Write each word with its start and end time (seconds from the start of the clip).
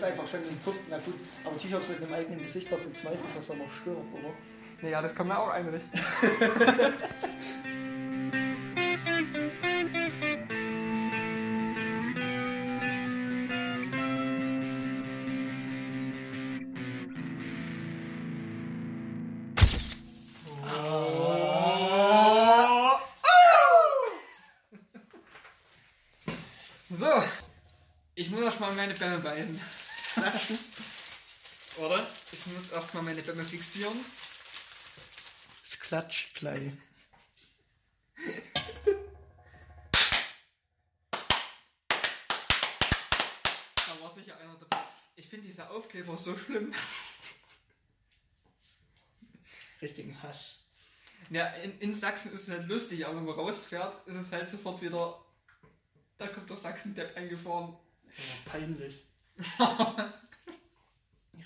es 0.00 0.04
einfach 0.04 0.26
schon 0.26 0.40
im 0.48 0.58
vierten, 0.58 0.86
na 0.88 0.98
gut, 0.98 1.14
aber 1.44 1.58
T-Shirts 1.58 1.88
mit 1.88 2.02
einem 2.02 2.14
eigenen 2.14 2.42
Gesicht 2.42 2.70
drauf 2.70 2.80
gibt 2.82 2.96
es 2.96 3.04
meistens, 3.04 3.30
was 3.36 3.48
man 3.48 3.58
noch 3.58 3.70
stört, 3.70 3.98
oder? 4.12 4.32
Naja, 4.82 5.02
das 5.02 5.14
kann 5.14 5.28
man 5.28 5.36
auch 5.36 5.48
einrichten. 5.48 6.00
So, 26.92 27.06
ich 28.14 28.30
muss 28.30 28.42
erst 28.42 28.60
mal 28.60 28.72
meine 28.72 28.94
Bämme 28.94 29.18
beißen. 29.18 29.60
Oder? 31.78 32.06
Ich 32.32 32.46
muss 32.46 32.70
erst 32.70 32.94
mal 32.94 33.02
meine 33.02 33.22
Bämme 33.22 33.44
fixieren. 33.44 33.98
Es 35.62 35.78
klatscht 35.78 36.34
gleich. 36.34 36.72
Da 43.86 44.00
war 44.00 44.10
sicher 44.10 44.36
einer 44.38 44.54
dabei. 44.54 44.84
Ich 45.16 45.26
finde 45.26 45.48
diese 45.48 45.68
Aufkleber 45.68 46.16
so 46.16 46.36
schlimm. 46.36 46.72
Richtigen 49.82 50.22
Hass. 50.22 50.60
Ja, 51.30 51.46
in, 51.54 51.78
in 51.80 51.94
Sachsen 51.94 52.32
ist 52.32 52.48
es 52.48 52.50
halt 52.50 52.68
lustig, 52.68 53.06
aber 53.06 53.16
wenn 53.16 53.24
man 53.24 53.34
rausfährt, 53.34 54.06
ist 54.06 54.16
es 54.16 54.32
halt 54.32 54.48
sofort 54.48 54.80
wieder. 54.80 55.24
Da 56.18 56.28
kommt 56.28 56.50
der 56.50 56.56
Sachsen-Depp 56.56 57.16
angefahren. 57.16 57.76
Ja, 58.06 58.50
peinlich. 58.52 59.04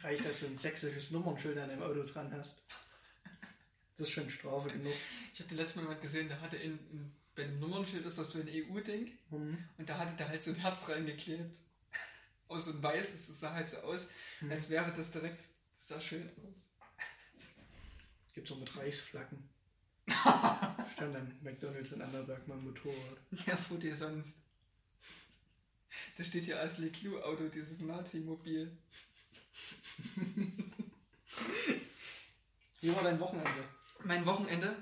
Reicht, 0.04 0.24
dass 0.24 0.40
du 0.40 0.46
ein 0.46 0.58
sächsisches 0.58 1.10
Nummernschild 1.10 1.56
an 1.58 1.70
dem 1.70 1.82
Auto 1.82 2.02
dran 2.04 2.30
hast. 2.32 2.58
Das 3.96 4.08
ist 4.08 4.14
schon 4.14 4.28
Strafe 4.28 4.68
genug. 4.68 4.92
Ich 5.32 5.40
hatte 5.40 5.54
letztes 5.54 5.76
Mal 5.76 5.82
jemand 5.82 6.00
gesehen, 6.02 6.28
der 6.28 6.40
hatte 6.40 6.56
in, 6.56 6.72
in 6.90 7.12
bei 7.34 7.44
dem 7.44 7.58
Nummernschild 7.58 8.04
ist 8.06 8.18
das 8.18 8.30
so 8.30 8.38
ein 8.38 8.48
EU-Ding 8.48 9.10
Mhm. 9.30 9.58
und 9.78 9.88
da 9.88 9.98
hatte 9.98 10.14
der 10.16 10.28
halt 10.28 10.42
so 10.42 10.50
ein 10.50 10.56
Herz 10.56 10.88
reingeklebt. 10.88 11.58
Aus 12.48 12.66
so 12.66 12.72
ein 12.72 12.82
weißes, 12.82 13.26
das 13.28 13.40
sah 13.40 13.54
halt 13.54 13.70
so 13.70 13.78
aus, 13.78 14.08
Mhm. 14.40 14.52
als 14.52 14.68
wäre 14.70 14.92
das 14.92 15.10
direkt, 15.10 15.44
das 15.76 15.88
sah 15.88 16.00
schön 16.00 16.28
aus. 16.48 16.68
Gibt's 18.34 18.52
auch 18.52 18.58
mit 18.58 18.76
Reichsflaggen. 18.76 19.48
Stand 20.92 21.14
dann 21.14 21.34
McDonalds 21.42 21.92
in 21.92 21.98
mal 21.98 22.14
am 22.50 22.64
Motorrad. 22.64 23.16
Ja, 23.46 23.58
wo 23.68 23.76
dir 23.76 23.94
sonst? 23.96 24.34
Das 26.16 26.26
steht 26.26 26.44
hier 26.44 26.60
als 26.60 26.78
Leclou-Auto, 26.78 27.48
dieses 27.48 27.78
Nazi-Mobil. 27.80 28.76
Wie 32.80 32.94
war 32.94 33.02
dein 33.02 33.20
Wochenende? 33.20 33.64
Mein 34.04 34.26
Wochenende? 34.26 34.76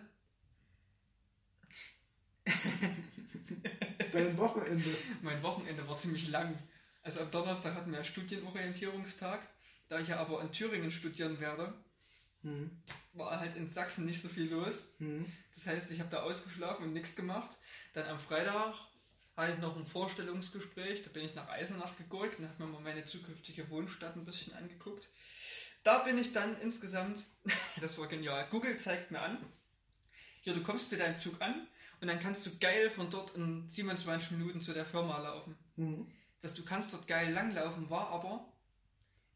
Dein 4.13 4.37
Wochenende? 4.37 4.97
Mein 5.23 5.43
Wochenende 5.43 5.87
war 5.89 5.97
ziemlich 5.97 6.29
lang. 6.29 6.57
Also 7.03 7.21
am 7.21 7.31
Donnerstag 7.31 7.75
hatten 7.75 7.93
wir 7.93 8.05
Studienorientierungstag. 8.05 9.47
Da 9.89 10.01
ich 10.01 10.09
ja 10.09 10.19
aber 10.19 10.41
in 10.43 10.53
Thüringen 10.53 10.91
studieren 10.91 11.41
werde, 11.41 11.75
Mhm. 12.43 12.71
war 13.13 13.39
halt 13.39 13.57
in 13.57 13.69
Sachsen 13.69 14.05
nicht 14.05 14.21
so 14.21 14.29
viel 14.29 14.51
los. 14.51 14.89
Mhm. 14.99 15.25
Das 15.55 15.67
heißt, 15.67 15.91
ich 15.91 16.01
habe 16.01 16.11
da 16.11 16.23
ausgeschlafen 16.23 16.87
und 16.87 16.93
nichts 16.93 17.15
gemacht. 17.15 17.57
Dann 17.93 18.09
am 18.09 18.19
Freitag 18.19 18.75
hatte 19.37 19.53
ich 19.53 19.59
noch 19.59 19.77
ein 19.77 19.87
Vorstellungsgespräch. 19.87 21.03
Da 21.03 21.11
bin 21.11 21.25
ich 21.25 21.35
nach 21.35 21.49
Eisenach 21.49 21.97
gegurkt 21.97 22.39
und 22.39 22.49
habe 22.49 22.65
mir 22.65 22.71
mal 22.71 22.81
meine 22.83 23.05
zukünftige 23.05 23.69
Wohnstadt 23.71 24.17
ein 24.17 24.25
bisschen 24.25 24.53
angeguckt. 24.55 25.09
Da 25.85 25.99
bin 25.99 26.19
ich 26.19 26.33
dann 26.33 26.61
insgesamt, 26.61 27.25
das 27.81 27.99
war 27.99 28.07
genial. 28.07 28.47
Google 28.51 28.77
zeigt 28.77 29.11
mir 29.11 29.21
an, 29.21 29.39
hier, 30.43 30.55
du 30.55 30.63
kommst 30.63 30.91
mit 30.91 31.01
deinem 31.01 31.19
Zug 31.19 31.41
an 31.41 31.67
und 32.01 32.09
dann 32.09 32.19
kannst 32.19 32.45
du 32.47 32.59
geil 32.59 32.91
von 32.91 33.11
dort 33.11 33.35
in 33.37 33.69
27 33.71 34.33
Minuten 34.33 34.61
zu 34.61 34.73
der 34.73 34.85
Firma 34.85 35.19
laufen. 35.19 35.57
Mhm. 35.77 36.11
Dass 36.41 36.55
du 36.55 36.65
kannst 36.65 36.93
dort 36.93 37.07
geil 37.07 37.33
langlaufen, 37.33 37.89
war 37.89 38.09
aber 38.11 38.45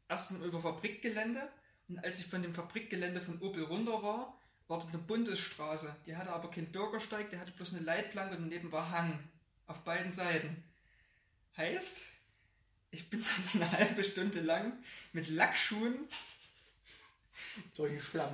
erst 0.09 0.33
über 0.33 0.61
Fabrikgelände 0.61 1.49
und 1.89 2.05
als 2.05 2.19
ich 2.19 2.27
von 2.27 2.43
dem 2.43 2.53
Fabrikgelände 2.53 3.21
von 3.21 3.41
Opel 3.41 3.63
runter 3.63 4.03
war, 4.03 4.37
war 4.67 4.81
dort 4.81 4.89
eine 4.89 4.99
Bundesstraße. 4.99 5.95
Die 6.07 6.17
hatte 6.17 6.31
aber 6.31 6.51
keinen 6.51 6.73
Bürgersteig, 6.73 7.31
die 7.31 7.39
hatte 7.39 7.53
bloß 7.53 7.75
eine 7.75 7.85
Leitplanke 7.85 8.37
und 8.37 8.43
daneben 8.43 8.73
war 8.73 8.91
Hang 8.91 9.17
auf 9.67 9.83
beiden 9.85 10.13
Seiten. 10.13 10.63
Heißt, 11.57 12.03
ich 12.91 13.11
bin 13.11 13.23
dann 13.23 13.63
eine 13.63 13.73
halbe 13.73 14.05
Stunde 14.05 14.41
lang 14.41 14.73
mit 15.13 15.29
Lackschuhen 15.29 16.09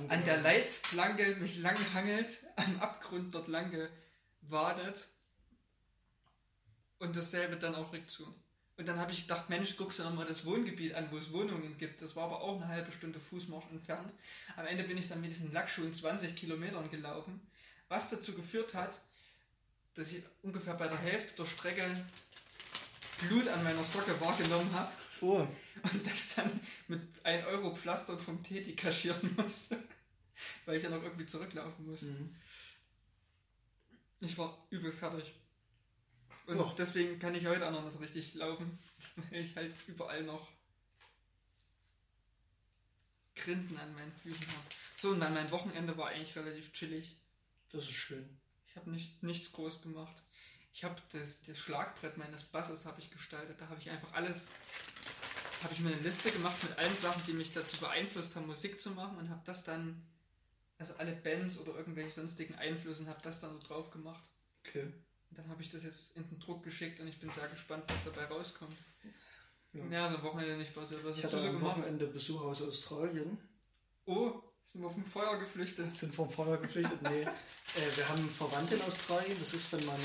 an 0.09 0.23
der 0.23 0.37
Leitplanke 0.37 1.35
mich 1.35 1.57
lang 1.57 1.77
hangelt, 1.93 2.41
am 2.55 2.79
Abgrund 2.79 3.33
dort 3.33 3.47
lang 3.47 3.89
gewadet 4.41 5.07
und 6.99 7.15
dasselbe 7.15 7.57
dann 7.57 7.75
auch 7.75 7.91
rückzu. 7.91 8.33
Und 8.77 8.87
dann 8.87 8.97
habe 8.97 9.11
ich 9.11 9.21
gedacht, 9.21 9.49
Mensch, 9.49 9.77
guckst 9.77 9.99
du 9.99 10.03
nochmal 10.03 10.25
das 10.25 10.45
Wohngebiet 10.45 10.95
an, 10.95 11.07
wo 11.11 11.17
es 11.17 11.31
Wohnungen 11.31 11.77
gibt. 11.77 12.01
Das 12.01 12.15
war 12.15 12.23
aber 12.23 12.41
auch 12.41 12.55
eine 12.55 12.67
halbe 12.67 12.91
Stunde 12.91 13.19
Fußmarsch 13.19 13.65
entfernt. 13.71 14.11
Am 14.55 14.65
Ende 14.65 14.83
bin 14.83 14.97
ich 14.97 15.07
dann 15.07 15.21
mit 15.21 15.29
diesen 15.29 15.51
Lackschuhen 15.51 15.93
20 15.93 16.35
Kilometern 16.35 16.89
gelaufen, 16.89 17.39
was 17.87 18.09
dazu 18.09 18.33
geführt 18.33 18.73
hat, 18.73 18.99
dass 19.95 20.11
ich 20.11 20.23
ungefähr 20.41 20.73
bei 20.75 20.87
der 20.87 20.97
Hälfte 20.97 21.35
der 21.35 21.45
Strecke 21.45 21.93
Blut 23.21 23.47
an 23.47 23.63
meiner 23.63 23.83
Socke 23.83 24.19
wahrgenommen 24.19 24.71
habe 24.73 24.91
Oh, 25.21 25.47
und 25.93 26.05
das 26.07 26.35
dann 26.35 26.59
mit 26.87 27.01
1 27.23 27.45
Euro 27.47 27.73
Pflaster 27.75 28.17
vom 28.17 28.43
Teti 28.43 28.75
kaschieren 28.75 29.35
musste, 29.37 29.81
weil 30.65 30.77
ich 30.77 30.83
ja 30.83 30.89
noch 30.89 31.01
irgendwie 31.03 31.25
zurücklaufen 31.25 31.85
musste. 31.85 32.07
mhm. 32.07 32.35
Ich 34.19 34.37
war 34.37 34.65
übel 34.69 34.91
fertig. 34.91 35.33
Und 36.47 36.57
Ja. 36.57 36.73
deswegen 36.77 37.19
kann 37.19 37.35
ich 37.35 37.45
heute 37.45 37.65
auch 37.67 37.71
noch 37.71 37.85
nicht 37.85 37.99
richtig 38.01 38.33
laufen, 38.33 38.77
weil 39.31 39.43
ich 39.43 39.55
halt 39.55 39.75
überall 39.87 40.23
noch 40.23 40.49
Grinden 43.35 43.77
an 43.77 43.93
meinen 43.95 44.11
Füßen 44.13 44.47
habe. 44.47 44.67
So, 44.97 45.09
und 45.11 45.19
dann 45.19 45.33
mein 45.33 45.51
Wochenende 45.51 45.97
war 45.97 46.09
eigentlich 46.09 46.35
relativ 46.35 46.71
chillig. 46.73 47.15
das 47.71 47.83
ist 47.85 47.93
schön. 47.93 48.39
Ich 48.73 48.77
habe 48.77 48.89
nicht, 48.89 49.21
nichts 49.21 49.51
groß 49.51 49.83
gemacht. 49.83 50.23
Ich 50.73 50.83
habe 50.83 50.95
das, 51.11 51.43
das 51.43 51.59
Schlagbrett 51.59 52.17
meines 52.17 52.43
Basses 52.43 52.87
habe 52.87 52.99
ich 52.99 53.11
gestaltet. 53.11 53.61
Da 53.61 53.69
habe 53.69 53.79
ich 53.79 53.91
einfach 53.91 54.11
alles, 54.13 54.49
habe 55.61 55.75
ich 55.75 55.79
mir 55.79 55.91
eine 55.91 56.01
Liste 56.01 56.31
gemacht 56.31 56.57
mit 56.63 56.75
allen 56.79 56.95
Sachen, 56.95 57.21
die 57.27 57.33
mich 57.33 57.53
dazu 57.53 57.77
beeinflusst 57.77 58.35
haben, 58.35 58.47
Musik 58.47 58.81
zu 58.81 58.89
machen 58.89 59.19
und 59.19 59.29
habe 59.29 59.41
das 59.45 59.63
dann, 59.63 60.01
also 60.79 60.95
alle 60.95 61.11
Bands 61.11 61.59
oder 61.59 61.75
irgendwelche 61.77 62.09
sonstigen 62.09 62.55
Einflüsse, 62.55 63.03
und 63.03 63.09
habe 63.09 63.21
das 63.21 63.39
dann 63.39 63.51
so 63.51 63.59
drauf 63.59 63.91
gemacht. 63.91 64.27
Okay. 64.65 64.85
Und 64.85 65.37
dann 65.37 65.47
habe 65.49 65.61
ich 65.61 65.69
das 65.69 65.83
jetzt 65.83 66.17
in 66.17 66.27
den 66.27 66.39
Druck 66.39 66.63
geschickt 66.63 66.99
und 66.99 67.07
ich 67.07 67.19
bin 67.19 67.29
sehr 67.29 67.47
gespannt, 67.49 67.83
was 67.89 68.03
dabei 68.05 68.25
rauskommt. 68.25 68.75
Ja. 69.73 69.85
Ja, 69.85 70.09
so 70.09 70.17
am 70.17 70.23
Wochenende 70.23 70.57
nicht 70.57 70.73
passiert. 70.73 71.03
Was 71.03 71.17
Ich 71.19 71.23
hast 71.23 71.33
hatte 71.33 71.43
du 71.43 71.49
so 71.49 71.49
am 71.49 71.59
gemacht? 71.59 71.77
Wochenende 71.77 72.07
Besuch 72.07 72.41
aus 72.41 72.59
Australien. 72.59 73.37
Oh, 74.05 74.41
sind 74.63 74.81
wir 74.81 74.89
vom 74.89 75.05
Feuer 75.05 75.37
geflüchtet. 75.37 75.93
Sind 75.93 76.15
vom 76.15 76.29
Feuer 76.29 76.57
geflüchtet? 76.57 77.01
Nee. 77.03 77.21
äh, 77.21 77.97
wir 77.97 78.09
haben 78.09 78.29
Verwandte 78.29 78.75
in 78.75 78.81
Australien. 78.81 79.37
Das 79.39 79.53
ist 79.53 79.65
von 79.65 79.85
meiner 79.85 79.99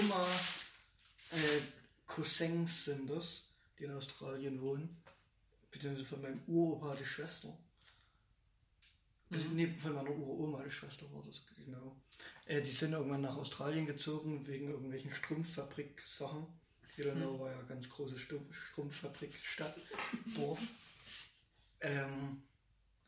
Oma. 0.00 0.26
Äh, 1.32 1.60
Cousins 2.06 2.84
sind 2.84 3.08
das, 3.08 3.42
die 3.78 3.84
in 3.84 3.92
Australien 3.92 4.60
wohnen. 4.60 5.02
Beziehungsweise 5.70 6.06
von 6.06 6.22
meinem 6.22 6.42
Uropa 6.46 6.96
die 6.96 7.04
Schwester. 7.04 7.56
Mhm. 9.30 9.54
Nee, 9.54 9.74
von 9.80 9.94
meiner 9.94 10.10
Uroma 10.10 10.62
die 10.64 10.70
Schwester 10.70 11.06
war 11.12 11.22
das, 11.26 11.40
genau. 11.56 11.96
Äh, 12.46 12.62
die 12.62 12.72
sind 12.72 12.92
irgendwann 12.92 13.20
nach 13.20 13.36
Australien 13.36 13.86
gezogen 13.86 14.46
wegen 14.46 14.70
irgendwelchen 14.70 15.12
Strumpffabrik-Sachen. 15.12 16.46
Ilonau 16.96 17.40
war 17.40 17.50
ja 17.50 17.62
ganz 17.62 17.88
große 17.88 18.18
Strumpffabrik-Stadt, 18.18 19.74
Dorf. 20.36 20.60
Ähm, 21.80 22.42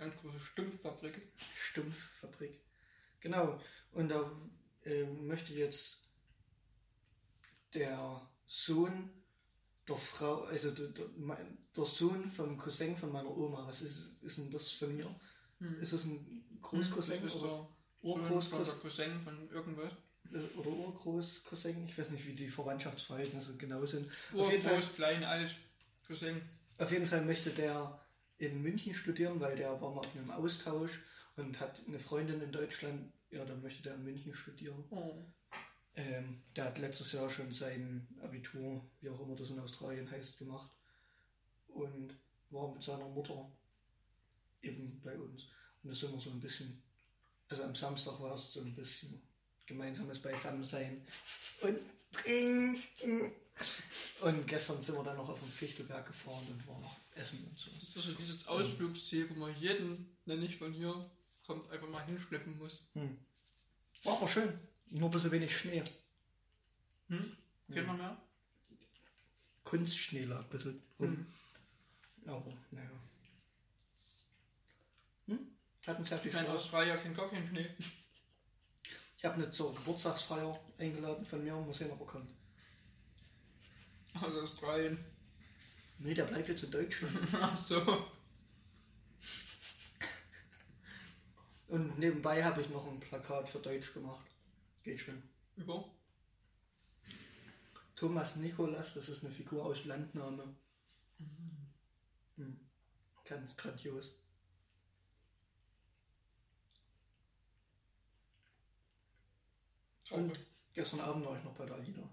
Ganz 0.03 0.17
große 0.17 0.41
Stumpffabrik. 0.41 1.15
Stumpffabrik. 1.37 2.59
Genau. 3.21 3.57
Und 3.93 4.09
da 4.09 4.29
äh, 4.85 5.05
möchte 5.05 5.55
jetzt 5.55 6.09
der 7.73 8.29
Sohn 8.45 9.11
der 9.87 9.97
Frau, 9.97 10.43
also 10.43 10.73
der, 10.73 10.89
der, 10.89 11.07
der 11.77 11.85
Sohn 11.85 12.29
vom 12.29 12.59
Cousin 12.59 12.97
von 12.97 13.13
meiner 13.13 13.31
Oma, 13.31 13.65
was 13.65 13.81
ist, 13.81 14.11
ist 14.23 14.39
denn 14.39 14.51
das 14.51 14.73
von 14.73 14.93
mir? 14.97 15.07
Hm. 15.61 15.81
Ist 15.81 15.93
das 15.93 16.03
ein 16.03 16.45
Großcousin 16.61 17.23
Das 17.23 17.35
ist 17.37 17.41
oder, 17.41 17.69
Urgroßcousin 18.03 18.81
Cousin 18.81 19.21
von 19.23 19.51
irgendwas. 19.51 19.93
äh, 20.33 20.59
oder 20.59 20.71
Urgroßcousin? 20.71 21.87
Ich 21.87 21.97
weiß 21.97 22.11
nicht, 22.11 22.27
wie 22.27 22.35
die 22.35 22.49
Verwandtschaftsverhältnisse 22.49 23.57
genau 23.57 23.87
sind. 23.87 24.11
Urgroß, 24.33 24.97
klein, 24.97 25.23
alt, 25.23 25.55
Cousin. 26.09 26.43
Auf 26.79 26.91
jeden 26.91 27.07
Fall 27.07 27.25
möchte 27.25 27.51
der 27.51 28.02
in 28.43 28.61
München 28.61 28.95
studieren, 28.95 29.39
weil 29.41 29.55
der 29.55 29.81
war 29.81 29.95
mal 29.95 30.01
auf 30.01 30.17
einem 30.17 30.31
Austausch 30.33 31.01
und 31.37 31.61
hat 31.61 31.81
eine 31.87 32.01
Freundin 32.01 32.43
in 32.43 32.51
Deutschland. 32.51 33.13
Ja, 33.31 33.45
dann 33.45 33.63
möchte 33.63 33.83
der 33.85 33.95
in 33.95 34.05
München 34.05 34.35
studieren. 34.35 34.85
Oh. 34.91 35.25
Ähm, 35.95 36.43
der 36.57 36.65
hat 36.65 36.79
letztes 36.79 37.13
Jahr 37.13 37.31
schon 37.31 37.53
sein 37.53 38.07
Abitur, 38.21 38.85
wie 39.01 39.11
auch 39.11 39.21
immer 39.21 39.37
das 39.37 39.51
in 39.51 39.61
Australien 39.61 40.11
heißt, 40.11 40.39
gemacht. 40.39 40.71
Und 41.69 42.19
war 42.51 42.75
mit 42.75 42.83
seiner 42.83 43.09
Mutter 43.09 43.51
eben 44.63 45.01
bei 45.05 45.17
uns. 45.17 45.45
Und 45.83 45.91
das 45.91 46.01
sind 46.01 46.13
wir 46.13 46.21
so 46.21 46.31
ein 46.31 46.41
bisschen, 46.41 46.83
also 47.49 47.63
am 47.63 47.75
Samstag 47.75 48.21
war 48.21 48.35
es 48.35 48.53
so 48.53 48.61
ein 48.61 48.75
bisschen 48.75 49.23
gemeinsames 49.67 50.21
Beisammensein 50.21 51.01
und 51.63 51.79
trinken. 52.11 53.33
Und 54.23 54.47
gestern 54.49 54.83
sind 54.83 54.97
wir 54.97 55.05
dann 55.05 55.17
noch 55.17 55.29
auf 55.29 55.39
den 55.39 55.49
Fichtelberg 55.49 56.07
gefahren 56.07 56.47
und 56.51 56.67
waren 56.67 56.83
noch 56.83 57.02
essen 57.15 57.45
und 57.45 57.59
so. 57.59 57.71
Das 57.71 57.97
ist 57.97 58.05
so 58.05 58.13
dieses 58.13 58.47
Ausflugsziel, 58.49 59.29
wo 59.31 59.35
man 59.35 59.57
jeden, 59.59 60.17
der 60.27 60.37
nicht 60.37 60.59
von 60.59 60.73
hier 60.73 60.95
kommt, 61.47 61.69
einfach 61.71 61.89
mal 61.89 62.05
hinschleppen 62.05 62.59
muss. 62.59 62.83
Hm. 62.95 63.19
War 64.05 64.17
aber 64.17 64.29
schön. 64.29 64.59
Nur 64.91 65.09
ein 65.09 65.11
bisschen 65.11 65.31
wenig 65.31 65.57
Schnee. 65.57 65.83
Hm? 67.09 67.37
Geht 67.69 67.87
noch 67.87 67.97
mehr? 67.97 68.17
Kunstschnee 69.65 70.25
lag 70.25 70.41
ein 70.41 70.49
bisschen 70.49 70.83
rum. 70.99 71.09
Hm. 71.09 71.27
Aber, 72.27 72.53
naja. 72.71 72.91
Hm? 75.27 75.39
Hatten 75.87 76.05
sehr 76.05 76.19
viel 76.19 76.29
Ich 76.29 76.35
meine, 76.35 76.49
Spaß. 76.49 76.61
Australien 76.61 76.99
kennt 76.99 77.17
gar 77.17 77.29
keinen 77.29 77.47
Schnee. 77.47 77.69
Ich 79.17 79.25
habe 79.25 79.37
eine 79.37 79.51
zur 79.51 79.75
Geburtstagsfeier 79.75 80.59
eingeladen 80.79 81.25
von 81.25 81.43
mir. 81.45 81.55
Mal 81.55 81.73
sehen, 81.73 81.91
ob 81.91 82.01
er 82.01 82.07
kommt. 82.07 82.29
Aus 84.21 84.35
Australien. 84.35 84.99
Nee, 86.03 86.15
der 86.15 86.25
bleibt 86.25 86.49
jetzt 86.49 86.65
in 86.65 86.71
Deutschland. 86.73 87.17
Ach 87.41 87.57
so. 87.57 88.09
Und 91.69 91.99
nebenbei 91.99 92.43
habe 92.45 92.61
ich 92.61 92.69
noch 92.71 92.87
ein 92.89 92.99
Plakat 92.99 93.49
für 93.49 93.61
Deutsch 93.61 93.95
gemacht. 93.95 94.27
Geht 94.83 95.01
schon. 95.01 95.23
Über? 95.57 95.89
Thomas 97.95 98.35
Nikolas, 98.37 98.95
das 98.95 99.09
ist 99.09 99.25
eine 99.25 99.33
Figur 99.33 99.65
aus 99.65 99.85
Landnahme. 99.85 100.57
Hm. 102.37 102.61
Ganz 103.25 103.57
grandios. 103.57 104.13
Und 110.11 110.39
gestern 110.75 111.01
Abend 111.01 111.25
war 111.25 111.39
ich 111.39 111.45
noch 111.45 111.55
bei 111.55 111.65
der 111.65 111.77
Alina. 111.77 112.13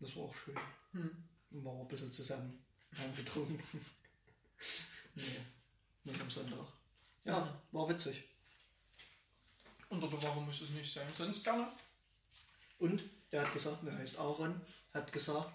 Das 0.00 0.16
war 0.16 0.24
auch 0.24 0.34
schön. 0.34 0.58
Hm. 0.90 1.28
Und 1.52 1.64
waren 1.64 1.80
ein 1.80 1.88
bisschen 1.88 2.12
zusammen. 2.12 2.65
Haben 2.98 3.16
getrunken. 3.16 3.62
nee, 5.14 5.40
nicht 6.04 6.20
am 6.20 6.30
Sonntag. 6.30 6.66
Ja, 7.24 7.60
war 7.72 7.88
witzig. 7.88 8.24
Unter 9.88 10.08
der 10.08 10.22
Woche 10.22 10.40
muss 10.40 10.60
es 10.60 10.70
nicht 10.70 10.92
sein. 10.92 11.06
Sonst 11.16 11.44
gerne. 11.44 11.68
Und 12.78 13.04
der 13.32 13.42
hat 13.42 13.52
gesagt, 13.52 13.86
der 13.86 13.96
heißt 13.96 14.18
Aaron, 14.18 14.60
hat 14.92 15.12
gesagt, 15.12 15.52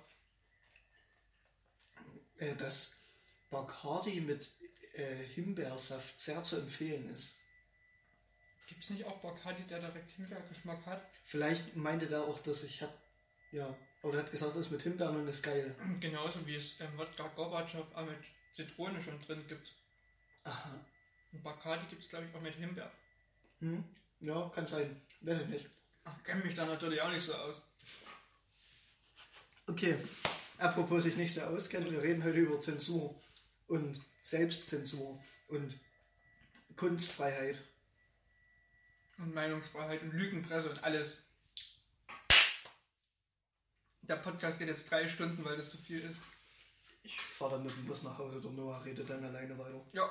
äh, 2.38 2.56
dass 2.56 2.92
Bacardi 3.50 4.22
mit 4.22 4.52
äh, 4.94 5.24
Himbeersaft 5.28 6.20
sehr 6.20 6.44
zu 6.44 6.58
empfehlen 6.58 7.14
ist. 7.14 7.36
Gibt 8.68 8.84
es 8.84 8.90
nicht 8.90 9.06
auch 9.06 9.18
Bacardi, 9.18 9.64
der 9.64 9.80
direkt 9.80 10.12
Himbeergeschmack 10.12 10.86
hat? 10.86 11.06
Vielleicht 11.26 11.76
meinte 11.76 12.08
der 12.08 12.24
auch, 12.24 12.40
dass 12.40 12.64
ich 12.64 12.82
hab, 12.82 12.94
ja, 13.52 13.78
aber 14.02 14.14
der 14.14 14.24
hat 14.24 14.32
gesagt, 14.32 14.56
das 14.56 14.72
mit 14.72 14.82
Himbeeren 14.82 15.16
und 15.16 15.28
ist 15.28 15.44
geil. 15.44 15.76
Genauso 16.00 16.46
wie 16.48 16.56
es 16.56 16.80
ähm, 16.80 16.98
Wodka 16.98 17.28
Gorbatschow 17.36 17.86
auch 17.94 18.06
mit 18.06 18.18
Zitrone 18.54 19.00
schon 19.02 19.20
drin 19.22 19.46
gibt. 19.48 19.74
Aha. 20.44 20.80
Und 21.32 21.44
Bacardi 21.44 21.86
gibt 21.88 22.04
es, 22.04 22.10
glaube 22.10 22.26
ich, 22.26 22.36
auch 22.36 22.42
mit 22.42 22.56
Himbeer. 22.56 22.92
Hm? 23.60 23.84
Ja, 24.20 24.50
kann 24.50 24.68
sein. 24.68 25.02
Weiß 25.22 25.42
ich 25.42 25.48
nicht. 25.48 25.70
Ach, 26.04 26.24
kenne 26.24 26.44
mich 26.44 26.56
da 26.56 26.66
natürlich 26.66 27.02
auch 27.02 27.12
nicht 27.12 27.26
so 27.26 27.34
aus. 27.34 27.62
Okay, 29.68 29.98
apropos 30.58 31.04
sich 31.04 31.16
nicht 31.16 31.34
so 31.34 31.42
auskennen, 31.42 31.92
wir 31.92 32.02
reden 32.02 32.24
heute 32.24 32.40
über 32.40 32.62
Zensur 32.62 33.16
und 33.68 34.00
Selbstzensur 34.24 35.24
und 35.48 35.80
Kunstfreiheit. 36.76 37.58
Und 39.20 39.34
Meinungsfreiheit 39.34 40.02
und 40.02 40.14
Lügenpresse 40.14 40.70
und 40.70 40.84
alles. 40.84 41.24
Der 44.04 44.16
Podcast 44.16 44.60
geht 44.60 44.68
jetzt 44.68 44.90
drei 44.90 45.08
Stunden, 45.08 45.44
weil 45.46 45.58
das 45.58 45.70
zu 45.70 45.78
viel 45.78 46.02
ist. 46.02 46.20
Ich 47.04 47.20
fahre 47.20 47.52
dann 47.52 47.64
mit 47.64 47.76
dem 47.76 47.86
Bus 47.86 48.04
nach 48.04 48.18
Hause, 48.18 48.40
der 48.40 48.52
Noah 48.52 48.84
redet 48.84 49.10
dann 49.10 49.24
alleine 49.24 49.58
weiter. 49.58 49.82
Ja, 49.94 50.10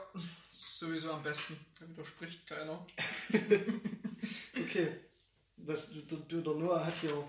sowieso 0.51 1.13
am 1.13 1.23
besten. 1.23 1.57
Da 1.79 1.89
widerspricht 1.89 2.47
keiner. 2.47 2.87
Okay, 4.61 5.01
das, 5.57 5.89
der, 5.91 6.19
der, 6.19 6.53
Noah 6.53 6.85
hat 6.85 6.95
hier 6.97 7.27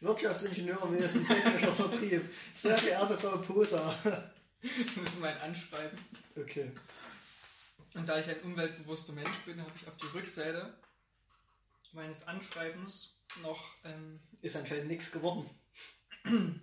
Wirtschaftsingenieurwesen, 0.00 1.26
technischer 1.26 1.72
Vertrieb. 1.74 2.22
Sehr 2.54 2.74
geehrte 2.80 3.18
Frau 3.18 3.36
Posa. 3.36 3.94
Das 4.62 4.96
ist 4.96 5.20
mein 5.20 5.36
Anschreiben. 5.42 5.98
Okay, 6.34 6.72
Und 7.94 8.08
da 8.08 8.18
ich 8.18 8.28
ein 8.28 8.40
umweltbewusster 8.40 9.12
Mensch 9.12 9.38
bin, 9.44 9.60
habe 9.60 9.72
ich 9.76 9.86
auf 9.86 9.96
die 9.98 10.06
Rückseite 10.06 10.74
meines 11.92 12.26
Anschreibens 12.26 13.17
noch 13.42 13.74
ähm, 13.84 14.20
ist 14.42 14.56
anscheinend 14.56 14.88
nichts 14.88 15.10
geworden. 15.10 15.48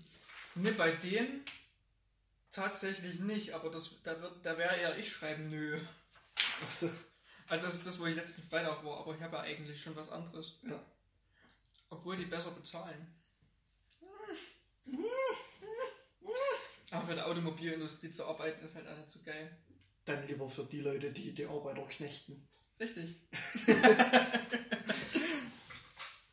Ne, 0.58 0.72
bei 0.72 0.92
denen 0.92 1.44
tatsächlich 2.50 3.20
nicht, 3.20 3.52
aber 3.54 3.70
das, 3.70 4.02
da, 4.04 4.22
wird, 4.22 4.46
da 4.46 4.58
wäre 4.58 4.78
eher 4.78 4.98
ich 4.98 5.12
schreiben, 5.12 5.50
nö. 5.50 5.78
Achso, 6.64 6.90
Also 7.50 7.68
das 7.68 7.76
ist 7.76 7.88
das, 7.88 8.00
wo 8.00 8.06
ich 8.06 8.16
letzten 8.16 8.42
Freitag 8.42 8.86
war, 8.86 9.00
aber 9.02 9.14
ich 9.14 9.22
habe 9.22 9.36
ja 9.36 9.42
eigentlich 9.42 9.82
schon 9.82 9.98
was 9.98 10.08
anderes. 10.10 10.58
ja. 10.66 10.82
Obwohl 11.90 12.16
die 12.16 12.24
besser 12.24 12.52
bezahlen. 12.52 13.06
Aber 16.92 17.08
für 17.08 17.16
die 17.16 17.22
Automobilindustrie 17.22 18.12
zu 18.12 18.26
arbeiten 18.26 18.64
ist 18.64 18.76
halt 18.76 18.88
auch 18.88 18.96
nicht 18.96 19.10
so 19.10 19.20
geil. 19.24 19.58
Dann 20.06 20.26
lieber 20.26 20.48
für 20.48 20.64
die 20.64 20.80
Leute, 20.80 21.12
die 21.12 21.34
die 21.34 21.46
Arbeiter 21.46 21.86
knechten. 21.86 22.48
Richtig. 22.80 23.16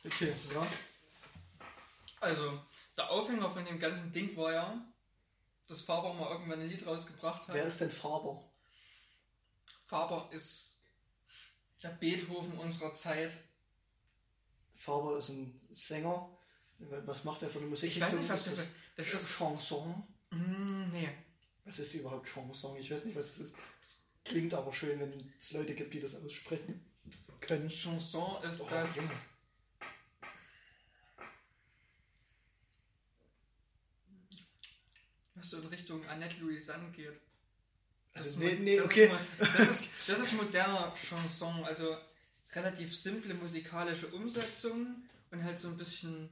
Okay, 0.05 0.33
ja. 0.53 0.67
Also, 2.19 2.59
der 2.97 3.09
Aufhänger 3.09 3.49
von 3.49 3.65
dem 3.65 3.79
ganzen 3.79 4.11
Ding 4.11 4.35
war 4.37 4.53
ja, 4.53 4.93
dass 5.67 5.81
Faber 5.81 6.13
mal 6.13 6.29
irgendwann 6.31 6.61
ein 6.61 6.69
Lied 6.69 6.85
rausgebracht 6.85 7.47
hat. 7.47 7.55
Wer 7.55 7.65
ist 7.65 7.79
denn 7.81 7.91
Faber? 7.91 8.43
Faber 9.85 10.29
ist 10.31 10.77
der 11.81 11.89
Beethoven 11.89 12.57
unserer 12.59 12.93
Zeit. 12.93 13.31
Faber 14.73 15.17
ist 15.17 15.29
ein 15.29 15.59
Sänger. 15.69 16.29
Was 16.79 17.23
macht 17.23 17.41
er 17.43 17.49
für 17.49 17.59
eine 17.59 17.67
Musik? 17.67 17.91
Ich 17.91 18.01
weiß 18.01 18.15
nicht, 18.15 18.29
was 18.29 18.43
das 18.45 18.53
ist. 18.59 18.67
Das 18.95 19.05
Das 19.05 19.07
ist. 19.07 19.29
ist 19.29 19.37
Chanson. 19.37 20.03
Mm, 20.31 20.89
nee. 20.91 21.09
Was 21.65 21.79
ist 21.79 21.93
überhaupt 21.93 22.27
Chanson? 22.27 22.75
Ich 22.77 22.91
weiß 22.91 23.05
nicht, 23.05 23.15
was 23.17 23.27
das 23.27 23.39
ist. 23.39 23.55
Es 23.81 23.99
klingt 24.25 24.53
aber 24.53 24.73
schön, 24.73 24.99
wenn 24.99 25.33
es 25.39 25.51
Leute 25.51 25.75
gibt, 25.75 25.93
die 25.93 25.99
das 26.01 26.15
aussprechen 26.15 26.83
können. 27.39 27.69
Chanson 27.69 28.43
ist 28.43 28.61
Oh, 28.61 28.67
das. 28.69 28.95
Junge. 28.97 29.11
Was 35.43 35.49
so 35.49 35.57
in 35.57 35.67
Richtung 35.67 36.05
Annette 36.07 36.37
Louisanne 36.39 36.89
geht. 36.91 37.11
Das 38.13 38.23
Also, 38.23 38.29
ist 38.29 38.37
nee, 38.37 38.55
nee, 38.61 38.77
das 38.77 38.85
okay. 38.85 39.11
Ist, 39.39 39.59
das, 39.59 39.69
ist, 39.81 39.89
das 40.07 40.19
ist 40.19 40.33
moderner 40.33 40.93
Chanson, 40.95 41.65
also 41.65 41.97
relativ 42.53 42.95
simple 42.97 43.33
musikalische 43.33 44.07
Umsetzung 44.07 44.95
und 45.31 45.43
halt 45.43 45.57
so 45.59 45.67
ein 45.67 45.75
bisschen 45.75 46.29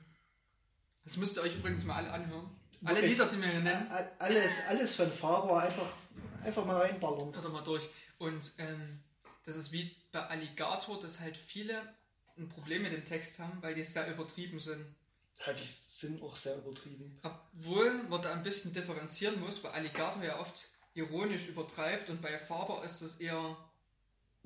das 1.04 1.18
müsst 1.18 1.38
ihr 1.38 1.42
euch 1.44 1.56
übrigens 1.56 1.84
mal 1.86 1.96
alle 1.96 2.12
anhören. 2.12 2.50
Alle 2.86 2.96
Wirklich. 2.98 3.12
Lieder, 3.14 3.26
die 3.28 3.42
wir 3.42 3.48
hier 3.50 3.60
nennen, 3.62 3.92
A- 3.92 3.98
a- 3.98 4.12
Alles, 4.20 4.60
alles 4.68 4.96
von 4.96 5.12
Faber 5.12 5.62
einfach, 5.64 5.88
einfach 6.44 6.66
mal 6.66 6.80
reinballern. 6.82 7.34
hört 7.34 7.46
doch 7.46 7.52
mal 7.54 7.64
durch. 7.64 7.90
Und 8.20 8.52
ähm, 8.60 9.00
das 9.46 9.56
ist 9.56 9.72
wie 9.72 9.96
bei 10.12 10.20
Alligator, 10.28 11.00
dass 11.00 11.20
halt 11.20 11.38
viele 11.38 11.82
ein 12.38 12.50
Problem 12.50 12.84
mit 12.84 12.92
dem 12.92 13.04
Text 13.06 13.40
haben, 13.40 13.58
weil 13.62 13.74
die 13.74 13.84
sehr 13.84 14.08
übertrieben 14.12 14.60
sind. 14.60 14.86
Halt, 15.44 15.60
die 15.60 15.68
sind 15.90 16.22
auch 16.22 16.36
sehr 16.36 16.56
übertrieben. 16.58 17.20
Obwohl 17.24 17.92
man 18.10 18.22
da 18.22 18.32
ein 18.34 18.44
bisschen 18.44 18.74
differenzieren 18.74 19.40
muss, 19.40 19.64
weil 19.64 19.72
Alligator 19.72 20.24
ja 20.24 20.40
oft 20.40 20.68
ironisch 20.94 21.48
übertreibt 21.48 22.10
und 22.10 22.22
bei 22.22 22.38
Faber 22.38 22.84
ist 22.84 23.02
das 23.02 23.16
eher 23.16 23.56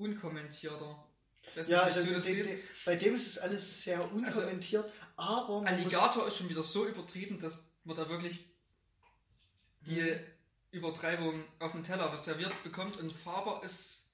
unkommentierter. 0.01 1.07
Weiß 1.55 1.67
Ja, 1.67 1.85
nicht, 1.85 1.97
also 1.97 2.07
du 2.07 2.13
das 2.13 2.23
de, 2.25 2.59
bei 2.85 2.95
dem 2.95 3.15
ist 3.15 3.27
es 3.27 3.37
alles 3.39 3.83
sehr 3.83 3.99
unkommentiert, 4.13 4.91
aber 5.15 5.61
man 5.61 5.67
Alligator 5.67 6.27
ist 6.27 6.37
schon 6.37 6.49
wieder 6.49 6.63
so 6.63 6.85
übertrieben, 6.87 7.39
dass 7.39 7.71
man 7.83 7.95
da 7.95 8.09
wirklich 8.09 8.45
die 9.81 10.01
Mhm. 10.01 10.19
Übertreibung 10.71 11.43
auf 11.59 11.71
dem 11.73 11.83
Teller 11.83 12.15
serviert 12.23 12.63
bekommt 12.63 12.97
und 12.97 13.11
Faber 13.13 13.61
ist 13.63 14.11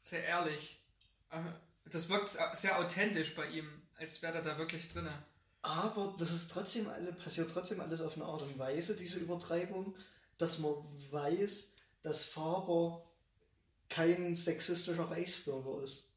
sehr 0.00 0.24
ehrlich. 0.24 0.84
Äh, 1.30 1.40
Das 1.86 2.08
wirkt 2.08 2.28
sehr 2.56 2.78
authentisch 2.78 3.34
bei 3.34 3.46
ihm, 3.48 3.68
als 3.96 4.22
wäre 4.22 4.34
er 4.38 4.42
da 4.42 4.58
wirklich 4.58 4.88
drin. 4.88 5.08
Aber 5.62 6.14
das 6.18 6.30
ist 6.30 6.50
trotzdem 6.50 6.88
alle, 6.88 7.12
passiert 7.12 7.50
trotzdem 7.50 7.80
alles 7.80 8.00
auf 8.00 8.14
eine 8.16 8.24
Art 8.24 8.42
und 8.42 8.58
Weise, 8.58 8.96
diese 8.96 9.18
Übertreibung, 9.18 9.96
dass 10.38 10.58
man 10.58 10.74
weiß, 11.10 11.72
dass 12.02 12.24
Faber 12.24 13.04
kein 13.88 14.34
sexistischer 14.34 15.10
Reichsbürger 15.10 15.82
ist. 15.82 16.08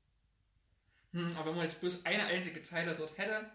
Hm, 1.11 1.35
aber 1.35 1.51
wenn 1.51 1.57
man 1.57 1.67
jetzt 1.67 1.79
bloß 1.79 2.05
eine 2.05 2.25
einzige 2.25 2.61
Zeile 2.61 2.95
dort 2.95 3.17
hätte 3.17 3.49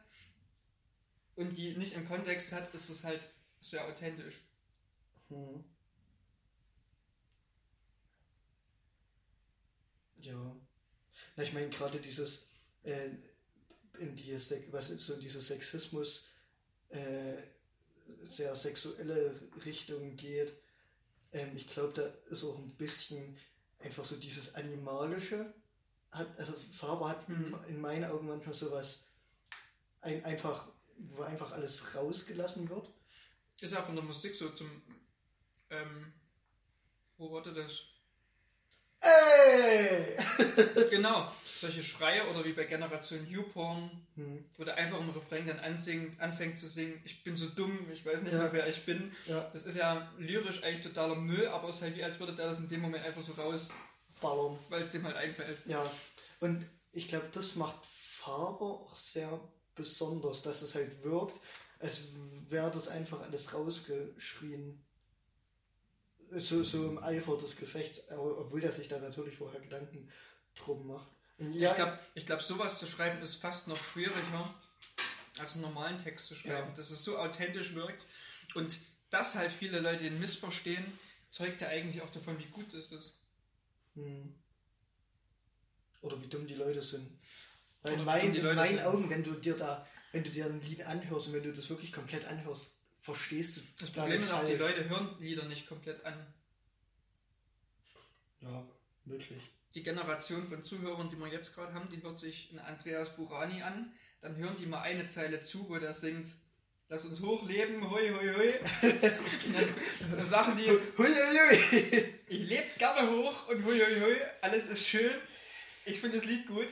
und 1.36 1.56
die 1.56 1.76
nicht 1.76 1.94
im 1.94 2.06
Kontext 2.06 2.52
hat, 2.52 2.72
ist 2.74 2.88
es 2.88 3.04
halt 3.04 3.28
sehr 3.60 3.86
authentisch. 3.86 4.40
Hm. 5.28 5.64
Ja. 10.20 10.56
Na, 11.36 11.42
ich 11.42 11.52
meine, 11.52 11.68
gerade 11.68 12.00
dieses, 12.00 12.48
äh, 12.84 13.10
in 13.98 14.16
die, 14.16 14.32
was 14.70 14.90
ist 14.90 15.06
so 15.06 15.18
dieses 15.20 15.48
Sexismus, 15.48 16.26
äh, 16.90 17.42
sehr 18.24 18.54
sexuelle 18.54 19.40
Richtung 19.64 20.16
geht, 20.16 20.52
ähm, 21.32 21.56
ich 21.56 21.66
glaube, 21.66 21.92
da 21.94 22.06
ist 22.32 22.44
auch 22.44 22.58
ein 22.58 22.76
bisschen 22.76 23.36
einfach 23.82 24.04
so 24.04 24.16
dieses 24.16 24.54
Animalische. 24.54 25.54
Hat, 26.10 26.38
also 26.38 26.54
Faber 26.72 27.08
hat 27.08 27.28
in, 27.28 27.50
Mhm. 27.50 27.64
in 27.68 27.80
meinen 27.80 28.04
Augen 28.04 28.26
manchmal 28.26 28.54
sowas 28.54 29.08
ein, 30.00 30.24
einfach, 30.24 30.68
wo 30.96 31.22
einfach 31.22 31.52
alles 31.52 31.94
rausgelassen 31.94 32.68
wird. 32.68 32.92
Ist 33.60 33.72
ja 33.72 33.82
von 33.82 33.94
der 33.94 34.04
Musik 34.04 34.34
so 34.34 34.50
zum. 34.50 34.82
Ähm, 35.70 36.12
wo 37.16 37.30
wurde 37.30 37.54
das? 37.54 37.80
Ey! 39.02 40.16
genau, 40.90 41.30
solche 41.44 41.82
Schreie 41.82 42.24
oder 42.30 42.44
wie 42.44 42.52
bei 42.52 42.64
Generation 42.64 43.26
YouPorn, 43.28 43.90
Hm. 44.14 44.44
wo 44.58 44.64
der 44.64 44.76
einfach 44.76 45.00
im 45.00 45.10
Refrain 45.10 45.46
dann 45.46 45.58
ansingen, 45.60 46.14
anfängt 46.20 46.58
zu 46.58 46.68
singen, 46.68 47.00
ich 47.04 47.24
bin 47.24 47.36
so 47.36 47.46
dumm, 47.48 47.76
ich 47.92 48.04
weiß 48.04 48.22
nicht 48.22 48.32
Ja. 48.32 48.38
mehr, 48.40 48.52
wer 48.52 48.66
ich 48.68 48.84
bin. 48.84 49.10
Ja, 49.26 49.40
Das 49.52 49.64
ist 49.64 49.76
ja 49.76 50.12
lyrisch 50.18 50.62
eigentlich 50.62 50.82
totaler 50.82 51.14
Müll, 51.16 51.46
aber 51.48 51.68
es 51.70 51.76
ist 51.76 51.82
halt 51.82 51.96
wie, 51.96 52.04
als 52.04 52.20
würde 52.20 52.34
der 52.34 52.46
das 52.48 52.58
in 52.58 52.68
dem 52.68 52.80
Moment 52.82 53.04
einfach 53.04 53.22
so 53.22 53.32
raus, 53.32 53.70
ballern. 54.20 54.58
weil 54.68 54.82
es 54.82 54.90
dem 54.90 55.04
halt 55.04 55.16
einfällt. 55.16 55.58
Ja, 55.66 55.84
und 56.40 56.64
ich 56.92 57.08
glaube, 57.08 57.26
das 57.32 57.56
macht 57.56 57.76
Faber 57.86 58.66
auch 58.66 58.94
sehr 58.96 59.40
besonders, 59.74 60.42
dass 60.42 60.60
es 60.62 60.74
halt 60.74 61.02
wirkt, 61.02 61.40
als 61.80 62.02
wäre 62.50 62.70
das 62.70 62.86
einfach 62.88 63.20
alles 63.22 63.54
rausgeschrien. 63.54 64.84
So, 66.40 66.64
so 66.64 66.88
im 66.88 66.98
Eifer 66.98 67.36
des 67.36 67.56
Gefechts, 67.56 68.08
aber 68.08 68.38
obwohl 68.38 68.60
der 68.60 68.72
sich 68.72 68.88
da 68.88 68.98
natürlich 68.98 69.36
vorher 69.36 69.60
Gedanken 69.60 70.08
drum 70.54 70.86
macht. 70.86 71.08
Und 71.38 71.54
Ich 71.54 71.74
glaube, 71.74 71.98
ich 72.14 72.26
glaub, 72.26 72.42
sowas 72.42 72.78
zu 72.78 72.86
schreiben 72.86 73.20
ist 73.22 73.36
fast 73.36 73.68
noch 73.68 73.76
schwieriger, 73.76 74.54
als 75.38 75.52
einen 75.52 75.62
normalen 75.62 75.98
Text 75.98 76.26
zu 76.26 76.34
schreiben. 76.34 76.68
Ja. 76.68 76.74
Dass 76.74 76.90
es 76.90 77.04
so 77.04 77.18
authentisch 77.18 77.74
wirkt. 77.74 78.06
Und 78.54 78.78
dass 79.10 79.34
halt 79.34 79.52
viele 79.52 79.80
Leute 79.80 80.04
den 80.04 80.18
missverstehen, 80.20 80.84
zeugt 81.28 81.60
ja 81.60 81.68
eigentlich 81.68 82.02
auch 82.02 82.10
davon, 82.10 82.38
wie 82.38 82.46
gut 82.46 82.72
es 82.72 82.90
ist. 82.92 83.18
Hm. 83.94 84.34
Oder 86.00 86.20
wie 86.22 86.28
dumm 86.28 86.46
die 86.46 86.54
Leute 86.54 86.82
sind. 86.82 87.08
Weil 87.82 87.94
in, 87.94 88.04
meinen 88.04 88.34
sind. 88.34 88.80
Augen, 88.80 89.10
wenn 89.10 89.22
du 89.22 89.32
dir 89.32 89.56
da, 89.56 89.86
wenn 90.12 90.24
du 90.24 90.30
dir 90.30 90.46
ein 90.46 90.60
Lied 90.62 90.82
anhörst 90.84 91.28
und 91.28 91.34
wenn 91.34 91.42
du 91.42 91.52
das 91.52 91.68
wirklich 91.68 91.92
komplett 91.92 92.24
anhörst, 92.24 92.70
verstehst 93.02 93.56
du 93.56 93.60
Das 93.80 93.92
da 93.92 94.02
Problem 94.02 94.20
ist 94.20 94.30
auch, 94.30 94.44
die 94.46 94.56
falsch. 94.56 94.76
Leute 94.76 94.88
hören 94.88 95.16
Lieder 95.18 95.44
nicht 95.44 95.66
komplett 95.66 96.04
an. 96.04 96.14
Ja, 98.40 98.64
möglich. 99.04 99.42
Die 99.74 99.82
Generation 99.82 100.46
von 100.48 100.62
Zuhörern, 100.62 101.10
die 101.10 101.16
wir 101.16 101.26
jetzt 101.26 101.54
gerade 101.54 101.74
haben, 101.74 101.88
die 101.90 102.02
hört 102.02 102.18
sich 102.18 102.50
einen 102.50 102.60
Andreas 102.60 103.16
Burani 103.16 103.62
an. 103.62 103.92
Dann 104.20 104.36
hören 104.36 104.54
die 104.58 104.66
mal 104.66 104.82
eine 104.82 105.08
Zeile 105.08 105.40
zu, 105.40 105.68
wo 105.68 105.78
der 105.78 105.94
singt, 105.94 106.28
lass 106.88 107.04
uns 107.04 107.20
hochleben, 107.20 107.90
hui 107.90 108.08
hui 108.10 108.34
hui. 108.34 108.52
Und 108.82 109.02
dann, 109.54 110.16
dann 110.16 110.24
sagen 110.24 110.56
die, 110.56 110.70
Huiuiui. 110.96 112.04
ich 112.28 112.48
lebe 112.48 112.68
gerne 112.78 113.10
hoch 113.10 113.48
und 113.48 113.64
hui 113.64 113.78
hui 113.80 114.00
hui, 114.00 114.16
alles 114.42 114.66
ist 114.66 114.86
schön. 114.86 115.14
Ich 115.86 116.00
finde 116.00 116.18
das 116.18 116.26
Lied 116.26 116.46
gut. 116.46 116.68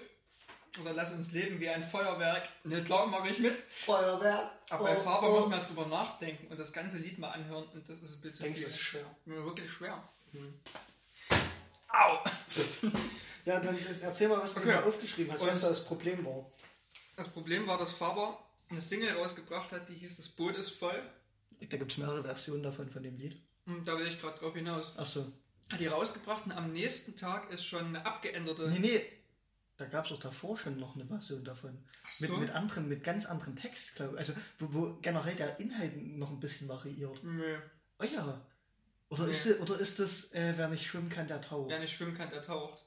Oder 0.80 0.92
lass 0.92 1.12
uns 1.12 1.32
leben 1.32 1.58
wie 1.58 1.68
ein 1.68 1.82
Feuerwerk. 1.82 2.48
Ne, 2.64 2.82
klar, 2.84 3.06
mache 3.06 3.28
ich 3.28 3.38
mit. 3.40 3.58
Feuerwerk. 3.58 4.50
Aber 4.70 4.84
bei 4.84 4.96
Oh, 4.96 5.02
Faber 5.02 5.28
oh. 5.30 5.40
muss 5.40 5.48
man 5.48 5.62
drüber 5.62 5.86
nachdenken 5.86 6.46
und 6.46 6.58
das 6.60 6.72
ganze 6.72 6.98
Lied 6.98 7.18
mal 7.18 7.30
anhören 7.30 7.64
und 7.74 7.88
das 7.88 7.98
ist 7.98 8.14
ein 8.16 8.20
bisschen 8.20 8.44
Denkst 8.44 8.60
du, 8.60 8.66
viel. 8.66 8.66
es 8.66 8.74
ist 8.74 8.78
schwer? 8.80 9.06
Wirklich 9.24 9.70
schwer. 9.70 10.02
Hm. 10.32 10.54
Au! 11.88 12.18
Ja, 13.46 13.58
dann 13.58 13.76
erzähl 14.02 14.28
mal, 14.28 14.38
was 14.42 14.52
du 14.52 14.60
Okay. 14.60 14.72
da 14.72 14.82
aufgeschrieben 14.84 15.32
hast, 15.32 15.40
Und- 15.40 15.48
was 15.48 15.60
da 15.62 15.70
das 15.70 15.82
Problem 15.82 16.24
war. 16.26 16.44
Das 17.16 17.26
Problem 17.26 17.66
war, 17.66 17.78
dass 17.78 17.92
Faber 17.92 18.38
eine 18.68 18.82
Single 18.82 19.16
rausgebracht 19.16 19.72
hat, 19.72 19.88
die 19.88 19.94
hieß 19.94 20.18
Das 20.18 20.28
Boot 20.28 20.56
ist 20.56 20.70
voll. 20.72 21.02
Da 21.58 21.76
gibt 21.78 21.90
es 21.90 21.96
mehrere 21.98 22.22
Versionen 22.22 22.62
davon, 22.62 22.90
von 22.90 23.02
dem 23.02 23.16
Lied. 23.16 23.40
Und 23.66 23.88
da 23.88 23.98
will 23.98 24.06
ich 24.06 24.20
gerade 24.20 24.38
drauf 24.38 24.54
hinaus. 24.54 24.96
Achso. 24.98 25.26
Hat 25.72 25.80
die 25.80 25.86
rausgebracht 25.86 26.44
und 26.44 26.52
am 26.52 26.68
nächsten 26.68 27.16
Tag 27.16 27.50
ist 27.50 27.64
schon 27.64 27.86
eine 27.86 28.04
abgeänderte. 28.04 28.68
Nee, 28.68 28.78
nee. 28.78 29.06
Da 29.80 29.86
gab 29.86 30.04
es 30.04 30.12
auch 30.12 30.18
davor 30.18 30.58
schon 30.58 30.78
noch 30.78 30.94
eine 30.94 31.06
Version 31.06 31.42
davon. 31.42 31.82
So. 32.06 32.26
Mit, 32.32 32.40
mit 32.40 32.50
anderen, 32.50 32.86
mit 32.86 33.02
ganz 33.02 33.24
anderem 33.24 33.56
Text, 33.56 33.94
glaube 33.94 34.12
ich. 34.12 34.18
Also, 34.18 34.34
wo, 34.58 34.74
wo 34.74 34.98
generell 35.00 35.34
der 35.36 35.58
Inhalt 35.58 35.96
noch 36.18 36.28
ein 36.30 36.38
bisschen 36.38 36.68
variiert. 36.68 37.24
Nö. 37.24 37.58
Oh 37.98 38.04
ja. 38.04 38.44
Oder, 39.08 39.24
Nee. 39.24 39.30
ist, 39.32 39.46
das- 39.46 39.58
oder 39.60 39.78
ist 39.78 39.98
das, 39.98 40.32
äh, 40.34 40.52
wer 40.56 40.68
nicht 40.68 40.84
schwimmen 40.86 41.08
kann, 41.08 41.26
der 41.28 41.40
taucht? 41.40 41.70
Wer 41.70 41.78
nicht 41.78 41.94
schwimmen 41.96 42.14
kann, 42.14 42.28
der 42.28 42.42
taucht. 42.42 42.84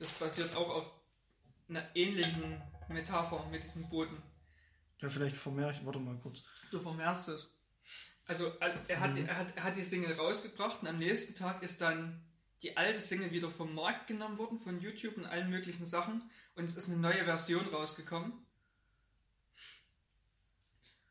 Das 0.00 0.10
basiert 0.10 0.56
auch 0.56 0.68
auf 0.70 0.90
einer 1.68 1.84
ähnlichen 1.94 2.60
Metapher 2.88 3.46
mit 3.52 3.62
diesen 3.62 3.88
Booten. 3.88 4.20
Ja, 5.00 5.08
vielleicht 5.08 5.36
vermehr 5.36 5.70
ich, 5.70 5.86
warte 5.86 6.00
mal 6.00 6.18
kurz. 6.18 6.42
Du 6.72 6.80
vermehrst 6.80 7.28
es. 7.28 7.48
Also 8.26 8.52
er 8.58 8.98
hat, 9.00 9.14
Mhm. 9.14 9.26
er, 9.26 9.38
hat, 9.38 9.56
er 9.56 9.62
hat 9.62 9.76
die 9.76 9.84
Single 9.84 10.14
rausgebracht 10.14 10.82
und 10.82 10.88
am 10.88 10.98
nächsten 10.98 11.36
Tag 11.36 11.62
ist 11.62 11.80
dann 11.80 12.20
die 12.62 12.76
alte 12.76 12.98
Single 13.00 13.30
wieder 13.30 13.50
vom 13.50 13.74
Markt 13.74 14.06
genommen 14.08 14.38
worden, 14.38 14.58
von 14.58 14.80
YouTube 14.80 15.16
und 15.16 15.26
allen 15.26 15.50
möglichen 15.50 15.86
Sachen. 15.86 16.22
Und 16.54 16.64
es 16.64 16.76
ist 16.76 16.88
eine 16.88 16.98
neue 16.98 17.24
Version 17.24 17.66
rausgekommen. 17.68 18.32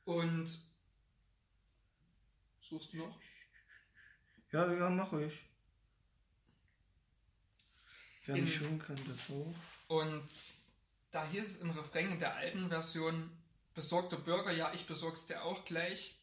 Und 0.05 0.59
suchst 2.61 2.93
du 2.93 2.97
noch? 2.97 3.19
Ja, 4.51 4.71
ja, 4.73 4.89
mache 4.89 5.25
ich. 5.25 5.41
Ferne 8.21 8.41
In- 8.41 8.47
schon 8.47 8.79
kann 8.79 8.99
das 9.07 9.29
auch. 9.29 9.55
Und 9.87 10.27
da 11.11 11.25
hieß 11.27 11.45
es 11.45 11.57
im 11.61 11.69
Refrain 11.71 12.11
in 12.11 12.19
der 12.19 12.35
alten 12.35 12.69
Version, 12.69 13.29
besorgter 13.73 14.17
Bürger, 14.17 14.51
ja, 14.51 14.73
ich 14.73 14.85
besorg's 14.85 15.25
dir 15.25 15.43
auch 15.43 15.63
gleich. 15.63 16.16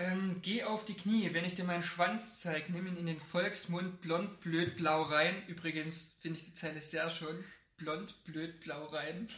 Ähm, 0.00 0.40
geh 0.40 0.64
auf 0.64 0.86
die 0.86 0.94
Knie, 0.94 1.34
wenn 1.34 1.44
ich 1.44 1.54
dir 1.54 1.64
meinen 1.64 1.82
Schwanz 1.82 2.40
zeig, 2.40 2.70
nimm 2.70 2.86
ihn 2.86 2.96
in 2.96 3.04
den 3.04 3.20
Volksmund, 3.20 4.00
blond, 4.00 4.40
blöd, 4.40 4.76
blau 4.76 5.02
rein. 5.02 5.46
Übrigens 5.46 6.16
finde 6.20 6.38
ich 6.38 6.46
die 6.46 6.54
Zeile 6.54 6.80
sehr 6.80 7.10
schön. 7.10 7.44
Blond, 7.76 8.24
blöd, 8.24 8.60
blau 8.60 8.86
rein. 8.86 9.28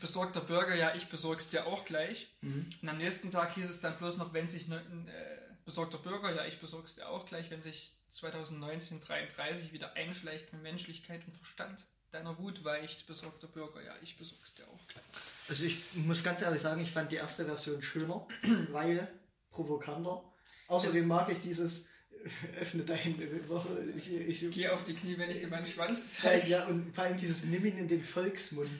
Besorgter 0.00 0.40
Bürger, 0.40 0.76
ja, 0.76 0.94
ich 0.94 1.08
besorg's 1.08 1.50
dir 1.50 1.66
auch 1.66 1.84
gleich. 1.84 2.28
Mhm. 2.40 2.70
Und 2.80 2.88
am 2.88 2.98
nächsten 2.98 3.32
Tag 3.32 3.52
hieß 3.54 3.68
es 3.68 3.80
dann 3.80 3.98
bloß 3.98 4.16
noch, 4.16 4.32
wenn 4.32 4.46
sich 4.46 4.68
ne, 4.68 4.76
äh, 4.78 5.54
besorgter 5.64 5.98
Bürger, 5.98 6.32
ja, 6.32 6.46
ich 6.46 6.60
besorg's 6.60 6.94
dir 6.94 7.08
auch 7.08 7.26
gleich, 7.26 7.50
wenn 7.50 7.62
sich 7.62 7.92
2019 8.10 9.00
33 9.00 9.72
wieder 9.72 9.94
einschleicht 9.94 10.52
mit 10.52 10.62
Menschlichkeit 10.62 11.26
und 11.26 11.36
Verstand. 11.36 11.84
Deiner 12.10 12.36
Wut 12.38 12.64
weicht, 12.64 13.06
besorgter 13.06 13.46
Bürger, 13.46 13.82
ja, 13.82 13.94
ich 14.02 14.16
besorg's 14.16 14.54
dir 14.54 14.66
auch 14.66 14.88
gleich. 14.88 15.04
Also 15.48 15.64
ich 15.64 15.94
muss 15.94 16.24
ganz 16.24 16.42
ehrlich 16.42 16.60
sagen, 16.60 16.80
ich 16.80 16.90
fand 16.90 17.12
die 17.12 17.16
erste 17.16 17.44
Version 17.44 17.80
schöner, 17.82 18.26
weil 18.72 19.08
provokanter. 19.50 20.24
Außerdem 20.66 21.06
mag 21.06 21.28
ich 21.30 21.40
dieses 21.40 21.86
äh, 22.12 22.60
öffne 22.60 22.82
deine 22.84 23.48
Woche. 23.48 23.68
Ich, 23.96 24.12
ich, 24.12 24.50
Geh 24.50 24.68
auf 24.68 24.82
die 24.84 24.94
Knie, 24.94 25.18
wenn 25.18 25.30
ich 25.30 25.40
dir 25.40 25.48
meinen 25.48 25.66
Schwanz 25.66 26.18
ja, 26.18 26.30
zeige. 26.30 26.46
ja, 26.48 26.66
und 26.66 26.94
vor 26.94 27.04
allem 27.04 27.16
dieses 27.16 27.44
Nimm 27.44 27.64
ihn 27.64 27.78
in 27.78 27.88
den 27.88 28.02
Volksmund. 28.02 28.70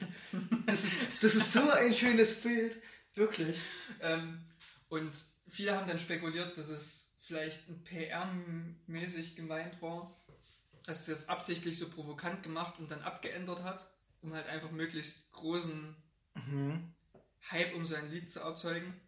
Das 0.65 0.83
ist, 0.83 0.99
das 1.21 1.35
ist 1.35 1.51
so 1.51 1.69
ein 1.69 1.93
schönes 1.93 2.35
Bild. 2.35 2.81
Wirklich. 3.13 3.57
Ähm, 4.01 4.39
und 4.89 5.11
viele 5.47 5.75
haben 5.75 5.87
dann 5.87 5.99
spekuliert, 5.99 6.57
dass 6.57 6.67
es 6.67 7.13
vielleicht 7.21 7.69
ein 7.69 7.83
PR-mäßig 7.83 9.35
gemeint 9.35 9.81
war, 9.81 10.13
dass 10.85 11.05
sie 11.05 11.11
das 11.11 11.29
absichtlich 11.29 11.77
so 11.77 11.89
provokant 11.89 12.43
gemacht 12.43 12.75
und 12.79 12.91
dann 12.91 13.01
abgeändert 13.01 13.63
hat, 13.63 13.87
um 14.21 14.33
halt 14.33 14.47
einfach 14.47 14.71
möglichst 14.71 15.31
großen 15.31 15.95
Mhm. 16.35 16.93
Hype 17.51 17.73
um 17.75 17.87
sein 17.87 18.09
Lied 18.11 18.29
zu 18.29 18.39
erzeugen. 18.39 18.99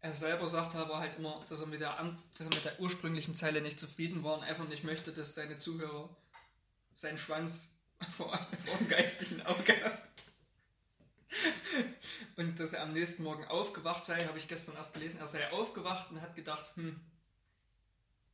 Er 0.00 0.14
selber 0.14 0.46
sagt 0.46 0.76
aber 0.76 0.98
halt 0.98 1.18
immer, 1.18 1.44
dass 1.48 1.60
er 1.60 1.66
mit 1.66 1.80
der, 1.80 1.96
dass 2.36 2.46
er 2.46 2.54
mit 2.54 2.64
der 2.64 2.80
ursprünglichen 2.80 3.34
Zeile 3.34 3.60
nicht 3.60 3.80
zufrieden 3.80 4.22
war 4.22 4.38
und 4.38 4.44
einfach 4.44 4.68
nicht 4.68 4.84
möchte, 4.84 5.12
dass 5.12 5.34
seine 5.34 5.56
Zuhörer 5.56 6.08
seinen 6.94 7.18
Schwanz 7.18 7.76
vor, 8.16 8.32
vor 8.64 8.78
dem 8.78 8.88
geistigen 8.88 9.42
Auge 9.42 9.84
haben. 9.84 9.98
Und 12.36 12.60
dass 12.60 12.72
er 12.72 12.82
am 12.82 12.92
nächsten 12.92 13.24
Morgen 13.24 13.44
aufgewacht 13.46 14.04
sei, 14.04 14.24
habe 14.24 14.38
ich 14.38 14.48
gestern 14.48 14.76
erst 14.76 14.94
gelesen. 14.94 15.18
Er 15.18 15.26
sei 15.26 15.50
aufgewacht 15.50 16.10
und 16.10 16.20
hat 16.22 16.36
gedacht, 16.36 16.70
hm, 16.76 16.98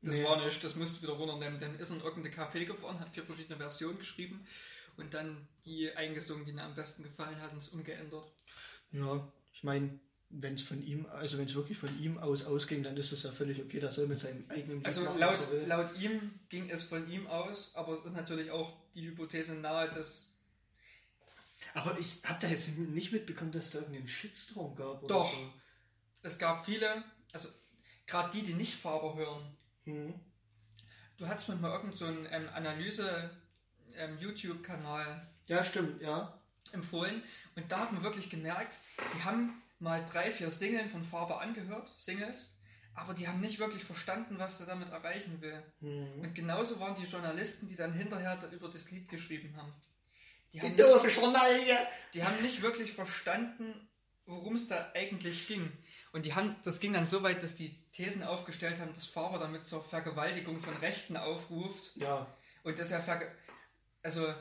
das 0.04 0.16
Nee. 0.16 0.24
war 0.24 0.44
nicht, 0.44 0.62
das 0.62 0.74
musst 0.76 0.98
du 0.98 1.02
wieder 1.02 1.14
runternehmen. 1.14 1.58
Dann 1.60 1.78
ist 1.78 1.90
er 1.90 1.96
in 1.96 2.02
irgendein 2.02 2.32
Café 2.32 2.64
gefahren, 2.64 3.00
hat 3.00 3.12
vier 3.14 3.24
verschiedene 3.24 3.56
Versionen 3.56 3.98
geschrieben 3.98 4.46
und 4.96 5.14
dann 5.14 5.46
die 5.64 5.92
eingesungen, 5.92 6.44
die 6.44 6.52
ihm 6.52 6.58
am 6.58 6.74
besten 6.74 7.02
gefallen 7.02 7.40
hat, 7.40 7.52
und 7.52 7.58
es 7.58 7.68
umgeändert. 7.68 8.26
Ja, 8.92 9.26
ich 9.52 9.64
meine, 9.64 9.98
wenn 10.30 10.54
es 10.54 10.62
von 10.62 10.84
ihm, 10.84 11.06
also 11.06 11.38
wenn 11.38 11.46
es 11.46 11.54
wirklich 11.54 11.78
von 11.78 11.96
ihm 12.00 12.18
aus 12.18 12.44
ausging, 12.44 12.82
dann 12.82 12.96
ist 12.96 13.12
es 13.12 13.22
ja 13.22 13.32
völlig 13.32 13.60
okay, 13.62 13.80
das 13.80 13.94
soll 13.94 14.06
mit 14.06 14.18
seinem 14.18 14.44
eigenen 14.48 14.84
Also 14.84 15.02
machen, 15.02 15.18
laut, 15.18 15.38
laut 15.66 15.96
ihm 15.98 16.38
ging 16.48 16.70
es 16.70 16.82
von 16.82 17.08
ihm 17.10 17.26
aus, 17.26 17.72
aber 17.74 17.92
es 17.92 18.04
ist 18.04 18.14
natürlich 18.14 18.50
auch 18.50 18.72
die 18.94 19.06
Hypothese 19.06 19.54
nahe, 19.54 19.90
dass 19.90 20.34
Aber 21.74 21.98
ich 21.98 22.18
habe 22.24 22.38
da 22.40 22.48
jetzt 22.48 22.68
nicht 22.76 23.12
mitbekommen, 23.12 23.52
dass 23.52 23.70
da 23.70 23.78
irgendeinen 23.78 24.08
Shitstorm 24.08 24.74
gab. 24.74 25.06
Doch. 25.08 25.32
So. 25.32 25.52
es 26.22 26.38
gab 26.38 26.64
viele, 26.66 27.04
also 27.32 27.48
gerade 28.06 28.30
die, 28.32 28.42
die 28.42 28.54
nicht 28.54 28.74
Faber 28.74 29.14
hören. 29.16 29.56
Hm. 29.84 30.14
Du 31.16 31.28
hattest 31.28 31.48
mir 31.48 31.54
mal 31.56 31.72
irgend 31.72 31.94
so 31.94 32.06
einen 32.06 32.26
ähm, 32.30 32.48
Analyse-YouTube-Kanal 32.54 35.26
Ja, 35.46 35.62
stimmt, 35.62 36.02
ja. 36.02 36.36
empfohlen 36.72 37.22
und 37.54 37.70
da 37.70 37.80
hat 37.80 37.92
man 37.92 38.02
wirklich 38.02 38.30
gemerkt, 38.30 38.78
die 39.16 39.22
haben 39.24 39.62
mal 39.78 40.04
drei, 40.04 40.32
vier 40.32 40.50
Singles 40.50 40.90
von 40.90 41.04
Faber 41.04 41.40
angehört, 41.40 41.92
Singles, 41.98 42.56
aber 42.94 43.14
die 43.14 43.28
haben 43.28 43.40
nicht 43.40 43.58
wirklich 43.58 43.84
verstanden, 43.84 44.38
was 44.38 44.60
er 44.60 44.66
damit 44.66 44.88
erreichen 44.88 45.40
will. 45.40 45.62
Hm. 45.80 46.20
Und 46.20 46.34
genauso 46.34 46.80
waren 46.80 46.94
die 46.94 47.04
Journalisten, 47.04 47.68
die 47.68 47.76
dann 47.76 47.92
hinterher 47.92 48.38
über 48.52 48.68
das 48.68 48.90
Lied 48.90 49.08
geschrieben 49.08 49.54
haben. 49.56 49.72
Die 50.52 50.62
haben, 50.62 50.74
Die 50.74 50.80
Journalie! 50.80 51.76
die 52.14 52.24
haben 52.24 52.40
nicht 52.42 52.62
wirklich 52.62 52.92
verstanden, 52.92 53.88
worum 54.26 54.54
es 54.54 54.68
da 54.68 54.90
eigentlich 54.94 55.46
ging. 55.48 55.70
Und 56.12 56.24
die 56.26 56.34
haben, 56.34 56.56
das 56.64 56.80
ging 56.80 56.92
dann 56.92 57.06
so 57.06 57.22
weit, 57.22 57.42
dass 57.42 57.54
die 57.54 57.74
Thesen 57.92 58.22
aufgestellt 58.22 58.78
haben, 58.80 58.92
dass 58.94 59.06
Faber 59.06 59.38
damit 59.38 59.64
zur 59.64 59.82
Vergewaltigung 59.84 60.60
von 60.60 60.76
Rechten 60.78 61.16
aufruft 61.16 61.92
Ja. 61.96 62.26
und 62.62 62.78
dass 62.78 62.90
er 62.90 63.00
verge 63.00 63.30
also 64.02 64.32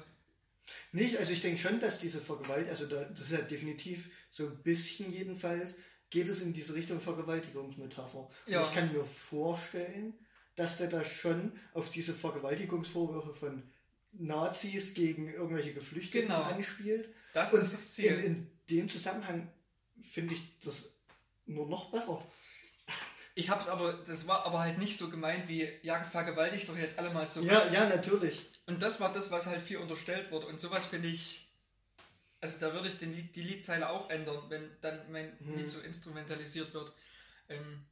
Nicht, 0.94 1.18
also 1.18 1.32
ich 1.34 1.42
denke 1.42 1.58
schon, 1.60 1.80
dass 1.80 2.00
diese 2.00 2.22
Vergewaltigung, 2.22 2.70
also 2.72 2.86
da, 2.86 3.04
das 3.06 3.22
ist 3.22 3.32
ja 3.32 3.42
definitiv 3.42 4.10
so 4.30 4.48
ein 4.48 4.64
bisschen 4.64 5.12
jedenfalls, 5.12 5.76
geht 6.10 6.28
es 6.30 6.40
in 6.42 6.54
diese 6.54 6.74
Richtung 6.76 7.02
Vergewaltigungsmetapher. 7.02 8.30
Ja. 8.46 8.60
Und 8.62 8.68
ich 8.68 8.74
kann 8.74 8.94
mir 8.94 9.04
vorstellen, 9.04 10.14
dass 10.56 10.78
der 10.78 10.88
da 10.88 11.04
schon 11.04 11.52
auf 11.74 11.90
diese 11.90 12.14
Vergewaltigungsvorwürfe 12.14 13.34
von 13.34 13.64
Nazis 14.14 14.94
gegen 14.94 15.28
irgendwelche 15.34 15.74
Geflüchteten 15.74 16.28
Genau. 16.28 16.44
anspielt. 16.44 17.10
das 17.34 17.54
Und 17.54 17.64
ist 17.64 17.74
das 17.74 17.94
Ziel. 17.96 18.12
in, 18.14 18.20
in 18.26 18.52
dem 18.70 18.90
Zusammenhang 18.90 19.52
finde 20.12 20.36
ich 20.36 20.42
das 20.60 20.90
nur 21.46 21.68
noch 21.68 21.92
besser. 21.92 22.24
Ich 23.36 23.50
hab's 23.50 23.68
aber, 23.68 23.94
das 23.94 24.28
war 24.28 24.46
aber 24.46 24.60
halt 24.60 24.78
nicht 24.78 24.98
so 24.98 25.10
gemeint 25.10 25.48
wie, 25.48 25.68
ja, 25.82 26.04
vergewaltigt 26.04 26.70
doch 26.70 26.78
jetzt 26.78 27.00
alle 27.00 27.10
mal 27.10 27.28
so. 27.28 27.42
Ja, 27.42 27.72
ja, 27.72 27.90
natürlich. 27.90 28.46
Und 28.68 28.84
das 28.84 29.00
war 29.00 29.12
das, 29.12 29.32
was 29.32 29.48
halt 29.48 29.62
viel 29.62 29.78
unterstellt 29.78 30.32
wurde. 30.32 30.46
Und 30.46 30.60
sowas 30.60 30.86
finde 30.86 31.08
ich, 31.08 31.50
also 32.42 32.60
da 32.60 32.74
würde 32.74 32.88
ich 32.88 32.98
den 32.98 33.16
Lied, 33.16 33.36
die 33.36 33.42
Liedzeile 33.42 33.90
auch 33.90 34.10
ändern, 34.12 34.50
wenn 34.50 34.70
dann 34.82 35.12
mein 35.12 35.38
Hm. 35.40 35.56
Lied 35.58 35.70
so 35.70 35.80
instrumentalisiert 35.80 36.74
wird. 36.76 36.94
Ähm, 37.50 37.84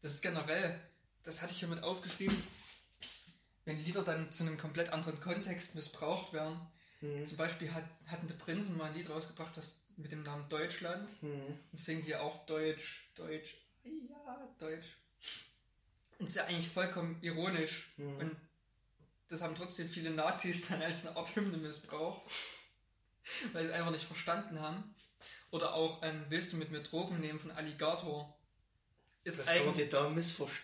das 0.00 0.14
ist 0.14 0.22
generell, 0.22 0.78
das 1.22 1.40
hatte 1.40 1.52
ich 1.52 1.60
hier 1.60 1.68
mit 1.68 1.82
aufgeschrieben, 1.82 2.36
wenn 3.64 3.80
Lieder 3.80 4.02
dann 4.02 4.32
zu 4.32 4.44
einem 4.44 4.58
komplett 4.58 4.90
anderen 4.90 5.20
Kontext 5.20 5.74
missbraucht 5.74 6.34
werden. 6.34 6.60
Hm. 7.00 7.24
Zum 7.24 7.36
Beispiel 7.36 7.72
hat, 7.72 7.84
hatten 8.06 8.26
die 8.26 8.34
Prinzen 8.34 8.76
mal 8.76 8.90
ein 8.90 8.94
Lied 8.94 9.08
rausgebracht, 9.08 9.56
das 9.56 9.82
mit 9.96 10.12
dem 10.12 10.22
Namen 10.22 10.48
Deutschland. 10.48 11.10
Hm. 11.20 11.58
Und 11.72 11.78
singen 11.78 12.02
die 12.02 12.14
auch 12.14 12.44
Deutsch, 12.46 13.10
Deutsch, 13.14 13.56
ja, 13.84 14.48
Deutsch. 14.58 14.96
Und 16.18 16.26
ist 16.26 16.36
ja 16.36 16.44
eigentlich 16.44 16.68
vollkommen 16.68 17.18
ironisch. 17.22 17.92
Hm. 17.96 18.16
Und 18.18 18.36
das 19.28 19.42
haben 19.42 19.54
trotzdem 19.54 19.88
viele 19.88 20.10
Nazis 20.10 20.68
dann 20.68 20.82
als 20.82 21.06
eine 21.06 21.16
Art 21.16 21.34
Hymne 21.34 21.56
missbraucht, 21.56 22.22
weil 23.52 23.66
sie 23.66 23.72
einfach 23.72 23.92
nicht 23.92 24.04
verstanden 24.04 24.60
haben. 24.60 24.94
Oder 25.50 25.74
auch 25.74 26.02
ähm, 26.02 26.24
Willst 26.28 26.52
du 26.52 26.56
mit 26.56 26.70
mir 26.70 26.82
Drogen 26.82 27.20
nehmen 27.20 27.40
von 27.40 27.50
Alligator? 27.50 28.36
Ist, 29.22 29.48
eigentlich, 29.48 29.92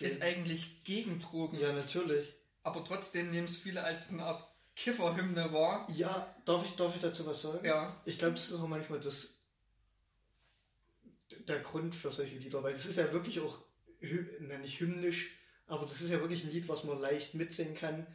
ist 0.00 0.22
eigentlich 0.22 0.82
gegen 0.84 1.20
Drogen, 1.20 1.58
ja, 1.58 1.72
natürlich. 1.72 2.26
aber 2.62 2.82
trotzdem 2.82 3.30
nehmen 3.30 3.46
es 3.46 3.58
viele 3.58 3.84
als 3.84 4.08
eine 4.08 4.24
Art 4.24 4.48
Kifferhymne 4.76 5.52
wahr. 5.52 5.86
Ja, 5.94 6.34
darf 6.44 6.64
ich, 6.64 6.76
darf 6.76 6.94
ich 6.94 7.00
dazu 7.00 7.26
was 7.26 7.42
sagen? 7.42 7.64
Ja, 7.64 8.00
Ich 8.04 8.18
glaube, 8.18 8.34
das 8.34 8.50
ist 8.50 8.54
auch 8.60 8.68
manchmal 8.68 9.00
das, 9.00 9.38
der 11.48 11.60
Grund 11.60 11.94
für 11.94 12.10
solche 12.12 12.36
Lieder, 12.36 12.62
weil 12.62 12.74
das 12.74 12.86
ist 12.86 12.96
ja 12.96 13.12
wirklich 13.12 13.40
auch, 13.40 13.58
na, 14.40 14.58
nicht 14.58 14.78
hymnisch, 14.80 15.38
aber 15.66 15.86
das 15.86 16.02
ist 16.02 16.10
ja 16.10 16.20
wirklich 16.20 16.44
ein 16.44 16.50
Lied, 16.50 16.68
was 16.68 16.84
man 16.84 17.00
leicht 17.00 17.34
mitsingen 17.34 17.74
kann, 17.74 18.06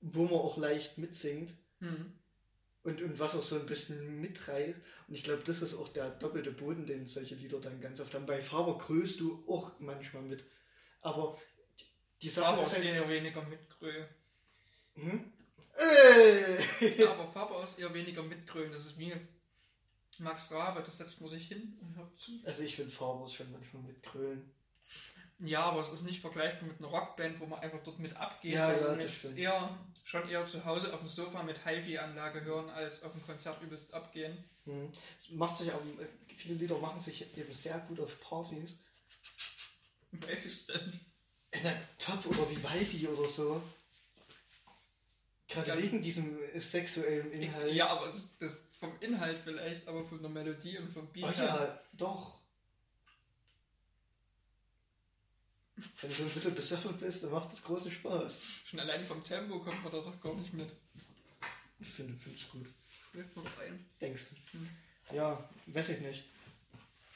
wo 0.00 0.24
man 0.24 0.34
auch 0.34 0.56
leicht 0.56 0.98
mitsingt 0.98 1.52
hm. 1.80 2.12
und, 2.84 3.02
und 3.02 3.18
was 3.18 3.34
auch 3.34 3.42
so 3.42 3.56
ein 3.56 3.66
bisschen 3.66 4.20
mitreißt. 4.20 4.78
Und 5.08 5.14
ich 5.14 5.24
glaube, 5.24 5.42
das 5.44 5.60
ist 5.62 5.74
auch 5.74 5.88
der 5.88 6.10
doppelte 6.10 6.52
Boden, 6.52 6.86
den 6.86 7.08
solche 7.08 7.34
Lieder 7.34 7.60
dann 7.60 7.80
ganz 7.80 8.00
oft 8.00 8.14
haben. 8.14 8.26
Bei 8.26 8.40
Faber 8.40 8.78
grüßt 8.78 9.20
du 9.20 9.44
auch 9.48 9.78
manchmal 9.80 10.22
mit. 10.22 10.44
Aber 11.00 11.38
die- 11.80 11.84
die 12.22 12.30
Sache 12.30 12.46
aber 12.46 12.62
ist 12.62 12.72
halt... 12.72 12.84
weniger 13.08 13.42
mitgrölen. 13.42 14.08
Hm? 14.94 15.32
Ey! 15.78 16.58
Ja, 16.98 17.12
aber 17.12 17.30
Faber 17.30 17.62
ist 17.62 17.78
eher 17.78 17.92
weniger 17.94 18.22
mitgrölen. 18.22 18.70
Das 18.70 18.86
ist 18.86 18.98
wie 18.98 19.14
Max 20.18 20.50
Rabe, 20.52 20.82
da 20.82 20.90
setzt 20.90 21.20
man 21.20 21.30
sich 21.30 21.46
hin 21.48 21.78
und 21.80 21.96
hört 21.96 22.18
zu. 22.18 22.32
Also 22.44 22.62
ich 22.62 22.76
finde 22.76 22.90
Faber 22.90 23.26
ist 23.26 23.34
schon 23.34 23.50
manchmal 23.52 23.82
mit 23.82 24.02
Krölen. 24.02 24.50
Ja, 25.40 25.62
aber 25.62 25.80
es 25.80 25.90
ist 25.90 26.02
nicht 26.02 26.20
vergleichbar 26.20 26.68
mit 26.68 26.78
einer 26.78 26.88
Rockband, 26.88 27.38
wo 27.38 27.46
man 27.46 27.60
einfach 27.60 27.80
dort 27.84 28.00
mit 28.00 28.16
abgeht, 28.16 28.54
Ja, 28.54 28.72
ja, 28.72 28.78
sondern 28.78 28.98
das 28.98 29.10
es 29.10 29.24
ist 29.24 29.38
eher 29.38 29.78
schon 30.02 30.28
eher 30.28 30.46
zu 30.46 30.64
Hause 30.64 30.92
auf 30.92 31.00
dem 31.00 31.06
Sofa 31.06 31.42
mit 31.42 31.64
HiFi-Anlage 31.64 32.42
hören, 32.42 32.70
als 32.70 33.02
auf 33.02 33.12
dem 33.12 33.22
Konzert 33.22 33.62
übelst 33.62 33.94
abgehen. 33.94 34.42
Hm. 34.64 34.90
Es 35.18 35.30
macht 35.30 35.58
sich 35.58 35.70
auch, 35.70 35.80
viele 36.36 36.54
Lieder 36.54 36.78
machen 36.78 37.00
sich 37.00 37.36
eben 37.36 37.52
sehr 37.52 37.78
gut 37.80 38.00
auf 38.00 38.20
Partys. 38.20 38.78
Welches 40.10 40.66
denn? 40.66 41.00
In 41.50 41.62
der 41.62 41.80
Top 41.98 42.26
oder 42.26 42.50
Vivaldi 42.50 43.06
oder 43.06 43.28
so. 43.28 43.62
Gerade 45.48 45.68
Ja. 45.70 45.78
wegen 45.78 46.02
diesem 46.02 46.38
sexuellen 46.58 47.32
Inhalt. 47.32 47.74
Ja, 47.74 47.88
aber 47.88 48.08
das, 48.08 48.36
das 48.38 48.58
vom 48.78 48.92
Inhalt 49.00 49.38
vielleicht, 49.42 49.88
aber 49.88 50.04
von 50.04 50.20
der 50.20 50.30
Melodie 50.30 50.78
und 50.78 50.92
vom 50.92 51.06
Beat 51.12 51.24
Oh 51.24 51.32
ja, 51.40 51.80
doch. 51.94 52.38
Wenn 56.00 56.10
du 56.10 56.16
so 56.16 56.22
ein 56.24 56.30
bisschen 56.30 56.54
besoffen 56.54 56.96
bist, 56.98 57.22
dann 57.24 57.30
macht 57.30 57.52
das 57.52 57.62
großen 57.62 57.90
Spaß. 57.90 58.46
Schon 58.66 58.80
allein 58.80 59.00
vom 59.04 59.22
Tempo 59.22 59.60
kommt 59.60 59.82
man 59.82 59.92
da 59.92 60.00
doch 60.00 60.20
gar 60.20 60.34
nicht 60.34 60.52
mit. 60.52 60.68
Ich 61.80 61.88
finde 61.88 62.14
es 62.34 62.48
gut. 62.50 62.66
Schläft 63.10 63.34
man 63.36 63.44
doch 63.44 63.58
ein. 63.62 63.88
Denkst 64.00 64.26
du? 64.30 64.58
Hm. 64.58 64.68
Ja, 65.12 65.48
weiß 65.66 65.90
ich 65.90 66.00
nicht. 66.00 66.24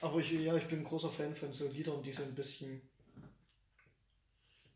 Aber 0.00 0.18
ich, 0.20 0.30
ja, 0.30 0.56
ich 0.56 0.66
bin 0.68 0.80
ein 0.80 0.84
großer 0.84 1.10
Fan 1.10 1.34
von 1.34 1.52
so 1.52 1.68
Liedern, 1.68 2.02
die 2.02 2.12
so 2.12 2.22
ein 2.22 2.34
bisschen 2.34 2.80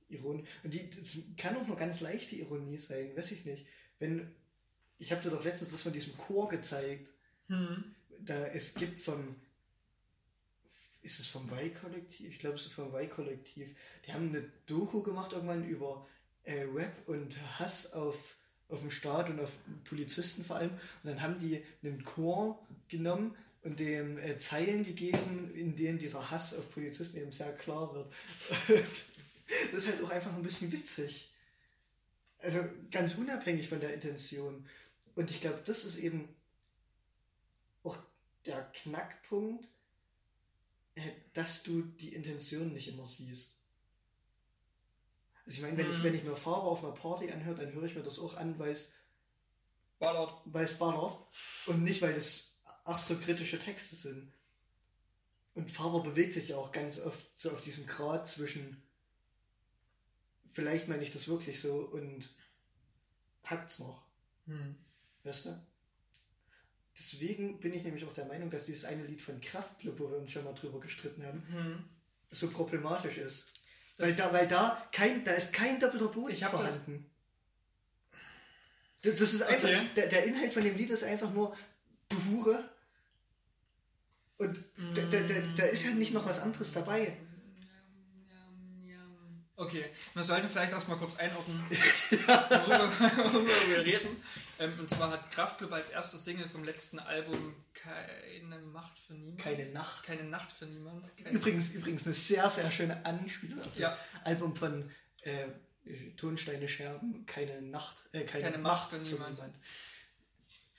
Ironie. 0.08 0.44
Und 0.62 0.74
die, 0.74 0.88
das 0.90 1.18
kann 1.36 1.56
auch 1.56 1.66
nur 1.66 1.76
ganz 1.76 2.00
leichte 2.00 2.36
Ironie 2.36 2.78
sein, 2.78 3.16
weiß 3.16 3.32
ich 3.32 3.44
nicht. 3.44 3.66
Wenn, 3.98 4.30
ich 4.98 5.12
habe 5.12 5.22
dir 5.22 5.30
doch 5.30 5.44
letztens 5.44 5.72
das 5.72 5.82
von 5.82 5.92
diesem 5.92 6.16
Chor 6.16 6.48
gezeigt. 6.48 7.10
Hm. 7.48 7.94
Da 8.20 8.46
es 8.46 8.74
gibt 8.74 8.98
vom, 8.98 9.36
ist 11.02 11.20
es 11.20 11.26
vom 11.26 11.50
Y-Kollektiv? 11.52 12.28
Ich 12.28 12.38
glaube, 12.38 12.56
es 12.56 12.66
ist 12.66 12.72
vom 12.72 12.94
Y-Kollektiv. 12.94 13.74
Die 14.06 14.12
haben 14.12 14.28
eine 14.28 14.50
Doku 14.66 15.02
gemacht 15.02 15.32
irgendwann 15.32 15.68
über 15.68 16.06
äh, 16.44 16.62
Rap 16.62 17.08
und 17.08 17.36
Hass 17.58 17.92
auf, 17.92 18.36
auf 18.68 18.80
den 18.80 18.90
Staat 18.90 19.28
und 19.28 19.40
auf 19.40 19.52
Polizisten 19.84 20.44
vor 20.44 20.56
allem. 20.56 20.70
Und 20.70 21.10
dann 21.10 21.22
haben 21.22 21.38
die 21.38 21.62
einen 21.82 22.04
Chor 22.04 22.66
genommen 22.88 23.36
und 23.62 23.80
dem 23.80 24.18
äh, 24.18 24.38
Zeilen 24.38 24.84
gegeben, 24.84 25.52
in 25.54 25.76
denen 25.76 25.98
dieser 25.98 26.30
Hass 26.30 26.54
auf 26.54 26.70
Polizisten 26.70 27.18
eben 27.18 27.32
sehr 27.32 27.52
klar 27.52 27.94
wird. 27.94 28.12
das 29.72 29.84
ist 29.84 29.86
halt 29.86 30.02
auch 30.02 30.10
einfach 30.10 30.32
ein 30.34 30.42
bisschen 30.42 30.72
witzig. 30.72 31.32
Also 32.38 32.60
ganz 32.90 33.14
unabhängig 33.14 33.68
von 33.68 33.80
der 33.80 33.94
Intention. 33.94 34.68
Und 35.14 35.30
ich 35.30 35.40
glaube, 35.40 35.62
das 35.64 35.84
ist 35.84 35.96
eben 35.96 36.28
auch 37.82 37.96
der 38.44 38.62
Knackpunkt, 38.72 39.66
äh, 40.96 41.10
dass 41.32 41.62
du 41.62 41.82
die 41.82 42.12
Intention 42.14 42.72
nicht 42.72 42.88
immer 42.88 43.06
siehst. 43.06 43.54
Also 45.44 45.58
ich 45.58 45.62
meine, 45.62 45.76
wenn, 45.78 45.90
ich, 45.90 45.98
Mhm. 45.98 46.02
wenn 46.02 46.14
ich 46.14 46.24
mir 46.24 46.36
Fahrer 46.36 46.64
auf 46.64 46.84
einer 46.84 46.92
Party 46.92 47.30
anhöre, 47.30 47.56
dann 47.56 47.72
höre 47.72 47.84
ich 47.84 47.94
mir 47.94 48.02
das 48.02 48.18
auch 48.18 48.34
an, 48.34 48.58
weil 48.58 48.72
es 48.72 48.92
Ballert. 49.98 50.42
weil 50.44 50.64
es 50.64 50.74
ballert 50.74 51.16
und 51.66 51.82
nicht, 51.82 52.02
weil 52.02 52.12
es 52.14 52.58
ach 52.84 52.98
so 52.98 53.16
kritische 53.18 53.58
Texte 53.58 53.96
sind. 53.96 54.32
Und 55.54 55.70
Faber 55.70 56.02
bewegt 56.02 56.34
sich 56.34 56.48
ja 56.48 56.56
auch 56.58 56.70
ganz 56.70 56.98
oft 57.00 57.26
so 57.36 57.50
auf 57.50 57.62
diesem 57.62 57.86
Grad 57.86 58.28
zwischen 58.28 58.82
vielleicht 60.52 60.88
meine 60.88 61.02
ich 61.02 61.10
das 61.12 61.28
wirklich 61.28 61.60
so 61.60 61.74
und 61.76 62.28
hakt's 63.44 63.78
noch, 63.78 64.02
Hm. 64.46 64.74
weißt 65.24 65.46
du? 65.46 65.66
Deswegen 66.96 67.60
bin 67.60 67.74
ich 67.74 67.84
nämlich 67.84 68.04
auch 68.04 68.12
der 68.12 68.24
Meinung, 68.24 68.50
dass 68.50 68.64
dieses 68.66 68.84
eine 68.84 69.04
Lied 69.04 69.20
von 69.20 69.40
Kraftklub, 69.40 69.98
wo 70.00 70.10
wir 70.10 70.16
uns 70.18 70.32
schon 70.32 70.44
mal 70.44 70.54
drüber 70.54 70.80
gestritten 70.80 71.24
haben, 71.24 71.42
Hm. 71.50 71.84
so 72.30 72.48
problematisch 72.50 73.18
ist. 73.18 73.52
Das- 73.96 74.08
weil 74.08 74.14
da, 74.16 74.32
weil 74.32 74.48
da 74.48 74.88
kein, 74.92 75.24
da 75.24 75.32
ist 75.32 75.52
kein 75.52 75.78
doppelter 75.80 76.08
Boden 76.08 76.32
Ich 76.32 76.44
vorhanden. 76.44 77.10
Das, 79.02 79.18
das 79.18 79.34
ist 79.34 79.42
einfach, 79.42 79.68
Okay. 79.68 79.88
der, 79.94 80.06
der 80.08 80.24
Inhalt 80.24 80.52
von 80.52 80.64
dem 80.64 80.76
Lied 80.76 80.90
ist 80.90 81.04
einfach 81.04 81.32
nur, 81.32 81.56
du 82.08 82.16
Hure. 82.30 82.68
Und 84.38 84.62
da, 84.94 85.02
da, 85.02 85.20
da, 85.20 85.34
da 85.56 85.62
ist 85.64 85.84
ja 85.84 85.92
nicht 85.92 86.12
noch 86.12 86.26
was 86.26 86.40
anderes 86.40 86.72
dabei. 86.72 87.16
Okay, 89.58 89.86
wir 90.12 90.22
sollten 90.22 90.50
vielleicht 90.50 90.74
erstmal 90.74 90.98
kurz 90.98 91.16
einordnen, 91.16 91.64
worüber, 91.70 92.90
worüber 93.32 93.68
wir 93.68 93.84
reden. 93.86 94.22
Ähm, 94.58 94.74
und 94.78 94.90
zwar 94.90 95.10
hat 95.10 95.30
Kraftklub 95.30 95.72
als 95.72 95.88
erste 95.88 96.18
Single 96.18 96.46
vom 96.46 96.62
letzten 96.62 96.98
Album 96.98 97.54
Keine 97.72 98.58
Macht 98.58 98.98
für 98.98 99.14
Niemand. 99.14 99.38
Keine 99.38 99.70
Nacht. 99.70 100.04
Keine 100.04 100.24
Nacht 100.24 100.52
für 100.52 100.66
Niemand. 100.66 101.10
Keine 101.16 101.30
Übrigens, 101.30 101.70
übrigens 101.70 102.04
eine 102.04 102.14
sehr, 102.14 102.50
sehr 102.50 102.70
schöne 102.70 103.02
Anspielung 103.06 103.58
auf 103.60 103.68
das 103.68 103.78
Ja. 103.78 103.98
Album 104.24 104.54
von 104.54 104.90
äh, 105.22 105.46
Tonsteine 106.16 106.68
Scherben, 106.68 107.24
keine 107.24 107.62
Nacht, 107.62 108.02
äh, 108.12 108.24
keine, 108.24 108.44
Keine 108.44 108.58
Macht 108.58 108.90
für 108.90 108.98
niemand. 108.98 109.40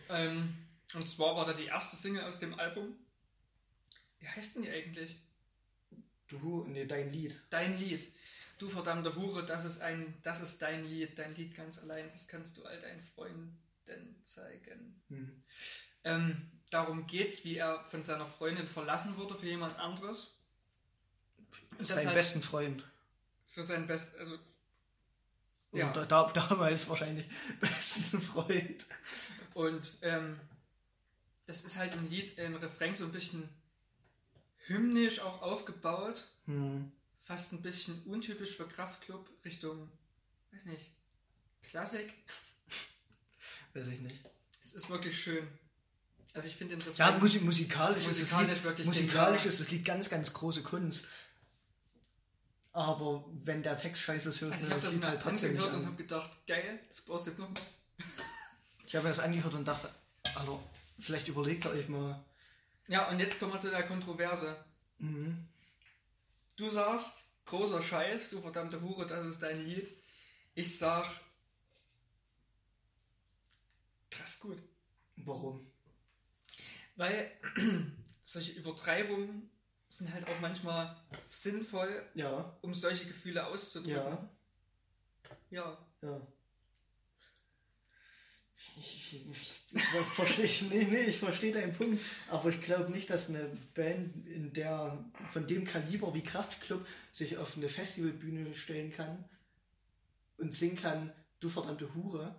Ähm, 0.10 0.54
und 0.94 1.10
zwar 1.10 1.36
war 1.36 1.46
da 1.46 1.54
die 1.54 1.66
erste 1.66 1.96
Single 1.96 2.24
aus 2.24 2.38
dem 2.38 2.58
Album. 2.60 2.96
Wie 4.20 4.28
heißt 4.28 4.56
denn 4.56 4.64
die 4.64 4.70
eigentlich? 4.70 5.16
Du, 6.28 6.66
nee, 6.68 6.86
dein 6.86 7.10
Lied. 7.12 7.42
Dein 7.50 7.78
Lied. 7.80 8.12
Du 8.58 8.70
verdammte 8.70 9.16
Hure, 9.16 9.46
das 9.46 9.66
ist 9.66 9.82
ein, 9.82 10.14
das 10.24 10.42
ist 10.42 10.62
dein 10.62 10.84
Lied, 10.86 11.18
dein 11.20 11.36
Lied 11.36 11.56
ganz 11.56 11.78
allein, 11.80 12.10
das 12.10 12.28
kannst 12.28 12.58
du 12.58 12.66
all 12.66 12.80
deinen 12.80 13.02
Freunden 13.02 13.56
zeigen. 14.24 15.00
Hm. 15.10 15.44
Ähm, 16.04 16.52
darum 16.72 17.06
geht's, 17.08 17.44
wie 17.46 17.58
er 17.58 17.84
von 17.86 18.04
seiner 18.04 18.26
Freundin 18.26 18.68
verlassen 18.68 19.16
wurde 19.18 19.36
für 19.36 19.46
jemand 19.46 19.78
anderes. 19.80 20.36
Und 21.78 21.88
Sein 21.88 21.98
deshalb 21.98 22.16
besten 22.16 22.42
Freund. 22.42 22.84
für 23.46 23.64
seinen 23.64 23.86
best, 23.88 24.16
also 24.18 24.38
Ja. 25.72 25.92
da, 25.94 26.06
da, 26.06 26.32
damals 26.32 26.90
wahrscheinlich 26.90 27.26
besten 27.62 28.20
Freund. 28.22 28.86
und 29.54 29.98
ähm, 30.02 30.40
das 31.46 31.62
ist 31.62 31.78
halt 31.78 31.94
im 31.94 32.10
Lied 32.10 32.38
im 32.40 32.56
Refrain 32.56 32.96
so 32.96 33.06
ein 33.06 33.12
bisschen 33.12 33.48
hymnisch 34.66 35.20
auch 35.20 35.42
aufgebaut, 35.44 36.26
Hm. 36.46 36.92
Fast 37.28 37.52
ein 37.52 37.62
bisschen 37.62 38.02
untypisch 38.04 38.56
für 38.56 38.68
Kraftklub 38.68 39.30
Richtung, 39.44 39.90
weiß 40.54 40.66
nicht, 40.66 40.92
Klassik. 41.62 42.14
Weiß 43.74 43.90
ich 43.90 44.00
nicht. 44.00 44.16
Es 44.64 44.74
ist 44.74 44.90
wirklich 44.90 45.22
schön. 45.22 45.46
Also 46.34 46.48
ich 46.48 46.56
finde 46.56 46.78
den 46.78 46.96
Ja, 46.96 47.08
Refrain 47.08 47.20
musik 47.20 47.44
musikalisch, 47.44 48.08
ist 48.08 48.20
Musikalisch 48.20 48.48
das 48.48 48.56
Lied, 48.58 48.64
wirklich 48.64 48.88
musikalisch 48.88 49.46
ist 49.46 49.60
das 49.60 49.70
Lied 49.70 49.86
ganz, 49.86 50.10
ganz 50.10 50.34
große 50.34 50.64
Kunst. 50.64 51.06
Aber 52.74 53.26
wenn 53.44 53.62
der 53.64 53.78
Text 53.78 54.02
scheiße 54.04 54.30
ist, 54.30 54.42
hört 54.42 54.54
Also 54.54 54.68
man 54.68 54.78
ich 54.78 54.84
das 54.84 54.84
das 54.86 54.94
Lied 54.94 55.06
halt 55.06 55.22
trotzdem 55.22 55.54
nicht 55.54 55.68
an. 55.68 55.86
habe 55.86 55.96
gedacht, 55.96 56.30
geil, 56.48 56.80
das 56.88 57.02
brauchst 57.02 57.28
du 57.28 57.32
jetzt. 57.32 57.42
Ich 58.86 58.96
habe 58.96 59.04
mir 59.04 59.10
das 59.10 59.20
angehört 59.20 59.54
und 59.54 59.68
dachte, 59.68 59.90
Alter, 60.36 60.60
vielleicht 61.00 61.28
überlegt 61.28 61.66
ihr 61.66 61.72
euch 61.72 61.90
mal. 61.90 62.24
Ja, 62.88 63.10
und 63.10 63.20
jetzt 63.20 63.40
kommen 63.40 63.54
wir 63.54 63.60
zu 63.60 63.70
der 63.70 63.84
Kontroverse. 63.84 64.56
Mhm. 65.00 65.48
Du 66.58 66.68
sagst, 66.70 67.28
großer 67.46 67.82
Scheiß, 67.82 68.32
du 68.32 68.42
verdammte 68.42 68.82
Hure, 68.82 69.06
das 69.06 69.26
ist 69.26 69.44
dein 69.44 69.64
Lied. 69.64 69.90
Ich 70.56 70.78
sag, 70.78 71.06
krass 74.10 74.40
gut. 74.40 74.58
Warum? 75.18 75.72
Weil 76.96 77.32
solche 78.24 78.54
Übertreibungen 78.54 79.50
sind 79.88 80.12
halt 80.12 80.28
auch 80.28 80.40
manchmal 80.40 81.00
sinnvoll, 81.26 82.04
Ja, 82.16 82.58
um 82.62 82.74
solche 82.74 83.06
Gefühle 83.06 83.46
auszudrücken. 83.46 84.30
ja, 85.52 85.52
ja. 85.52 85.88
ja. 86.02 86.28
Ich, 88.80 89.14
ich, 89.14 89.30
ich, 89.30 89.57
verstehe 89.68 90.70
nee, 90.70 90.86
nee, 90.86 91.04
ich 91.04 91.20
verstehe 91.20 91.52
deinen 91.52 91.74
Punkt, 91.74 92.02
aber 92.30 92.50
ich 92.50 92.62
glaube 92.62 92.92
nicht, 92.92 93.10
dass 93.10 93.30
eine 93.30 93.50
Band 93.74 94.28
in 94.28 94.54
der 94.54 95.04
von 95.32 95.46
dem 95.46 95.66
Kaliber 95.66 96.14
wie 96.14 96.24
Kraftklub 96.24 96.86
sich 97.12 97.38
auf 97.38 97.58
eine 97.58 97.68
Festivalbühne 97.68 98.54
stellen 98.54 98.92
kann 98.94 99.26
und 100.38 100.54
singen 100.54 100.78
kann, 100.78 101.12
du 101.40 101.50
verdammte 101.50 101.94
Hure. 101.96 102.36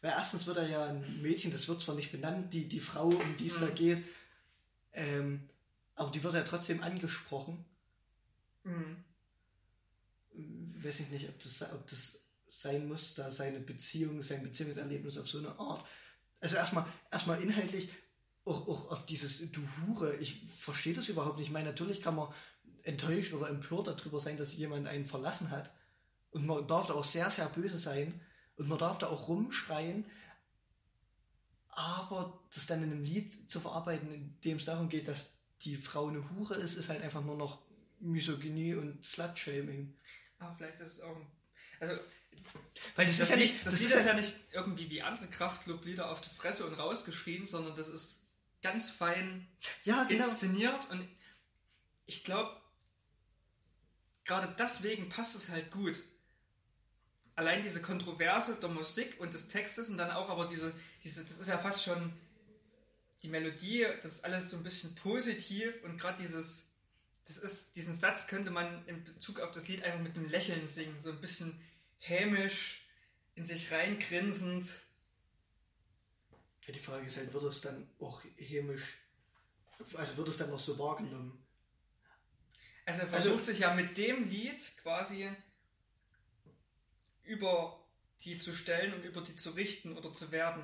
Weil 0.00 0.12
erstens 0.12 0.46
wird 0.46 0.58
er 0.58 0.68
ja 0.68 0.84
ein 0.86 1.22
Mädchen, 1.22 1.50
das 1.50 1.66
wird 1.68 1.82
zwar 1.82 1.96
nicht 1.96 2.12
benannt, 2.12 2.52
die, 2.54 2.68
die 2.68 2.80
Frau, 2.80 3.08
um 3.08 3.36
die 3.36 3.46
es 3.48 3.54
da 3.58 3.66
Mhm. 3.66 3.74
geht, 3.74 4.04
ähm, 4.92 5.48
aber 5.96 6.10
die 6.10 6.22
wird 6.22 6.34
ja 6.34 6.42
trotzdem 6.44 6.82
angesprochen. 6.82 7.64
Mhm. 8.64 9.04
weiß 10.82 11.00
ich 11.00 11.08
nicht, 11.08 11.28
ob 11.28 11.38
das, 11.40 11.62
ob 11.72 11.86
das 11.88 12.20
sein 12.48 12.86
muss, 12.86 13.14
da 13.14 13.30
seine 13.30 13.58
Beziehung, 13.60 14.22
sein 14.22 14.42
Beziehungserlebnis 14.42 15.18
auf 15.18 15.26
so 15.26 15.38
eine 15.38 15.58
Art. 15.58 15.84
Also 16.40 16.56
erstmal, 16.56 16.86
erstmal 17.10 17.42
inhaltlich 17.42 17.88
auch, 18.44 18.68
auch 18.68 18.90
auf 18.92 19.06
dieses 19.06 19.50
Du 19.52 19.60
Hure, 19.86 20.16
ich 20.16 20.46
verstehe 20.48 20.94
das 20.94 21.08
überhaupt 21.08 21.38
nicht. 21.38 21.48
Ich 21.48 21.52
meine, 21.52 21.68
natürlich 21.68 22.00
kann 22.00 22.16
man 22.16 22.32
enttäuscht 22.82 23.32
oder 23.32 23.48
empört 23.48 23.88
darüber 23.88 24.20
sein, 24.20 24.36
dass 24.36 24.56
jemand 24.56 24.86
einen 24.86 25.06
verlassen 25.06 25.50
hat. 25.50 25.70
Und 26.30 26.46
man 26.46 26.66
darf 26.66 26.86
da 26.86 26.94
auch 26.94 27.04
sehr, 27.04 27.30
sehr 27.30 27.48
böse 27.48 27.78
sein. 27.78 28.20
Und 28.56 28.68
man 28.68 28.78
darf 28.78 28.98
da 28.98 29.08
auch 29.08 29.28
rumschreien. 29.28 30.06
Aber 31.68 32.42
das 32.52 32.66
dann 32.66 32.82
in 32.82 32.90
einem 32.90 33.04
Lied 33.04 33.50
zu 33.50 33.60
verarbeiten, 33.60 34.12
in 34.12 34.40
dem 34.40 34.56
es 34.56 34.64
darum 34.64 34.88
geht, 34.88 35.06
dass 35.06 35.30
die 35.62 35.76
Frau 35.76 36.08
eine 36.08 36.28
Hure 36.30 36.54
ist, 36.54 36.74
ist 36.74 36.88
halt 36.88 37.02
einfach 37.02 37.22
nur 37.22 37.36
noch 37.36 37.62
Misogynie 38.00 38.74
und 38.74 39.04
Slutshaming. 39.04 39.94
Aber 40.38 40.54
vielleicht 40.54 40.80
ist 40.80 40.94
es 40.94 41.00
auch 41.00 41.16
ein. 41.16 41.26
Also, 41.80 41.94
Weil 42.96 43.06
das, 43.06 43.18
das, 43.18 43.20
ist 43.20 43.30
ja 43.30 43.36
nicht. 43.36 43.66
das, 43.66 43.74
Das, 43.74 43.82
Lied 43.82 43.92
ist 43.92 44.06
ja 44.06 44.14
nicht 44.14 44.36
irgendwie 44.52 44.90
wie 44.90 45.02
andere 45.02 45.28
Kraftclub-Lieder 45.28 46.10
auf 46.10 46.20
die 46.20 46.30
Fresse 46.30 46.66
und 46.66 46.74
rausgeschrien, 46.74 47.46
sondern 47.46 47.76
das 47.76 47.88
ist 47.88 48.24
ganz 48.62 48.90
fein 48.90 49.46
ja, 49.84 50.04
genau. 50.04 50.24
inszeniert 50.24 50.90
und 50.90 51.06
ich 52.06 52.24
glaube, 52.24 52.56
gerade 54.24 54.54
deswegen 54.58 55.08
passt 55.08 55.36
es 55.36 55.48
halt 55.48 55.70
gut. 55.70 56.02
Allein 57.36 57.62
diese 57.62 57.80
Kontroverse 57.80 58.56
der 58.56 58.68
Musik 58.68 59.20
und 59.20 59.32
des 59.32 59.48
Textes 59.48 59.88
und 59.88 59.96
dann 59.96 60.10
auch 60.10 60.28
aber 60.28 60.46
diese, 60.46 60.72
diese, 61.04 61.24
das 61.24 61.38
ist 61.38 61.48
ja 61.48 61.58
fast 61.58 61.84
schon 61.84 62.12
die 63.22 63.28
Melodie, 63.28 63.86
das 64.02 64.14
ist 64.14 64.24
alles 64.24 64.50
so 64.50 64.56
ein 64.56 64.62
bisschen 64.62 64.94
positiv 64.96 65.82
und 65.84 65.98
gerade 65.98 66.20
dieses, 66.20 66.67
das 67.28 67.36
ist, 67.36 67.76
diesen 67.76 67.94
Satz 67.94 68.26
könnte 68.26 68.50
man 68.50 68.86
in 68.88 69.04
Bezug 69.04 69.40
auf 69.40 69.52
das 69.52 69.68
Lied 69.68 69.82
einfach 69.82 70.00
mit 70.00 70.16
einem 70.16 70.30
Lächeln 70.30 70.66
singen, 70.66 70.98
so 70.98 71.10
ein 71.10 71.20
bisschen 71.20 71.60
hämisch, 71.98 72.86
in 73.34 73.44
sich 73.44 73.70
reingrinsend. 73.70 74.72
Ja, 76.66 76.72
die 76.72 76.80
Frage 76.80 77.04
ist 77.04 77.18
halt, 77.18 77.32
wird 77.34 77.44
es 77.44 77.60
dann 77.60 77.86
auch 77.98 78.22
hämisch, 78.38 78.98
also 79.94 80.16
wird 80.16 80.28
es 80.28 80.38
dann 80.38 80.48
noch 80.48 80.58
so 80.58 80.78
wahrgenommen? 80.78 81.44
Also 82.86 83.02
er 83.02 83.08
versucht 83.08 83.40
also, 83.40 83.52
sich 83.52 83.58
ja 83.60 83.74
mit 83.74 83.98
dem 83.98 84.30
Lied 84.30 84.62
quasi 84.78 85.30
über 87.24 87.78
die 88.24 88.38
zu 88.38 88.54
stellen 88.54 88.94
und 88.94 89.04
über 89.04 89.20
die 89.20 89.36
zu 89.36 89.50
richten 89.50 89.98
oder 89.98 90.14
zu 90.14 90.32
werden. 90.32 90.62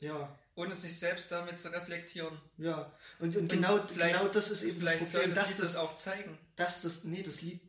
Ja. 0.00 0.38
Ohne 0.56 0.74
sich 0.74 0.98
selbst 0.98 1.30
damit 1.30 1.60
zu 1.60 1.68
reflektieren. 1.68 2.36
Ja. 2.56 2.90
Und, 3.18 3.36
und, 3.36 3.42
und 3.42 3.48
genau, 3.48 3.78
genau 3.84 4.26
das 4.28 4.50
ist 4.50 4.62
eben 4.62 4.82
das 4.82 4.96
Problem, 4.96 5.34
das 5.34 5.50
dass 5.50 5.50
Lied 5.50 5.62
das 5.62 5.76
auch 5.76 5.96
zeigen. 5.96 6.38
Dass 6.56 6.80
das, 6.80 7.04
nee, 7.04 7.22
das 7.22 7.42
Lied, 7.42 7.60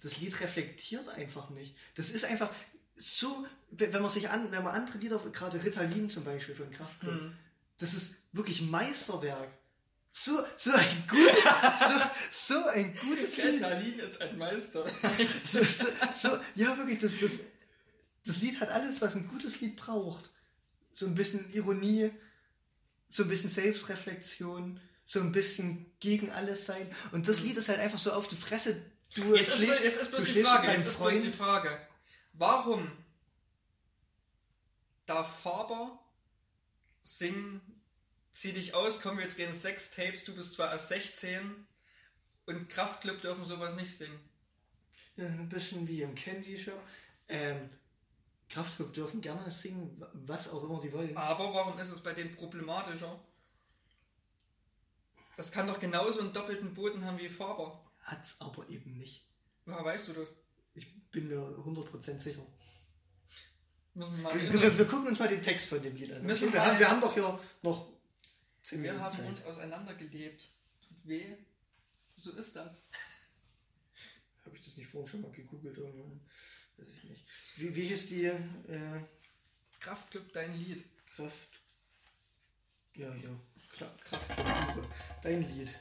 das 0.00 0.18
Lied 0.20 0.40
reflektiert 0.40 1.08
einfach 1.08 1.50
nicht. 1.50 1.76
Das 1.96 2.08
ist 2.10 2.24
einfach 2.24 2.50
so, 2.94 3.44
wenn 3.72 3.90
man 4.00 4.10
sich 4.12 4.30
an, 4.30 4.52
wenn 4.52 4.62
man 4.62 4.76
andere 4.76 4.98
Lieder, 4.98 5.18
gerade 5.32 5.62
Ritalin 5.62 6.08
zum 6.08 6.22
Beispiel 6.22 6.54
für 6.54 6.62
den 6.62 6.72
Kraftclub, 6.72 7.14
hm. 7.14 7.36
das 7.78 7.94
ist 7.94 8.18
wirklich 8.32 8.62
Meisterwerk. 8.62 9.50
So, 10.12 10.44
so 10.56 10.70
ein 10.70 11.04
gutes, 11.08 11.34
so, 12.40 12.54
so 12.54 12.66
ein 12.68 12.96
gutes 12.96 13.36
Lied. 13.38 13.54
Ritalin 13.54 13.98
ist 13.98 14.20
ein 14.20 14.38
Meister. 14.38 14.86
so, 15.44 15.64
so, 15.64 15.86
so, 16.14 16.38
ja, 16.54 16.76
wirklich, 16.78 17.00
das, 17.00 17.10
das, 17.20 17.40
das 18.24 18.40
Lied 18.40 18.60
hat 18.60 18.68
alles, 18.68 19.00
was 19.00 19.16
ein 19.16 19.26
gutes 19.26 19.60
Lied 19.60 19.74
braucht 19.74 20.30
so 20.98 21.06
ein 21.06 21.14
bisschen 21.14 21.48
Ironie, 21.52 22.10
so 23.08 23.22
ein 23.22 23.28
bisschen 23.28 23.50
Selbstreflexion, 23.50 24.80
so 25.06 25.20
ein 25.20 25.30
bisschen 25.30 25.86
gegen 26.00 26.30
alles 26.30 26.66
sein. 26.66 26.90
Und 27.12 27.28
das 27.28 27.40
mhm. 27.40 27.48
Lied 27.48 27.56
ist 27.58 27.68
halt 27.68 27.78
einfach 27.78 28.00
so 28.00 28.12
auf 28.12 28.26
die 28.26 28.34
Fresse. 28.34 28.84
Du 29.14 29.36
jetzt, 29.36 29.52
schlägst, 29.52 29.78
ist, 29.78 29.84
jetzt 29.84 30.00
ist 30.02 30.10
bloß 30.10 30.24
die 30.24 30.42
Frage, 30.42 30.72
jetzt 30.72 30.88
ist 30.88 30.98
bloß 30.98 31.22
die 31.22 31.30
Frage. 31.30 31.80
Warum 32.32 32.90
darf 35.06 35.40
Faber 35.40 36.02
singen, 37.02 37.60
zieh 38.32 38.52
dich 38.52 38.74
aus, 38.74 39.00
komm, 39.00 39.18
wir 39.18 39.28
drehen 39.28 39.52
sechs 39.52 39.90
Tapes, 39.90 40.24
du 40.24 40.34
bist 40.34 40.54
zwar 40.54 40.72
erst 40.72 40.88
16 40.88 41.64
und 42.46 42.68
Kraftclub 42.68 43.20
dürfen 43.20 43.44
sowas 43.46 43.76
nicht 43.76 43.96
singen? 43.96 44.18
Ja, 45.14 45.26
ein 45.26 45.48
bisschen 45.48 45.86
wie 45.86 46.02
im 46.02 46.16
Candy 46.16 46.58
Show. 46.58 46.78
Ähm, 47.28 47.70
Kraftclub 48.48 48.92
dürfen 48.94 49.20
gerne 49.20 49.50
singen, 49.50 50.02
was 50.14 50.48
auch 50.48 50.64
immer 50.64 50.80
die 50.80 50.92
wollen. 50.92 51.16
Aber 51.16 51.52
warum 51.52 51.78
ist 51.78 51.90
es 51.90 52.00
bei 52.00 52.14
denen 52.14 52.34
problematischer? 52.34 53.20
Das 55.36 55.52
kann 55.52 55.66
doch 55.66 55.78
genauso 55.78 56.20
einen 56.20 56.32
doppelten 56.32 56.74
Boden 56.74 57.04
haben 57.04 57.18
wie 57.18 57.28
Faber. 57.28 57.84
Hat's 58.00 58.40
aber 58.40 58.68
eben 58.68 58.96
nicht. 58.96 59.28
Woher 59.66 59.84
weißt 59.84 60.08
du 60.08 60.14
das? 60.14 60.28
Ich 60.74 61.10
bin 61.10 61.28
mir 61.28 61.38
100% 61.38 62.18
sicher. 62.18 62.44
Wir, 63.94 64.52
wir, 64.52 64.78
wir, 64.78 64.86
gucken 64.86 65.08
uns 65.08 65.18
mal 65.18 65.28
den 65.28 65.42
Text 65.42 65.68
von 65.68 65.82
dem 65.82 65.94
Lied 65.96 66.12
an. 66.12 66.24
Okay? 66.24 66.52
Wir, 66.52 66.64
haben, 66.64 66.78
wir, 66.78 66.88
haben, 66.88 67.00
doch 67.00 67.14
hier 67.14 67.40
noch 67.62 67.92
10 68.62 68.80
Minuten. 68.80 68.98
Wir 68.98 69.04
haben 69.04 69.16
Zeit. 69.16 69.28
uns 69.28 69.44
auseinandergelebt. 69.44 70.50
Tut 70.86 70.96
weh. 71.04 71.36
So 72.14 72.32
ist 72.32 72.56
das. 72.56 72.82
Habe 74.44 74.56
ich 74.56 74.64
das 74.64 74.76
nicht 74.76 74.88
vorhin 74.88 75.10
schon 75.10 75.20
mal 75.22 75.32
gegoogelt 75.32 75.76
irgendwann? 75.76 76.20
Weiß 76.78 76.88
ich 76.88 77.04
nicht. 77.04 77.24
Wie, 77.56 77.74
wie 77.76 77.88
hieß 77.88 78.08
die? 78.08 78.24
Äh, 78.24 79.02
Kraftclub, 79.80 80.32
dein 80.32 80.56
Lied. 80.56 80.84
Kraft. 81.14 81.60
Ja, 82.94 83.14
ja. 83.14 83.30
Kraftclub, 84.04 84.88
dein 85.22 85.42
Lied. 85.42 85.76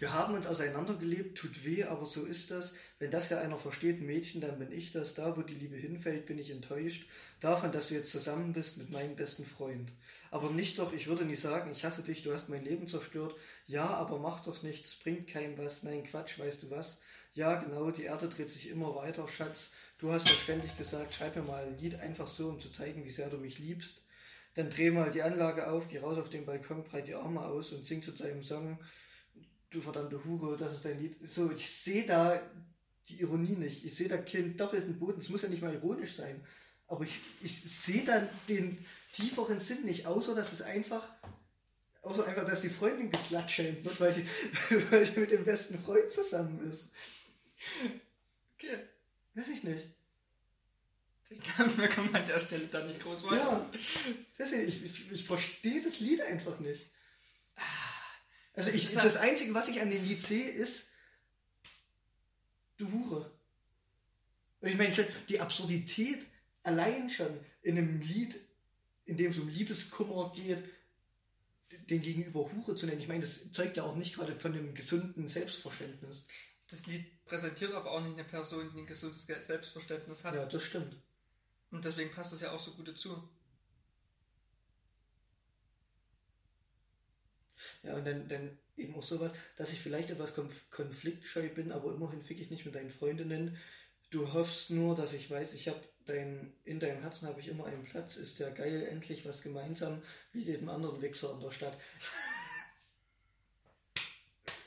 Wir 0.00 0.14
haben 0.14 0.32
uns 0.34 0.46
auseinandergelebt, 0.46 1.36
tut 1.36 1.62
weh, 1.62 1.84
aber 1.84 2.06
so 2.06 2.24
ist 2.24 2.50
das. 2.50 2.72
Wenn 2.98 3.10
das 3.10 3.28
ja 3.28 3.38
einer 3.38 3.58
versteht, 3.58 4.00
Mädchen, 4.00 4.40
dann 4.40 4.58
bin 4.58 4.72
ich 4.72 4.92
das. 4.92 5.14
Da, 5.14 5.36
wo 5.36 5.42
die 5.42 5.52
Liebe 5.52 5.76
hinfällt, 5.76 6.24
bin 6.24 6.38
ich 6.38 6.50
enttäuscht. 6.50 7.06
Davon, 7.40 7.70
dass 7.70 7.88
du 7.88 7.94
jetzt 7.96 8.10
zusammen 8.10 8.54
bist 8.54 8.78
mit 8.78 8.90
meinem 8.90 9.14
besten 9.14 9.44
Freund. 9.44 9.92
Aber 10.30 10.48
nicht 10.48 10.78
doch, 10.78 10.94
ich 10.94 11.06
würde 11.06 11.26
nicht 11.26 11.40
sagen, 11.40 11.70
ich 11.70 11.84
hasse 11.84 12.02
dich, 12.02 12.22
du 12.22 12.32
hast 12.32 12.48
mein 12.48 12.64
Leben 12.64 12.88
zerstört. 12.88 13.34
Ja, 13.66 13.88
aber 13.88 14.18
mach 14.18 14.42
doch 14.42 14.62
nichts, 14.62 14.96
bringt 14.96 15.28
keinem 15.28 15.58
was. 15.58 15.82
Nein, 15.82 16.02
Quatsch, 16.02 16.38
weißt 16.38 16.62
du 16.62 16.70
was? 16.70 17.02
Ja, 17.34 17.56
genau, 17.56 17.90
die 17.90 18.04
Erde 18.04 18.30
dreht 18.30 18.50
sich 18.50 18.70
immer 18.70 18.94
weiter, 18.94 19.28
Schatz. 19.28 19.68
Du 19.98 20.10
hast 20.10 20.26
doch 20.26 20.40
ständig 20.40 20.78
gesagt, 20.78 21.12
schreib 21.12 21.36
mir 21.36 21.42
mal 21.42 21.62
ein 21.62 21.78
Lied 21.78 21.96
einfach 21.96 22.26
so, 22.26 22.48
um 22.48 22.58
zu 22.58 22.72
zeigen, 22.72 23.04
wie 23.04 23.10
sehr 23.10 23.28
du 23.28 23.36
mich 23.36 23.58
liebst. 23.58 24.02
Dann 24.54 24.70
dreh 24.70 24.90
mal 24.90 25.10
die 25.10 25.20
Anlage 25.20 25.70
auf, 25.70 25.88
geh 25.88 25.98
raus 25.98 26.16
auf 26.16 26.30
den 26.30 26.46
Balkon, 26.46 26.84
breit 26.84 27.06
die 27.06 27.14
Arme 27.14 27.42
aus 27.42 27.70
und 27.72 27.84
sing 27.84 28.02
zu 28.02 28.12
deinem 28.12 28.42
Song 28.42 28.78
du 29.70 29.80
verdammte 29.80 30.22
Hure, 30.24 30.56
das 30.56 30.74
ist 30.74 30.84
dein 30.84 30.98
Lied. 30.98 31.16
So, 31.28 31.50
ich 31.50 31.68
sehe 31.68 32.04
da 32.04 32.40
die 33.08 33.20
Ironie 33.20 33.56
nicht. 33.56 33.84
Ich 33.84 33.94
sehe 33.94 34.08
da 34.08 34.18
keinen 34.18 34.56
doppelten 34.56 34.98
Boden. 34.98 35.20
Es 35.20 35.28
muss 35.28 35.42
ja 35.42 35.48
nicht 35.48 35.62
mal 35.62 35.74
ironisch 35.74 36.14
sein. 36.14 36.44
Aber 36.86 37.04
ich, 37.04 37.20
ich 37.42 37.62
sehe 37.62 38.04
da 38.04 38.28
den 38.48 38.84
tieferen 39.12 39.60
Sinn 39.60 39.84
nicht, 39.84 40.06
außer 40.06 40.34
dass 40.34 40.52
es 40.52 40.62
einfach, 40.62 41.08
außer 42.02 42.26
einfach, 42.26 42.44
dass 42.44 42.62
die 42.62 42.68
Freundin 42.68 43.10
geslatschelt 43.10 43.84
wird, 43.84 44.00
weil 44.00 44.12
die, 44.12 44.26
weil 44.90 45.06
die 45.06 45.20
mit 45.20 45.30
dem 45.30 45.44
besten 45.44 45.78
Freund 45.78 46.10
zusammen 46.10 46.60
ist. 46.68 46.90
Okay. 48.56 48.78
Weiß 49.34 49.48
ich 49.48 49.62
nicht. 49.62 49.86
Ich 51.28 51.40
glaube, 51.40 51.70
mir 51.76 51.88
kann 51.88 52.06
man 52.06 52.22
an 52.22 52.26
der 52.26 52.40
Stelle 52.40 52.66
da 52.66 52.84
nicht 52.84 53.00
groß 53.00 53.22
weiter. 53.24 53.70
Ja, 54.38 54.46
ich, 54.46 54.84
ich, 54.84 55.12
ich 55.12 55.24
verstehe 55.24 55.80
das 55.80 56.00
Lied 56.00 56.20
einfach 56.22 56.58
nicht. 56.58 56.90
Also 58.54 58.70
ich, 58.70 58.92
das 58.92 59.16
Einzige, 59.16 59.54
was 59.54 59.68
ich 59.68 59.80
an 59.80 59.90
dem 59.90 60.04
Lied 60.04 60.22
sehe, 60.22 60.48
ist 60.48 60.88
du 62.76 62.90
Hure. 62.90 63.30
Und 64.60 64.68
ich 64.68 64.76
meine 64.76 64.94
schon, 64.94 65.06
die 65.28 65.40
Absurdität 65.40 66.26
allein 66.62 67.08
schon 67.08 67.38
in 67.62 67.78
einem 67.78 68.00
Lied, 68.00 68.38
in 69.04 69.16
dem 69.16 69.30
es 69.30 69.38
um 69.38 69.48
Liebeskummer 69.48 70.32
geht, 70.34 70.62
den 71.88 72.02
gegenüber 72.02 72.50
Hure 72.52 72.76
zu 72.76 72.86
nennen. 72.86 73.00
Ich 73.00 73.08
meine, 73.08 73.20
das 73.20 73.52
zeugt 73.52 73.76
ja 73.76 73.84
auch 73.84 73.96
nicht 73.96 74.14
gerade 74.14 74.38
von 74.38 74.52
einem 74.52 74.74
gesunden 74.74 75.28
Selbstverständnis. 75.28 76.26
Das 76.68 76.86
Lied 76.86 77.24
präsentiert 77.24 77.72
aber 77.72 77.90
auch 77.90 78.00
nicht 78.00 78.14
eine 78.14 78.24
Person, 78.24 78.70
die 78.74 78.80
ein 78.80 78.86
gesundes 78.86 79.26
Selbstverständnis 79.26 80.24
hat. 80.24 80.34
Ja, 80.34 80.46
das 80.46 80.62
stimmt. 80.62 80.96
Und 81.70 81.84
deswegen 81.84 82.10
passt 82.10 82.32
das 82.32 82.40
ja 82.40 82.52
auch 82.52 82.60
so 82.60 82.72
gut 82.72 82.88
dazu. 82.88 83.28
Ja, 87.82 87.94
und 87.94 88.06
dann, 88.06 88.28
dann 88.28 88.58
eben 88.76 88.94
auch 88.94 89.02
sowas, 89.02 89.32
dass 89.56 89.72
ich 89.72 89.80
vielleicht 89.80 90.10
etwas 90.10 90.34
konfliktscheu 90.70 91.48
bin, 91.48 91.72
aber 91.72 91.94
immerhin 91.94 92.22
fick 92.22 92.40
ich 92.40 92.50
nicht 92.50 92.66
mit 92.66 92.74
deinen 92.74 92.90
Freundinnen. 92.90 93.56
Du 94.10 94.32
hoffst 94.32 94.70
nur, 94.70 94.94
dass 94.94 95.12
ich 95.12 95.30
weiß, 95.30 95.54
ich 95.54 95.68
habe 95.68 95.80
dein, 96.06 96.52
in 96.64 96.80
deinem 96.80 97.00
Herzen 97.00 97.28
habe 97.28 97.40
ich 97.40 97.48
immer 97.48 97.66
einen 97.66 97.84
Platz, 97.84 98.16
ist 98.16 98.38
ja 98.38 98.50
geil, 98.50 98.82
endlich 98.82 99.24
was 99.24 99.42
gemeinsam, 99.42 100.02
wie 100.32 100.42
jedem 100.42 100.68
anderen 100.68 101.00
Wichser 101.00 101.32
in 101.32 101.40
der 101.40 101.52
Stadt. 101.52 101.74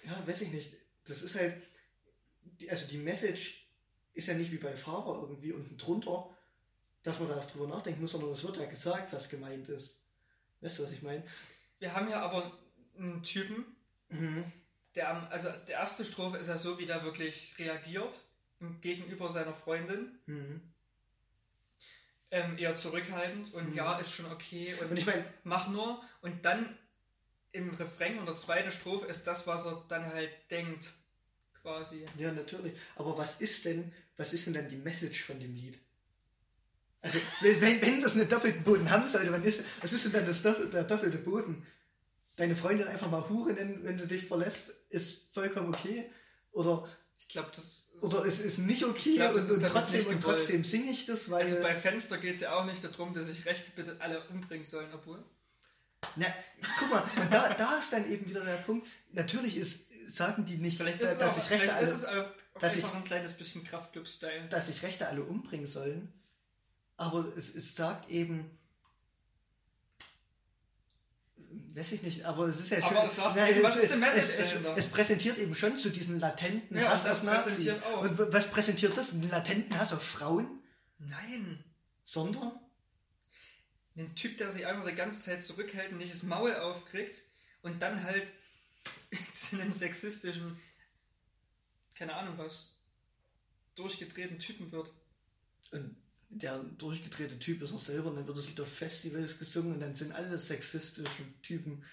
ja, 0.06 0.28
weiß 0.28 0.42
ich 0.42 0.52
nicht. 0.52 0.74
Das 1.06 1.22
ist 1.22 1.36
halt, 1.36 1.56
also 2.70 2.88
die 2.88 2.98
Message 2.98 3.68
ist 4.14 4.28
ja 4.28 4.34
nicht 4.34 4.52
wie 4.52 4.58
bei 4.58 4.76
Fahrer 4.76 5.22
irgendwie 5.22 5.52
unten 5.52 5.78
drunter, 5.78 6.30
dass 7.04 7.20
man 7.20 7.28
da 7.28 7.36
erst 7.36 7.54
drüber 7.54 7.68
nachdenken 7.68 8.02
muss, 8.02 8.12
sondern 8.12 8.32
es 8.32 8.44
wird 8.44 8.58
ja 8.58 8.66
gesagt, 8.66 9.12
was 9.12 9.30
gemeint 9.30 9.68
ist. 9.70 10.00
Weißt 10.62 10.80
du, 10.80 10.84
was 10.84 10.92
ich 10.92 11.02
meine? 11.02 11.24
Wir 11.80 11.94
haben 11.94 12.10
ja 12.10 12.22
aber 12.22 12.58
einen 12.98 13.24
Typen, 13.24 13.66
mhm. 14.10 14.44
der 14.96 15.32
also 15.32 15.50
der 15.68 15.76
erste 15.76 16.06
Strophe 16.06 16.38
ist 16.38 16.48
ja 16.48 16.58
so, 16.58 16.78
wie 16.80 16.86
der 16.86 17.04
wirklich 17.04 17.56
reagiert 17.60 18.20
gegenüber 18.82 19.30
seiner 19.30 19.54
Freundin. 19.54 20.20
Mhm. 20.26 20.62
Ähm, 22.32 22.58
eher 22.58 22.76
zurückhaltend 22.76 23.54
und 23.54 23.70
mhm. 23.70 23.76
ja, 23.76 24.00
ist 24.00 24.12
schon 24.12 24.26
okay 24.32 24.74
und, 24.82 24.92
und 24.92 24.98
ich 24.98 25.06
meine, 25.06 25.24
mach 25.44 25.68
nur. 25.68 26.02
Und 26.22 26.46
dann 26.46 26.78
im 27.52 27.70
Refrain 27.76 28.18
und 28.18 28.26
der 28.26 28.36
zweite 28.36 28.72
Strophe 28.72 29.06
ist 29.06 29.28
das, 29.28 29.46
was 29.46 29.66
er 29.66 29.84
dann 29.88 30.06
halt 30.06 30.32
denkt, 30.50 30.92
quasi. 31.62 32.06
Ja, 32.18 32.32
natürlich. 32.32 32.74
Aber 32.96 33.18
was 33.18 33.40
ist 33.40 33.66
denn, 33.66 33.92
was 34.18 34.34
ist 34.34 34.48
denn 34.48 34.54
dann 34.54 34.68
die 34.68 34.78
Message 34.78 35.24
von 35.24 35.40
dem 35.40 35.56
Lied? 35.56 35.80
Also, 37.02 37.20
wenn, 37.42 37.82
wenn 37.82 38.02
das 38.02 38.16
einen 38.16 38.30
doppelten 38.30 38.64
Boden 38.64 38.90
haben 38.90 39.08
sollte, 39.08 39.32
was 39.32 39.46
ist, 39.46 39.64
was 39.82 39.94
ist 39.94 40.06
denn 40.06 40.14
dann 40.14 40.26
das, 40.26 40.42
der 40.42 40.84
doppelte 40.86 41.18
Boden? 41.18 41.66
Deine 42.36 42.56
Freundin 42.56 42.88
einfach 42.88 43.10
mal 43.10 43.28
Hure 43.30 43.54
nennen, 43.54 43.80
wenn 43.84 43.98
sie 43.98 44.08
dich 44.08 44.26
verlässt, 44.26 44.70
ist 44.90 45.34
vollkommen 45.34 45.74
okay. 45.74 46.10
Oder 46.52 46.88
ich 47.18 47.28
glaube, 47.28 47.52
das. 47.56 47.92
Oder 48.02 48.26
es 48.26 48.40
ist 48.40 48.58
nicht 48.58 48.84
okay 48.84 49.16
glaub, 49.16 49.36
und, 49.36 49.50
und, 49.50 49.68
trotzdem, 49.68 50.06
und 50.08 50.22
trotzdem 50.22 50.64
singe 50.64 50.92
ich 50.92 51.06
das, 51.06 51.30
weil. 51.30 51.46
Also 51.46 51.62
bei 51.62 51.76
Fenster 51.76 52.18
geht 52.18 52.36
es 52.36 52.42
ja 52.42 52.54
auch 52.54 52.66
nicht 52.66 52.84
darum, 52.84 53.14
dass 53.14 53.28
sich 53.28 53.46
Rechte 53.46 53.72
bitte 53.72 53.96
alle 54.00 54.22
umbringen 54.28 54.66
sollen, 54.66 54.92
obwohl. 54.94 55.24
Na, 56.18 56.28
guck 56.80 56.92
mal, 56.92 57.04
da, 57.32 57.54
da 57.54 57.78
ist 57.78 57.94
dann 57.94 58.10
eben 58.12 58.28
wieder 58.30 58.44
der 58.44 58.58
Punkt. 58.58 58.88
Natürlich 59.14 59.56
ist, 59.56 59.86
sagen 60.14 60.46
die 60.46 60.58
nicht, 60.58 60.78
vielleicht 60.78 61.00
ist 61.00 61.22
dass, 61.22 61.38
auch, 61.38 61.42
sich 61.42 61.50
Rechte 61.50 61.74
alle. 61.74 61.86
Ist 61.86 62.04
es 62.04 62.08
dass 62.60 62.76
ich, 62.76 62.86
ein 62.94 63.04
kleines 63.04 63.34
bisschen 63.34 63.64
Kraftclub-Style. 63.64 64.50
Dass 64.50 64.68
sich 64.68 64.84
Rechte 64.84 65.08
alle 65.08 65.24
umbringen 65.24 65.66
sollen. 65.66 66.12
Aber 66.98 67.26
es, 67.38 67.54
es 67.56 67.76
sagt 67.76 68.10
eben, 68.10 68.52
weiß 71.76 71.92
ich 71.94 72.04
nicht, 72.04 72.26
aber 72.26 72.46
es 72.48 72.60
ist 72.60 72.70
ja 72.70 72.82
schon. 72.82 72.98
es 72.98 73.18
na, 73.18 73.48
es, 73.48 74.30
es, 74.30 74.54
es, 74.76 74.88
präsentiert 74.88 75.38
eben 75.38 75.56
schon 75.56 75.78
zu 75.78 75.90
diesen 75.90 76.20
latenten 76.20 76.78
Ja, 76.78 76.90
Hass 76.90 77.06
auf 77.06 77.24
Nazis. 77.24 77.74
Und 78.00 78.18
was 78.34 78.50
präsentiert 78.50 78.96
das? 78.98 79.14
Einen 79.14 79.30
latenten 79.30 79.78
Hass 79.78 79.94
auf 79.94 80.04
Frauen? 80.04 80.62
Nein. 81.00 81.64
Sondern? 82.04 82.52
Ein 83.96 84.16
Typ, 84.16 84.38
der 84.38 84.52
sich 84.52 84.66
einfach 84.66 84.88
die 84.88 84.96
ganze 84.96 85.22
Zeit 85.22 85.44
zurückhält 85.44 85.92
und 85.92 86.00
nicht 86.00 86.14
das 86.14 86.24
Maul 86.24 86.56
aufkriegt 86.56 87.22
und 87.62 87.82
dann 87.82 88.04
halt 88.04 88.34
zu 89.34 89.60
einem 89.60 89.74
sexistischen, 89.74 90.60
keine 91.96 92.16
Ahnung 92.16 92.38
was, 92.38 92.72
durchgedrehten 93.76 94.40
Typen 94.40 94.72
wird. 94.72 94.92
Und 95.72 95.96
der 96.38 96.60
durchgedrehte 96.60 97.40
Typ 97.40 97.62
ist 97.62 97.74
auch 97.74 97.80
selber, 97.80 98.10
und 98.10 98.16
dann 98.18 98.28
wird 98.28 98.38
das 98.38 98.48
Lied 98.48 98.60
auf 98.62 98.72
Festivals 98.72 99.38
gesungen 99.38 99.74
und 99.74 99.80
dann 99.80 99.96
sind 99.96 100.12
alle 100.14 100.38
sexistische 100.38 101.24
Typen. 101.42 101.84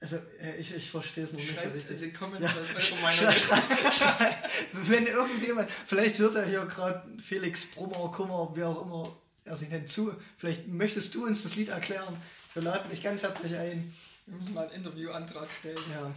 Also, 0.00 0.16
äh, 0.40 0.56
ich, 0.58 0.74
ich 0.74 0.90
verstehe 0.90 1.24
es 1.24 1.32
noch 1.32 1.38
nicht 1.40 1.48
so 1.50 1.54
Schreibt 1.56 1.66
in 1.68 1.72
richtig. 1.72 2.00
den 2.00 2.12
Comments, 2.14 2.40
Ja, 2.40 2.80
schrei- 2.80 3.90
schrei- 3.92 4.34
Wenn 4.72 5.06
irgendjemand, 5.06 5.70
vielleicht 5.70 6.18
hört 6.18 6.36
er 6.36 6.46
hier 6.46 6.64
gerade 6.66 7.20
Felix 7.20 7.66
Brummer, 7.66 8.10
Kummer, 8.10 8.50
wer 8.54 8.68
auch 8.68 8.82
immer 8.82 9.16
er 9.44 9.56
sich 9.56 9.68
nennt, 9.68 9.88
zu. 9.90 10.14
Vielleicht 10.38 10.68
möchtest 10.68 11.14
du 11.14 11.26
uns 11.26 11.42
das 11.42 11.56
Lied 11.56 11.68
erklären. 11.68 12.16
Wir 12.54 12.62
laden 12.62 12.90
dich 12.90 13.02
ganz 13.02 13.22
herzlich 13.22 13.54
ein. 13.56 13.92
Wir 14.26 14.36
müssen 14.36 14.54
mal 14.54 14.66
einen 14.66 14.76
Interviewantrag 14.76 15.48
stellen. 15.50 15.78
Ja. 15.92 16.12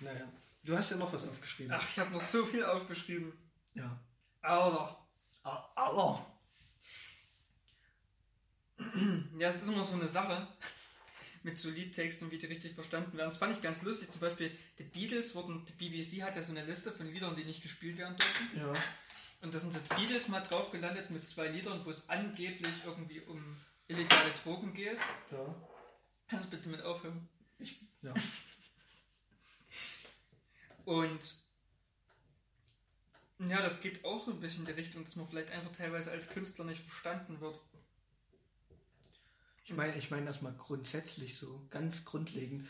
Naja. 0.00 0.28
Du 0.64 0.76
hast 0.76 0.90
ja 0.90 0.96
noch 0.96 1.12
was 1.12 1.26
aufgeschrieben. 1.26 1.72
Ach, 1.74 1.88
ich 1.88 1.98
habe 1.98 2.10
noch 2.12 2.22
so 2.22 2.44
viel 2.44 2.64
aufgeschrieben. 2.64 3.32
Ja. 3.74 3.98
Alter. 4.42 5.05
Ah, 5.46 5.70
Allah. 5.76 6.26
Ja, 9.38 9.48
es 9.48 9.62
ist 9.62 9.68
immer 9.68 9.84
so 9.84 9.94
eine 9.94 10.08
Sache 10.08 10.48
mit 11.44 11.56
so 11.56 11.70
Liedtexten, 11.70 12.32
wie 12.32 12.38
die 12.38 12.46
richtig 12.46 12.74
verstanden 12.74 13.16
werden. 13.16 13.28
Das 13.28 13.36
fand 13.36 13.54
ich 13.54 13.62
ganz 13.62 13.82
lustig. 13.82 14.10
Zum 14.10 14.20
Beispiel, 14.20 14.50
die 14.78 14.82
Beatles 14.82 15.36
wurden, 15.36 15.64
die 15.66 15.72
BBC 15.72 16.22
hat 16.22 16.34
ja 16.34 16.42
so 16.42 16.50
eine 16.50 16.64
Liste 16.64 16.90
von 16.90 17.06
Liedern, 17.06 17.36
die 17.36 17.44
nicht 17.44 17.62
gespielt 17.62 17.96
werden 17.96 18.16
dürfen. 18.16 18.50
Ja. 18.56 18.72
Und 19.42 19.54
da 19.54 19.58
sind 19.58 19.76
die 19.76 19.94
Beatles 19.94 20.26
mal 20.26 20.40
drauf 20.40 20.72
gelandet 20.72 21.10
mit 21.10 21.24
zwei 21.28 21.46
Liedern, 21.46 21.84
wo 21.84 21.90
es 21.90 22.08
angeblich 22.08 22.72
irgendwie 22.84 23.20
um 23.20 23.56
illegale 23.86 24.32
Drogen 24.42 24.74
geht. 24.74 24.98
Ja. 25.30 25.54
Kannst 26.26 26.46
du 26.46 26.50
bitte 26.50 26.68
mit 26.70 26.82
aufhören? 26.82 27.28
Ich, 27.58 27.80
ja. 28.02 28.12
Und 30.86 31.45
ja, 33.38 33.60
das 33.60 33.80
geht 33.80 34.04
auch 34.04 34.24
so 34.24 34.30
ein 34.32 34.40
bisschen 34.40 34.60
in 34.60 34.66
die 34.74 34.80
Richtung, 34.80 35.04
dass 35.04 35.16
man 35.16 35.28
vielleicht 35.28 35.50
einfach 35.50 35.72
teilweise 35.72 36.10
als 36.10 36.28
Künstler 36.28 36.64
nicht 36.64 36.82
verstanden 36.82 37.40
wird. 37.40 37.58
Ich 39.64 39.74
meine, 39.74 39.96
ich 39.96 40.10
meine 40.10 40.26
erstmal 40.26 40.52
grundsätzlich 40.54 41.34
so, 41.36 41.66
ganz 41.70 42.04
grundlegend. 42.04 42.66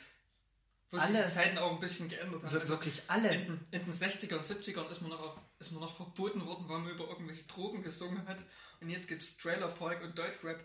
Wo 0.91 0.97
sich 0.99 1.07
Alle- 1.07 1.25
die 1.25 1.31
Zeiten 1.33 1.59
auch 1.59 1.73
ein 1.73 1.81
bisschen 1.81 2.09
geändert 2.09 2.43
haben. 2.45 2.55
Also 2.57 2.69
wirklich 2.69 3.03
alle. 3.09 3.35
in, 3.35 3.45
den- 3.47 3.61
in 3.73 3.85
den 3.85 3.93
60er 3.93 4.37
und 4.37 4.47
70ern 4.47 4.89
ist 4.89 5.03
man, 5.03 5.11
noch 5.11 5.21
auf, 5.21 5.39
ist 5.59 5.73
man 5.73 5.81
noch 5.83 5.95
verboten 5.95 6.47
worden, 6.47 6.69
weil 6.69 6.79
man 6.79 6.91
über 6.93 7.09
irgendwelche 7.09 7.45
Drogen 7.45 7.83
gesungen 7.83 8.27
hat. 8.27 8.43
Und 8.81 8.89
jetzt 8.89 9.09
gibt 9.09 9.23
es 9.23 9.37
Trailer 9.37 9.69
Park 9.69 10.03
und 10.03 10.17
Deutschrap. 10.17 10.65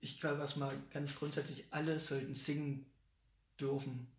Ich 0.00 0.18
glaube 0.18 0.40
erstmal 0.40 0.74
ganz 0.90 1.14
grundsätzlich, 1.14 1.66
alle 1.70 2.00
sollten 2.00 2.34
singen 2.34 2.86
dürfen, 3.60 4.10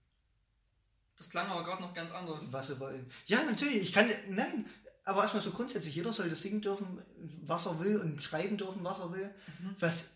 Das 1.22 1.30
klang 1.30 1.48
aber 1.52 1.64
gerade 1.64 1.84
noch 1.84 1.94
ganz 1.94 2.12
anders. 2.12 2.52
was 2.52 2.66
sie 2.66 2.80
wollen. 2.80 3.06
Ja, 3.28 3.44
natürlich, 3.44 3.76
ich 3.76 3.94
kann, 3.94 4.12
nein, 4.30 4.66
aber 5.04 5.22
erstmal 5.22 5.44
so 5.44 5.52
grundsätzlich, 5.52 5.94
jeder 5.94 6.12
sollte 6.12 6.34
singen 6.34 6.62
dürfen, 6.62 7.00
was 7.44 7.68
er 7.68 7.80
will 7.80 7.98
und 7.98 8.24
schreiben 8.24 8.58
dürfen, 8.58 8.84
was 8.84 8.98
er 8.98 9.14
will. 9.14 9.28
Mhm. 9.60 9.76
Was 9.78 10.10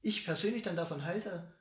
ich 0.00 0.24
persönlich 0.24 0.62
dann 0.62 0.74
davon 0.74 1.04
halte, 1.04 1.52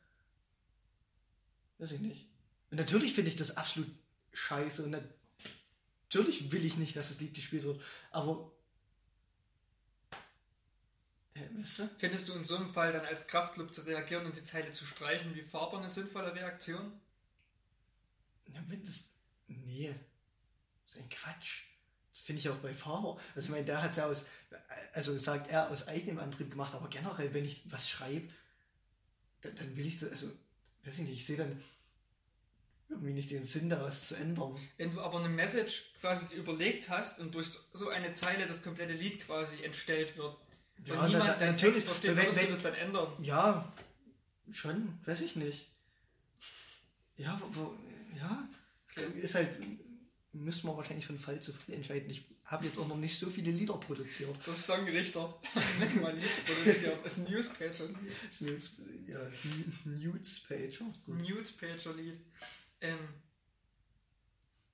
weiß 1.79 1.91
ich 1.91 1.99
nicht. 1.99 2.29
Und 2.71 2.77
natürlich 2.77 3.13
finde 3.13 3.29
ich 3.29 3.35
das 3.35 3.57
absolut 3.57 3.89
scheiße 4.31 4.85
und 4.85 4.91
natürlich 4.91 6.53
will 6.53 6.63
ich 6.63 6.77
nicht, 6.77 6.95
dass 6.95 7.09
das 7.09 7.19
Lied 7.19 7.33
gespielt 7.33 7.63
wird, 7.63 7.81
aber 8.11 8.53
äh, 11.33 11.41
weißt 11.59 11.79
du? 11.79 11.89
Findest 11.97 12.29
du 12.29 12.33
in 12.35 12.45
so 12.45 12.55
einem 12.55 12.69
Fall 12.69 12.93
dann 12.93 13.05
als 13.05 13.27
Kraftclub 13.27 13.73
zu 13.73 13.81
reagieren 13.81 14.25
und 14.25 14.37
die 14.37 14.43
Zeile 14.43 14.71
zu 14.71 14.85
streichen 14.85 15.35
wie 15.35 15.41
Faber 15.41 15.77
eine 15.77 15.89
sinnvolle 15.89 16.33
Reaktion? 16.33 17.01
Ja, 18.53 18.61
das. 18.85 19.03
Nee. 19.47 19.93
Das 20.85 20.95
ist 20.95 21.01
ein 21.01 21.09
Quatsch. 21.09 21.63
Das 22.11 22.21
finde 22.21 22.39
ich 22.41 22.49
auch 22.49 22.57
bei 22.57 22.73
Fahrer. 22.73 23.17
Also, 23.35 23.47
ich 23.47 23.49
meine, 23.51 23.65
der 23.65 23.81
hat 23.81 23.91
es 23.91 23.97
ja 23.97 24.05
aus. 24.07 24.23
Also, 24.93 25.17
sagt 25.17 25.49
er 25.49 25.69
aus 25.69 25.87
eigenem 25.87 26.19
Antrieb 26.19 26.49
gemacht, 26.49 26.73
aber 26.73 26.89
generell, 26.89 27.33
wenn 27.33 27.45
ich 27.45 27.61
was 27.65 27.89
schreibe, 27.89 28.27
dann, 29.41 29.55
dann 29.55 29.75
will 29.77 29.85
ich 29.85 29.99
das. 29.99 30.11
Also, 30.11 30.27
weiß 30.83 30.95
ich 30.99 31.07
nicht, 31.07 31.13
ich 31.19 31.25
sehe 31.25 31.37
dann 31.37 31.61
irgendwie 32.89 33.11
nicht 33.13 33.31
den 33.31 33.43
Sinn, 33.43 33.69
da 33.69 33.81
was 33.81 34.07
zu 34.07 34.15
ändern. 34.15 34.55
Wenn 34.77 34.93
du 34.93 35.01
aber 35.01 35.19
eine 35.19 35.27
Message 35.29 35.91
quasi 35.99 36.33
überlegt 36.35 36.89
hast 36.89 37.19
und 37.19 37.35
durch 37.35 37.47
so 37.73 37.89
eine 37.89 38.13
Zeile 38.13 38.47
das 38.47 38.63
komplette 38.63 38.93
Lied 38.93 39.25
quasi 39.25 39.61
entstellt 39.63 40.15
wird 40.15 40.37
Ja, 40.85 41.01
und 41.01 41.09
niemand 41.09 41.27
na- 41.31 41.35
deinen 41.37 41.51
natürlich. 41.55 41.75
Text 41.75 41.87
versteht, 41.87 42.15
Wenn- 42.15 42.33
wenn- 42.35 42.45
du 42.45 42.51
das 42.51 42.61
dann 42.61 42.73
ändern? 42.75 43.11
Ja, 43.21 43.73
schon, 44.49 44.97
weiß 45.05 45.19
ich 45.19 45.35
nicht. 45.35 45.69
Ja, 47.17 47.41
wo, 47.41 47.55
wo, 47.61 47.77
ja, 48.17 48.49
ist 49.15 49.35
halt. 49.35 49.57
Müssen 50.33 50.67
wir 50.67 50.77
wahrscheinlich 50.77 51.05
von 51.07 51.17
Fall 51.17 51.41
zu 51.41 51.51
Fall 51.51 51.73
entscheiden. 51.73 52.09
Ich 52.11 52.25
habe 52.45 52.65
jetzt 52.65 52.77
auch 52.77 52.87
noch 52.87 52.97
nicht 52.97 53.17
so 53.19 53.27
viele 53.29 53.49
Lieder 53.51 53.75
produziert. 53.77 54.35
Das 54.45 54.67
Songrichter. 54.67 55.39
Müssen 55.79 56.01
wir 56.03 56.13
nicht 56.13 56.45
produzieren. 56.45 56.99
Das 57.03 57.13
ist 57.13 57.17
ein 57.17 57.23
Newspager. 57.23 57.69
Das 57.69 58.23
ist 58.29 58.41
Nudes, 58.41 58.71
ja, 59.07 59.19
Nudes-Pager. 59.85 60.85
Gut. 61.05 61.17
Newspager-Lied. 61.21 62.19
Ähm, 62.81 62.99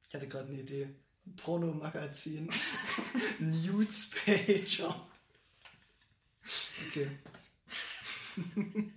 Ich 0.09 0.15
hatte 0.15 0.27
gerade 0.27 0.49
eine 0.49 0.59
Idee. 0.59 0.89
Ein 1.25 1.35
Pornomagazin. 1.37 2.49
Nudes-Pager. 3.39 5.07
Okay. 6.89 7.09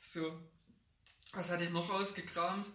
so. 0.00 0.40
Was 1.34 1.50
hatte 1.50 1.64
ich 1.64 1.70
noch 1.70 1.90
rausgekramt? 1.90 2.66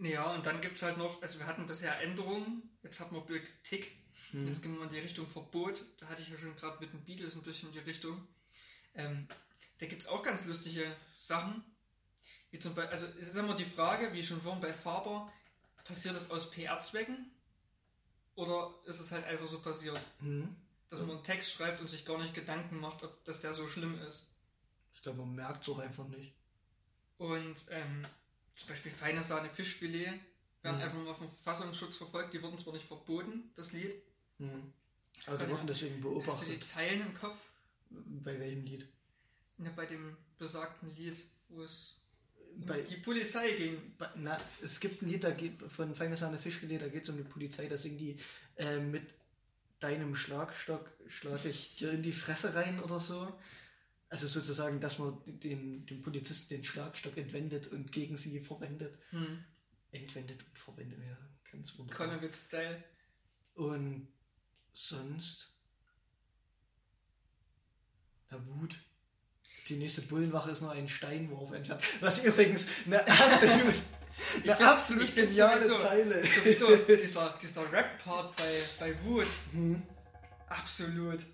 Ja, 0.00 0.34
und 0.34 0.46
dann 0.46 0.60
gibt 0.60 0.76
es 0.76 0.82
halt 0.82 0.96
noch, 0.96 1.20
also 1.22 1.38
wir 1.38 1.46
hatten 1.46 1.66
bisher 1.66 2.00
Änderungen, 2.00 2.62
jetzt 2.82 3.00
hat 3.00 3.12
man 3.12 3.24
Politik, 3.24 3.92
Hm. 4.32 4.46
jetzt 4.46 4.62
gehen 4.62 4.76
wir 4.76 4.82
in 4.84 4.88
die 4.90 4.98
Richtung 4.98 5.26
Verbot. 5.26 5.82
Da 5.98 6.08
hatte 6.08 6.22
ich 6.22 6.28
ja 6.28 6.36
schon 6.38 6.54
gerade 6.56 6.78
mit 6.80 6.92
den 6.92 7.02
Beatles 7.04 7.34
ein 7.34 7.42
bisschen 7.42 7.68
in 7.68 7.74
die 7.74 7.78
Richtung. 7.80 8.26
Ähm, 8.94 9.26
da 9.78 9.86
gibt 9.86 10.02
es 10.02 10.08
auch 10.08 10.22
ganz 10.22 10.44
lustige 10.46 10.94
Sachen. 11.14 11.64
Wie 12.50 12.58
zum 12.58 12.74
Beispiel, 12.74 12.92
also 12.92 13.06
es 13.20 13.28
ist 13.28 13.36
immer 13.36 13.54
die 13.54 13.64
Frage, 13.64 14.12
wie 14.12 14.22
schon 14.24 14.40
vorhin 14.42 14.60
bei 14.60 14.74
Faber, 14.74 15.32
passiert 15.84 16.16
das 16.16 16.30
aus 16.30 16.50
PR-Zwecken? 16.50 17.30
Oder 18.34 18.74
ist 18.84 19.00
es 19.00 19.10
halt 19.12 19.24
einfach 19.26 19.46
so 19.46 19.60
passiert, 19.60 20.00
Hm. 20.20 20.54
dass 20.90 21.00
man 21.00 21.10
einen 21.12 21.24
Text 21.24 21.52
schreibt 21.52 21.80
und 21.80 21.88
sich 21.88 22.04
gar 22.04 22.18
nicht 22.18 22.34
Gedanken 22.34 22.78
macht, 22.80 23.02
ob 23.02 23.24
das 23.24 23.40
der 23.40 23.52
so 23.54 23.68
schlimm 23.68 23.98
ist? 24.02 24.28
Ich 24.94 25.02
glaube, 25.02 25.18
man 25.18 25.34
merkt 25.34 25.62
es 25.62 25.68
auch 25.68 25.78
einfach 25.78 26.06
nicht. 26.08 26.32
Und 27.18 27.64
ähm, 27.70 28.02
zum 28.60 28.68
Beispiel 28.68 28.92
feine 28.92 29.22
Sahne 29.22 29.48
Fischfilet 29.50 30.08
werden 30.62 30.76
Mhm. 30.76 30.82
einfach 30.82 30.98
mal 30.98 31.14
vom 31.14 31.30
Verfassungsschutz 31.30 31.96
verfolgt. 31.96 32.34
Die 32.34 32.42
wurden 32.42 32.58
zwar 32.58 32.74
nicht 32.74 32.86
verboten, 32.86 33.50
das 33.54 33.72
Lied. 33.72 33.94
Hm. 34.38 34.72
Aber 35.26 35.38
die 35.38 35.50
wurden 35.50 35.66
deswegen 35.66 35.94
Hast 35.94 36.04
du 36.04 36.08
die 36.08 36.14
beobachtet. 36.14 36.64
Zeilen 36.64 37.00
im 37.00 37.14
Kopf? 37.14 37.38
Bei 37.90 38.38
welchem 38.38 38.64
Lied? 38.64 38.86
Ne, 39.58 39.70
bei 39.74 39.86
dem 39.86 40.16
besagten 40.38 40.94
Lied, 40.96 41.16
wo 41.48 41.62
es 41.62 41.96
Bei, 42.66 42.80
die 42.82 42.96
Polizei 42.96 43.52
ging. 43.52 43.94
bei, 43.98 44.08
na, 44.16 44.36
es 44.62 44.80
gibt 44.80 45.02
ein 45.02 45.08
Lied 45.08 45.24
da 45.24 45.30
geht, 45.30 45.60
von 45.70 45.94
Feine 45.94 46.16
Sahne 46.16 46.38
Fischfilet, 46.38 46.78
da 46.80 46.88
geht 46.88 47.04
es 47.04 47.08
um 47.08 47.16
die 47.16 47.22
Polizei, 47.24 47.66
da 47.66 47.76
singen 47.76 47.98
die 47.98 48.16
äh, 48.56 48.78
mit 48.78 49.02
deinem 49.80 50.14
Schlagstock 50.14 50.90
schlage 51.08 51.48
ich 51.48 51.76
dir 51.76 51.90
in 51.92 52.02
die 52.02 52.12
Fresse 52.12 52.54
rein 52.54 52.80
oder 52.82 53.00
so. 53.00 53.32
Also 54.10 54.26
sozusagen, 54.26 54.80
dass 54.80 54.98
man 54.98 55.18
den, 55.24 55.86
den 55.86 56.02
Polizisten 56.02 56.48
den 56.54 56.64
Schlagstock 56.64 57.16
entwendet 57.16 57.68
und 57.68 57.92
gegen 57.92 58.16
sie 58.16 58.40
verwendet. 58.40 58.98
Hm. 59.10 59.44
Entwendet 59.92 60.44
und 60.44 60.58
verwendet, 60.58 60.98
ja, 61.08 61.16
ganz 61.50 61.78
wunderbar. 61.78 62.08
Konowitz-Style. 62.08 62.82
Und 63.54 64.08
sonst. 64.72 65.54
Na 68.30 68.44
Wut. 68.46 68.78
Die 69.68 69.76
nächste 69.76 70.02
Bullenwache 70.02 70.50
ist 70.50 70.60
nur 70.62 70.72
ein 70.72 70.88
Steinwurf 70.88 71.52
entfernt. 71.52 71.82
Was 72.00 72.24
übrigens 72.24 72.66
eine 72.86 73.06
absolut, 73.06 73.52
eine 73.62 74.54
find- 74.54 74.60
absolut 74.60 75.14
geniale 75.14 75.66
sowieso- 75.66 75.82
Zeile 75.82 76.14
ist. 76.16 76.34
Sowieso, 76.36 76.76
dieser, 76.96 77.38
dieser 77.40 77.72
Rap-Part 77.72 78.36
bei, 78.36 78.54
bei 78.80 79.04
Wut, 79.04 79.26
Hm, 79.52 79.82
absolut. 80.48 81.24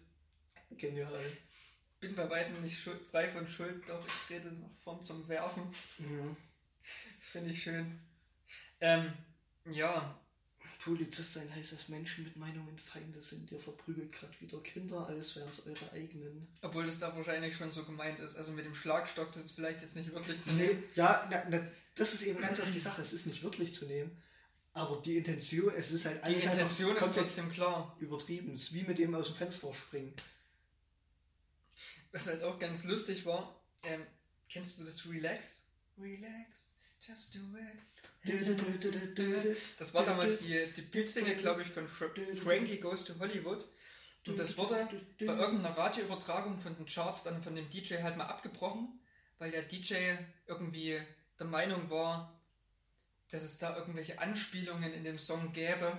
genial. 0.77 1.11
Bin 2.07 2.15
bei 2.15 2.31
weitem 2.31 2.63
nicht 2.63 2.79
frei 3.11 3.29
von 3.29 3.47
Schuld, 3.47 3.89
doch 3.89 4.05
ich 4.07 4.13
trete 4.27 4.49
nach 4.53 4.71
vorn 4.85 5.03
zum 5.03 5.27
Werfen. 5.29 5.63
Mhm. 5.99 6.37
Finde 7.19 7.51
ich 7.51 7.63
schön. 7.63 7.99
Ähm, 8.81 9.13
ja, 9.71 10.17
Polizist 10.85 11.33
sein 11.33 11.53
heißt, 11.53 11.73
dass 11.73 11.89
Menschen 11.89 12.23
mit 12.25 12.37
Meinungen 12.37 12.79
Feinde 12.79 13.21
sind. 13.21 13.51
Ihr 13.51 13.59
verprügelt 13.59 14.13
gerade 14.13 14.41
wieder 14.41 14.61
Kinder, 14.63 15.05
alles 15.09 15.35
wären 15.35 15.49
es 15.49 15.67
eure 15.67 15.93
eigenen. 15.93 16.47
Obwohl 16.63 16.87
das 16.87 17.01
da 17.01 17.17
wahrscheinlich 17.17 17.57
schon 17.57 17.73
so 17.73 17.85
gemeint 17.85 18.21
ist. 18.21 18.37
Also 18.37 18.53
mit 18.53 18.65
dem 18.65 18.75
Schlagstock, 18.75 19.33
das 19.33 19.47
ist 19.47 19.53
vielleicht 19.53 19.81
jetzt 19.83 19.97
nicht 19.97 20.13
wirklich 20.13 20.41
zu 20.43 20.53
Nee, 20.53 20.67
nehmen. 20.69 20.85
ja, 20.95 21.27
na, 21.31 21.43
na, 21.51 21.67
das 21.97 22.15
ist 22.15 22.23
eben 22.23 22.41
ganz 22.41 22.61
oft 22.61 22.73
die 22.73 22.79
Sache. 22.79 23.03
Es 23.03 23.13
ist 23.13 23.27
nicht 23.27 23.43
wirklich 23.43 23.75
zu 23.75 23.87
nehmen. 23.87 24.17
Aber 24.75 25.01
die 25.03 25.17
Intention, 25.17 25.73
es 25.77 25.91
ist 25.91 26.05
halt 26.05 26.19
Die 26.19 26.27
eigentlich 26.29 26.45
einfach 26.45 26.61
Intention 26.61 26.97
ist 26.97 27.15
trotzdem 27.15 27.51
klar. 27.51 27.97
übertrieben. 27.99 28.55
Es 28.55 28.65
ist 28.65 28.75
wie 28.75 28.83
mit 28.85 28.99
dem 28.99 29.15
aus 29.15 29.29
dem 29.29 29.37
Fenster 29.37 29.73
springen. 29.75 30.13
Was 32.17 32.29
halt 32.29 32.43
auch 32.45 32.59
ganz 32.59 32.85
lustig 32.85 33.27
war, 33.27 33.61
ähm, 33.83 34.01
kennst 34.49 34.79
du 34.79 34.85
das 34.85 35.07
Relax? 35.07 35.67
Relax, 35.99 36.71
just 36.99 37.35
do 37.35 37.41
it. 37.59 37.85
Das 39.79 39.93
war 39.93 40.03
damals 40.03 40.39
die 40.39 40.73
Debütsingle, 40.73 41.37
glaube 41.37 41.61
ich, 41.61 41.69
von 41.69 41.87
Fra 41.87 42.07
Frankie 42.37 42.79
Goes 42.79 43.05
to 43.05 43.19
Hollywood. 43.19 43.67
Und 44.27 44.39
das 44.39 44.57
wurde 44.57 44.89
bei 45.19 45.27
irgendeiner 45.27 45.77
Radioübertragung 45.77 46.59
von 46.59 46.75
den 46.75 46.87
Charts 46.87 47.23
dann 47.25 47.43
von 47.43 47.55
dem 47.55 47.69
DJ 47.69 47.97
halt 47.97 48.17
mal 48.17 48.25
abgebrochen, 48.25 48.99
weil 49.37 49.51
der 49.51 49.65
DJ 49.65 50.15
irgendwie 50.47 50.99
der 51.39 51.47
Meinung 51.47 51.91
war, 51.91 52.41
dass 53.29 53.43
es 53.43 53.59
da 53.59 53.77
irgendwelche 53.77 54.21
Anspielungen 54.21 54.95
in 54.95 55.05
dem 55.05 55.19
Song 55.19 55.53
gäbe 55.53 55.93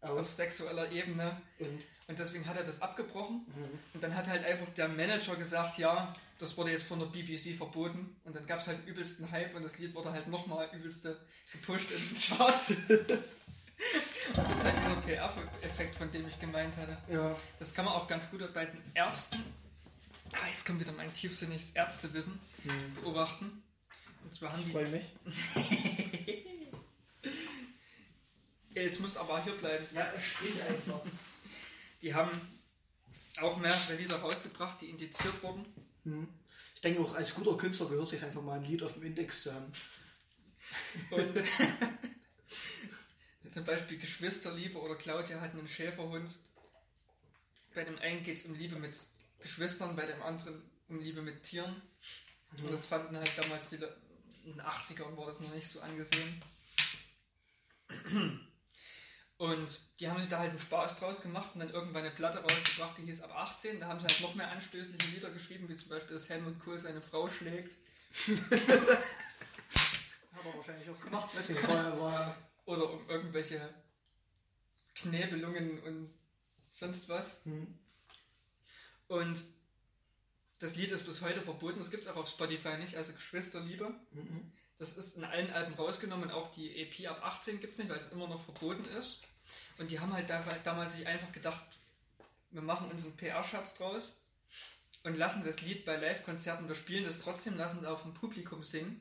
auf 0.00 0.28
sexueller 0.30 0.90
Ebene. 0.92 1.40
und 1.58 1.82
Und 2.08 2.18
deswegen 2.18 2.46
hat 2.46 2.56
er 2.56 2.64
das 2.64 2.82
abgebrochen. 2.82 3.44
Mhm. 3.46 3.78
Und 3.94 4.02
dann 4.02 4.14
hat 4.16 4.26
halt 4.26 4.44
einfach 4.44 4.68
der 4.70 4.88
Manager 4.88 5.36
gesagt, 5.36 5.78
ja, 5.78 6.14
das 6.38 6.56
wurde 6.56 6.70
jetzt 6.72 6.84
von 6.84 6.98
der 6.98 7.06
BBC 7.06 7.54
verboten. 7.56 8.16
Und 8.24 8.34
dann 8.34 8.46
gab 8.46 8.60
es 8.60 8.66
halt 8.66 8.78
einen 8.78 8.88
übelsten 8.88 9.30
Hype 9.30 9.54
und 9.54 9.62
das 9.62 9.78
Lied 9.78 9.94
wurde 9.94 10.10
halt 10.12 10.26
nochmal 10.26 10.68
übelste 10.72 11.20
gepusht 11.52 11.90
in 11.90 11.98
den 12.08 12.16
Charts. 12.36 12.70
und 12.70 14.38
das 14.38 14.56
ist 14.58 14.64
halt 14.64 14.74
dieser 14.78 15.00
PR-Effekt, 15.02 15.96
von 15.96 16.10
dem 16.10 16.26
ich 16.26 16.38
gemeint 16.40 16.76
hatte. 16.76 16.96
ja, 17.12 17.36
Das 17.58 17.72
kann 17.74 17.84
man 17.84 17.94
auch 17.94 18.06
ganz 18.08 18.28
gut 18.30 18.40
bei 18.54 18.64
den 18.66 18.80
Ärzten, 18.94 19.42
ah, 20.32 20.48
jetzt 20.52 20.64
kommt 20.66 20.80
wieder 20.80 20.92
mein 20.92 21.12
tiefsinniges 21.12 21.70
Ärztewissen, 21.72 22.40
Mhm. 22.64 22.94
beobachten. 22.94 23.62
Und 24.24 24.32
zwar 24.34 24.52
haben 24.52 24.60
ich 24.60 24.66
die, 24.66 24.72
freue 24.72 24.88
mich. 24.88 25.04
jetzt 28.74 29.00
musst 29.00 29.16
aber 29.16 29.42
hier 29.42 29.54
bleiben, 29.54 29.86
Ja, 29.92 30.12
sprich 30.20 30.62
einfach. 30.62 31.00
die 32.02 32.14
haben 32.14 32.30
auch 33.40 33.56
mehrere 33.58 33.96
Lieder 33.96 34.16
rausgebracht, 34.16 34.80
die 34.80 34.90
indiziert 34.90 35.42
wurden. 35.42 35.66
Mhm. 36.04 36.28
Ich 36.74 36.80
denke 36.80 37.00
auch, 37.00 37.14
als 37.14 37.34
guter 37.34 37.56
Künstler 37.56 37.88
gehört 37.88 38.08
sich 38.08 38.24
einfach 38.24 38.42
mal 38.42 38.58
ein 38.58 38.64
Lied 38.64 38.82
auf 38.82 38.94
dem 38.94 39.02
Index 39.02 39.42
zu 39.42 39.54
haben. 39.54 39.70
Und 41.10 41.44
zum 43.50 43.64
Beispiel 43.64 43.98
Geschwisterliebe 43.98 44.78
oder 44.78 44.96
Claudia 44.96 45.40
hatten 45.40 45.58
einen 45.58 45.68
Schäferhund. 45.68 46.34
Bei 47.74 47.84
dem 47.84 47.98
einen 47.98 48.22
geht 48.22 48.38
es 48.38 48.44
um 48.44 48.54
Liebe 48.54 48.76
mit 48.76 48.98
Geschwistern, 49.40 49.96
bei 49.96 50.06
dem 50.06 50.22
anderen 50.22 50.62
um 50.88 51.00
Liebe 51.00 51.22
mit 51.22 51.42
Tieren. 51.42 51.82
Und 52.56 52.70
das 52.70 52.86
fanden 52.86 53.16
halt 53.16 53.32
damals 53.36 53.70
die 53.70 53.76
Le 53.76 53.96
in 54.44 54.52
den 54.52 54.62
80ern 54.62 55.16
war 55.18 55.26
das 55.26 55.40
noch 55.40 55.54
nicht 55.54 55.68
so 55.68 55.80
angesehen. 55.80 56.40
Und 59.40 59.80
die 60.00 60.10
haben 60.10 60.20
sich 60.20 60.28
da 60.28 60.38
halt 60.38 60.50
einen 60.50 60.58
Spaß 60.58 60.98
draus 60.98 61.22
gemacht 61.22 61.52
und 61.54 61.60
dann 61.60 61.70
irgendwann 61.70 62.02
eine 62.02 62.10
Platte 62.10 62.42
rausgebracht, 62.42 62.98
die 62.98 63.04
hieß 63.04 63.22
ab 63.22 63.34
18. 63.34 63.80
Da 63.80 63.86
haben 63.86 63.98
sie 63.98 64.06
halt 64.06 64.20
noch 64.20 64.34
mehr 64.34 64.50
anstößliche 64.50 65.06
Lieder 65.14 65.30
geschrieben, 65.30 65.66
wie 65.70 65.76
zum 65.76 65.88
Beispiel, 65.88 66.12
dass 66.12 66.28
Helmut 66.28 66.60
Kohl 66.60 66.78
seine 66.78 67.00
Frau 67.00 67.26
schlägt. 67.26 67.78
Hat 68.28 68.38
er 70.44 70.54
wahrscheinlich 70.54 70.90
auch 70.90 71.00
gemacht, 71.00 71.34
weiß 71.34 71.48
nicht, 71.48 71.66
war, 71.66 71.98
war 71.98 72.36
Oder 72.66 72.90
um 72.90 73.08
irgendwelche 73.08 73.72
Knäbelungen 74.94 75.80
und 75.84 76.12
sonst 76.70 77.08
was. 77.08 77.40
mhm. 77.46 77.78
Und 79.08 79.42
das 80.58 80.76
Lied 80.76 80.90
ist 80.90 81.06
bis 81.06 81.22
heute 81.22 81.40
verboten. 81.40 81.78
Das 81.78 81.90
gibt 81.90 82.04
es 82.04 82.10
auch 82.10 82.16
auf 82.16 82.28
Spotify 82.28 82.76
nicht, 82.76 82.94
also 82.94 83.14
Geschwisterliebe. 83.14 83.94
Mhm. 84.10 84.52
Das 84.76 84.98
ist 84.98 85.16
in 85.16 85.24
allen 85.24 85.50
Alben 85.50 85.72
rausgenommen 85.72 86.30
auch 86.30 86.50
die 86.50 86.76
EP 86.76 87.08
ab 87.08 87.24
18 87.24 87.60
gibt 87.60 87.72
es 87.72 87.78
nicht, 87.78 87.88
weil 87.88 87.98
es 87.98 88.12
immer 88.12 88.28
noch 88.28 88.44
verboten 88.44 88.84
ist. 88.98 89.20
Und 89.78 89.90
die 89.90 90.00
haben 90.00 90.12
halt 90.12 90.28
da, 90.28 90.42
damals 90.64 90.96
sich 90.96 91.06
einfach 91.06 91.32
gedacht, 91.32 91.64
wir 92.50 92.62
machen 92.62 92.90
uns 92.90 93.04
einen 93.04 93.16
PR-Schatz 93.16 93.74
draus 93.74 94.20
und 95.04 95.16
lassen 95.16 95.42
das 95.42 95.62
Lied 95.62 95.84
bei 95.84 95.96
Live-Konzerten, 95.96 96.68
wir 96.68 96.74
spielen 96.74 97.04
das 97.04 97.20
trotzdem, 97.20 97.56
lassen 97.56 97.78
es 97.78 97.84
auch 97.84 98.00
vom 98.00 98.14
Publikum 98.14 98.62
singen. 98.62 99.00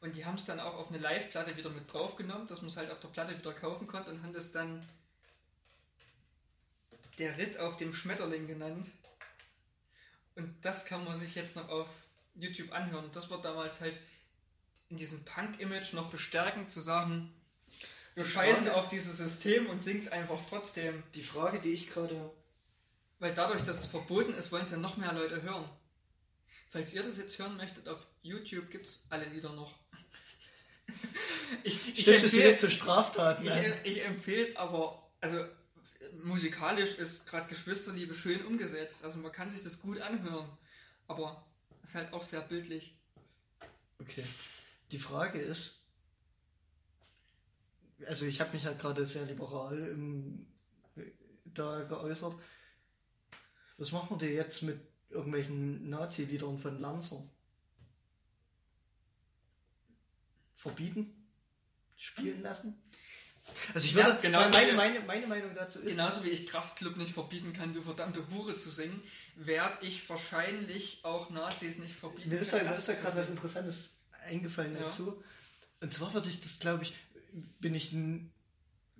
Und 0.00 0.16
die 0.16 0.24
haben 0.24 0.36
es 0.36 0.46
dann 0.46 0.60
auch 0.60 0.76
auf 0.76 0.88
eine 0.88 0.98
Live-Platte 0.98 1.56
wieder 1.56 1.68
mit 1.68 1.92
draufgenommen, 1.92 2.46
dass 2.46 2.62
man 2.62 2.70
es 2.70 2.76
halt 2.76 2.90
auf 2.90 3.00
der 3.00 3.08
Platte 3.08 3.36
wieder 3.36 3.52
kaufen 3.52 3.86
konnte 3.86 4.10
und 4.10 4.22
haben 4.22 4.32
das 4.32 4.50
dann 4.50 4.82
der 7.18 7.36
Ritt 7.36 7.58
auf 7.58 7.76
dem 7.76 7.92
Schmetterling 7.92 8.46
genannt. 8.46 8.90
Und 10.36 10.54
das 10.64 10.86
kann 10.86 11.04
man 11.04 11.18
sich 11.18 11.34
jetzt 11.34 11.54
noch 11.54 11.68
auf 11.68 11.88
YouTube 12.34 12.72
anhören. 12.72 13.10
Das 13.12 13.30
war 13.30 13.42
damals 13.42 13.82
halt 13.82 14.00
in 14.88 14.96
diesem 14.96 15.22
Punk-Image 15.26 15.92
noch 15.92 16.10
bestärkend 16.10 16.70
zu 16.70 16.80
sagen, 16.80 17.30
wir 18.20 18.24
Die 18.24 18.30
scheißen 18.30 18.68
auf 18.70 18.88
dieses 18.88 19.16
System 19.16 19.66
und 19.68 19.82
singen 19.82 20.00
es 20.00 20.08
einfach 20.08 20.38
trotzdem. 20.48 21.02
Die 21.14 21.22
Frage, 21.22 21.58
die 21.58 21.70
ich 21.70 21.88
gerade. 21.88 22.30
Weil 23.18 23.34
dadurch, 23.34 23.62
dass 23.62 23.80
es 23.80 23.86
verboten 23.86 24.34
ist, 24.34 24.52
wollen 24.52 24.64
es 24.64 24.70
ja 24.70 24.76
noch 24.76 24.96
mehr 24.96 25.12
Leute 25.12 25.42
hören. 25.42 25.68
Falls 26.70 26.92
ihr 26.94 27.02
das 27.02 27.16
jetzt 27.16 27.38
hören 27.38 27.56
möchtet, 27.56 27.88
auf 27.88 27.98
YouTube 28.22 28.70
gibt 28.70 28.86
es 28.86 29.04
alle 29.10 29.26
Lieder 29.26 29.52
noch. 29.52 29.74
Ich, 31.64 31.98
ich 31.98 32.06
es 32.06 32.22
empfehle 32.22 32.42
direkt 32.42 32.60
zu 32.60 32.70
Straftaten 32.70 33.44
ich, 33.44 33.52
ich 33.82 34.04
empfehle 34.04 34.42
es 34.42 34.54
aber, 34.54 35.10
also 35.20 35.44
musikalisch 36.22 36.94
ist 36.94 37.26
gerade 37.26 37.48
Geschwisterliebe 37.48 38.14
schön 38.14 38.44
umgesetzt. 38.44 39.04
Also 39.04 39.18
man 39.18 39.32
kann 39.32 39.48
sich 39.50 39.60
das 39.60 39.80
gut 39.80 40.00
anhören. 40.00 40.48
Aber 41.08 41.44
ist 41.82 41.96
halt 41.96 42.12
auch 42.12 42.22
sehr 42.22 42.40
bildlich. 42.40 42.94
Okay. 43.98 44.24
Die 44.92 45.00
Frage 45.00 45.40
ist, 45.40 45.79
also 48.06 48.24
ich 48.26 48.40
habe 48.40 48.52
mich 48.52 48.64
ja 48.64 48.72
gerade 48.72 49.06
sehr 49.06 49.24
liberal 49.26 49.78
im, 49.78 50.46
da 51.44 51.82
geäußert. 51.82 52.34
Was 53.78 53.92
machen 53.92 54.20
wir 54.20 54.30
jetzt 54.30 54.62
mit 54.62 54.80
irgendwelchen 55.08 55.88
Nazi-Liedern 55.88 56.58
von 56.58 56.78
Lanzer? 56.78 57.22
Verbieten? 60.54 61.26
Spielen 61.96 62.42
lassen? 62.42 62.80
Also 63.74 63.86
ich 63.86 63.94
Ja, 63.94 64.06
würde, 64.06 64.18
genau 64.20 64.44
so 64.44 64.50
meine, 64.50 64.72
meine, 64.74 65.00
meine 65.00 65.26
Meinung 65.26 65.54
dazu 65.54 65.80
ist, 65.80 65.90
Genauso 65.90 66.22
wie 66.24 66.28
ich 66.28 66.46
Kraftclub 66.46 66.96
nicht 66.96 67.12
verbieten 67.12 67.52
kann, 67.52 67.72
du 67.72 67.82
verdammte 67.82 68.22
Hure 68.30 68.54
zu 68.54 68.70
singen, 68.70 69.02
werde 69.36 69.78
ich 69.84 70.08
wahrscheinlich 70.08 71.00
auch 71.04 71.30
Nazis 71.30 71.78
nicht 71.78 71.94
verbieten. 71.94 72.28
Mir 72.28 72.38
ist 72.38 72.52
da, 72.52 72.58
ist 72.58 72.88
da 72.88 72.94
zu 72.94 73.02
gerade 73.02 73.16
was. 73.16 73.28
Interessantes 73.30 73.90
eingefallen 74.24 74.74
Ja. 74.74 74.80
dazu. 74.82 75.22
Und 75.80 75.92
zwar 75.92 76.12
würde 76.12 76.28
ich 76.28 76.40
das, 76.40 76.58
glaube 76.58 76.84
ich, 76.84 76.94
bin 77.60 77.74
ich 77.74 77.94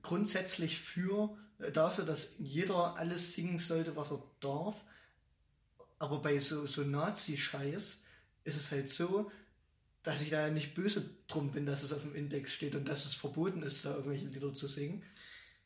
grundsätzlich 0.03 0.79
für 0.79 1.37
äh, 1.59 1.73
dafür, 1.73 2.05
dass 2.05 2.31
jeder 2.39 2.97
alles 2.97 3.35
singen 3.35 3.59
sollte, 3.59 3.97
was 3.97 4.11
er 4.11 4.23
darf. 4.41 4.75
Aber 5.99 6.21
bei 6.23 6.39
so, 6.39 6.67
so 6.67 6.83
Nazi-Scheiß 6.83 7.99
ist 8.45 8.57
es 8.57 8.71
halt 8.71 8.89
so, 8.89 9.31
dass 10.03 10.23
ich 10.23 10.31
da 10.31 10.49
nicht 10.49 10.75
böse 10.75 11.11
drum 11.29 11.53
bin, 11.53 11.67
dass 11.67 11.83
es 11.83 11.93
auf 11.93 12.03
dem 12.03 12.15
Index 12.15 12.55
steht 12.55 12.75
und 12.75 12.89
dass 12.89 13.05
es 13.05 13.15
verboten 13.15 13.63
ist, 13.63 13.85
da 13.85 13.95
irgendwelche 13.95 14.27
Lieder 14.27 14.55
zu 14.55 14.67
singen. 14.67 15.03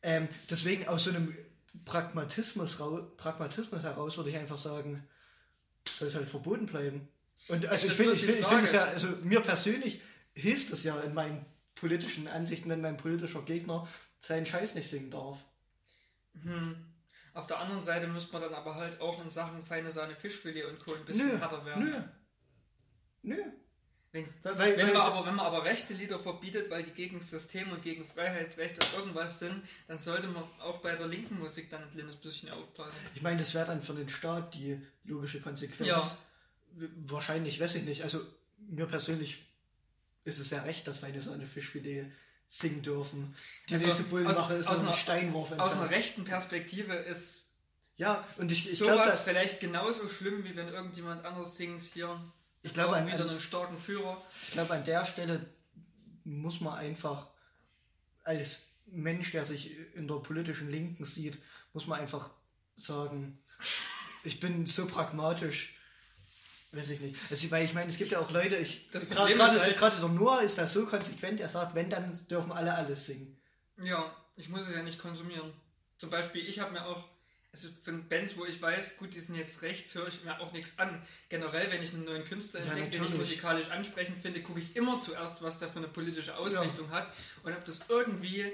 Ähm, 0.01 0.27
deswegen 0.49 0.87
aus 0.87 1.05
so 1.05 1.11
einem 1.11 1.35
Pragmatismus, 1.85 2.77
Pragmatismus 3.17 3.83
heraus 3.83 4.17
würde 4.17 4.29
ich 4.29 4.37
einfach 4.37 4.57
sagen, 4.57 5.07
soll 5.97 6.09
es 6.09 6.15
halt 6.15 6.29
verboten 6.29 6.65
bleiben. 6.65 7.07
Und 7.47 7.65
also 7.67 7.87
ich 7.87 7.93
finde, 7.93 8.13
ich 8.13 8.25
finde, 8.25 8.39
ich 8.39 8.47
finde 8.47 8.63
es 8.63 8.71
ja, 8.71 8.83
also 8.83 9.07
mir 9.23 9.39
persönlich 9.39 10.01
hilft 10.33 10.71
es 10.71 10.83
ja 10.83 10.99
in 10.99 11.13
meinen 11.13 11.45
politischen 11.75 12.27
Ansichten, 12.27 12.69
wenn 12.69 12.81
mein 12.81 12.97
politischer 12.97 13.41
Gegner 13.41 13.87
seinen 14.19 14.45
Scheiß 14.45 14.75
nicht 14.75 14.89
singen 14.89 15.11
darf. 15.11 15.43
Hm. 16.41 16.75
Auf 17.33 17.47
der 17.47 17.59
anderen 17.59 17.83
Seite 17.83 18.07
müsste 18.07 18.33
man 18.33 18.43
dann 18.43 18.53
aber 18.53 18.75
halt 18.75 19.01
auch 19.01 19.21
in 19.21 19.29
Sachen 19.29 19.61
feine 19.61 19.91
Sahne, 19.91 20.15
Fischfilet 20.15 20.65
und 20.65 20.79
Co. 20.79 20.93
ein 20.93 21.05
bisschen 21.05 21.27
Nö, 21.27 21.37
härter 21.37 21.65
werden. 21.65 21.85
Nö. 23.23 23.35
Nö. 23.35 23.43
Wenn, 24.13 24.25
Weil, 24.43 24.77
wenn, 24.77 24.87
weil, 24.87 24.93
man 24.93 25.01
aber, 25.01 25.25
wenn 25.25 25.35
man 25.35 25.45
aber 25.45 25.65
rechte 25.65 25.93
Lieder 25.93 26.17
verbietet, 26.17 26.69
weil 26.69 26.83
die 26.83 26.91
gegen 26.91 27.19
System 27.19 27.73
und 27.73 27.83
gegen 27.83 28.05
Freiheitsrecht 28.05 28.81
und 28.81 28.99
irgendwas 28.99 29.39
sind, 29.39 29.61
dann 29.89 29.97
sollte 29.97 30.27
man 30.27 30.43
auch 30.61 30.77
bei 30.77 30.95
der 30.95 31.07
linken 31.07 31.37
Musik 31.37 31.69
dann 31.69 31.83
ein 31.83 31.89
kleines 31.89 32.15
bisschen 32.15 32.49
aufpassen. 32.49 32.95
ich 33.13 33.21
meine, 33.21 33.39
das 33.39 33.53
wäre 33.53 33.65
dann 33.65 33.81
für 33.81 33.93
den 33.93 34.07
Staat 34.07 34.53
die 34.53 34.79
logische 35.03 35.41
Konsequenz. 35.41 35.89
Ja. 35.89 36.17
Wahrscheinlich, 37.05 37.59
weiß 37.59 37.75
ich 37.75 37.83
nicht. 37.83 38.03
Also 38.03 38.21
mir 38.69 38.85
persönlich 38.85 39.45
ist 40.25 40.39
es 40.39 40.49
ja 40.49 40.61
recht, 40.63 40.87
dass 40.87 41.01
meine 41.01 41.21
so 41.21 41.31
eine 41.31 41.45
Fischfilet 41.47 42.11
singen 42.47 42.81
dürfen. 42.81 43.33
Die 43.69 43.73
Also 43.75 43.85
nächste 43.85 44.03
Bullenwache 44.03 44.53
aus- 44.53 44.59
ist 44.59 44.67
aus 44.67 44.79
einer- 44.79 44.93
Steinwurf 44.93 45.51
Aus 45.53 45.57
entfernt. 45.71 45.81
einer 45.81 45.89
rechten 45.89 46.25
Perspektive 46.25 46.93
ist 46.95 47.53
Ja, 47.97 48.27
und 48.37 48.51
ich, 48.51 48.69
ich 48.71 48.79
glaube, 48.79 49.03
sowas 49.05 49.21
vielleicht 49.21 49.61
genauso 49.61 50.07
schlimm, 50.09 50.43
wie 50.43 50.55
wenn 50.55 50.67
irgendjemand 50.67 51.23
anders 51.25 51.55
singt, 51.55 51.81
hier 51.81 52.19
ich 52.61 52.73
glaube, 52.73 52.97
an, 52.97 53.07
wieder 53.07 53.21
einen 53.29 53.39
starken 53.39 53.77
Führer. 53.77 54.21
ich 54.47 54.51
glaube, 54.51 54.73
an 54.73 54.83
der 54.83 55.05
Stelle 55.05 55.45
muss 56.23 56.59
man 56.59 56.73
einfach 56.77 57.29
als 58.23 58.63
Mensch, 58.87 59.31
der 59.31 59.45
sich 59.45 59.71
in 59.95 60.07
der 60.07 60.15
politischen 60.15 60.69
Linken 60.69 61.05
sieht, 61.05 61.37
muss 61.73 61.87
man 61.87 61.99
einfach 61.99 62.31
sagen, 62.75 63.39
ich 64.23 64.39
bin 64.39 64.65
so 64.65 64.85
pragmatisch. 64.87 65.74
Weiß 66.75 66.89
ich 66.89 66.99
nicht. 66.99 67.19
Also, 67.29 67.49
weil 67.51 67.63
ich 67.65 67.73
meine, 67.73 67.89
es 67.89 67.97
gibt 67.97 68.11
ja 68.11 68.19
auch 68.19 68.29
Leute, 68.31 68.55
ich, 68.57 68.89
Das 68.91 69.09
gerade 69.09 69.37
halt- 69.37 69.77
gerade 69.77 69.95
der 69.97 70.09
Noah 70.09 70.41
ist 70.41 70.57
da 70.57 70.67
so 70.67 70.85
konsequent, 70.85 71.39
er 71.39 71.47
sagt, 71.49 71.73
wenn, 71.75 71.89
dann 71.89 72.17
dürfen 72.29 72.51
alle 72.51 72.73
alles 72.73 73.05
singen. 73.05 73.37
Ja, 73.81 74.13
ich 74.35 74.49
muss 74.49 74.67
es 74.67 74.75
ja 74.75 74.83
nicht 74.83 74.99
konsumieren. 74.99 75.53
Zum 75.97 76.09
Beispiel, 76.09 76.45
ich 76.45 76.59
habe 76.59 76.73
mir 76.73 76.85
auch, 76.85 77.07
also 77.53 77.69
von 77.83 78.07
Bands, 78.09 78.35
wo 78.37 78.45
ich 78.45 78.61
weiß, 78.61 78.97
gut, 78.97 79.13
die 79.15 79.19
sind 79.21 79.35
jetzt 79.35 79.61
rechts, 79.61 79.95
höre 79.95 80.09
ich 80.09 80.23
mir 80.25 80.37
auch 80.41 80.51
nichts 80.51 80.77
an. 80.77 81.01
Generell, 81.29 81.71
wenn 81.71 81.81
ich 81.81 81.93
einen 81.93 82.03
neuen 82.03 82.25
Künstler 82.25 82.59
Ja, 82.59 82.67
entdecke, 82.73 82.89
den 82.89 83.03
ich 83.05 83.13
musikalisch 83.13 83.69
ansprechend 83.69 84.21
finde, 84.21 84.41
gucke 84.41 84.59
ich 84.59 84.75
immer 84.75 84.99
zuerst, 84.99 85.41
was 85.41 85.59
der 85.59 85.69
für 85.69 85.77
eine 85.77 85.87
politische 85.87 86.35
Ausrichtung 86.37 86.91
hat 86.91 87.09
und 87.43 87.53
ob 87.53 87.63
das 87.63 87.81
irgendwie 87.87 88.51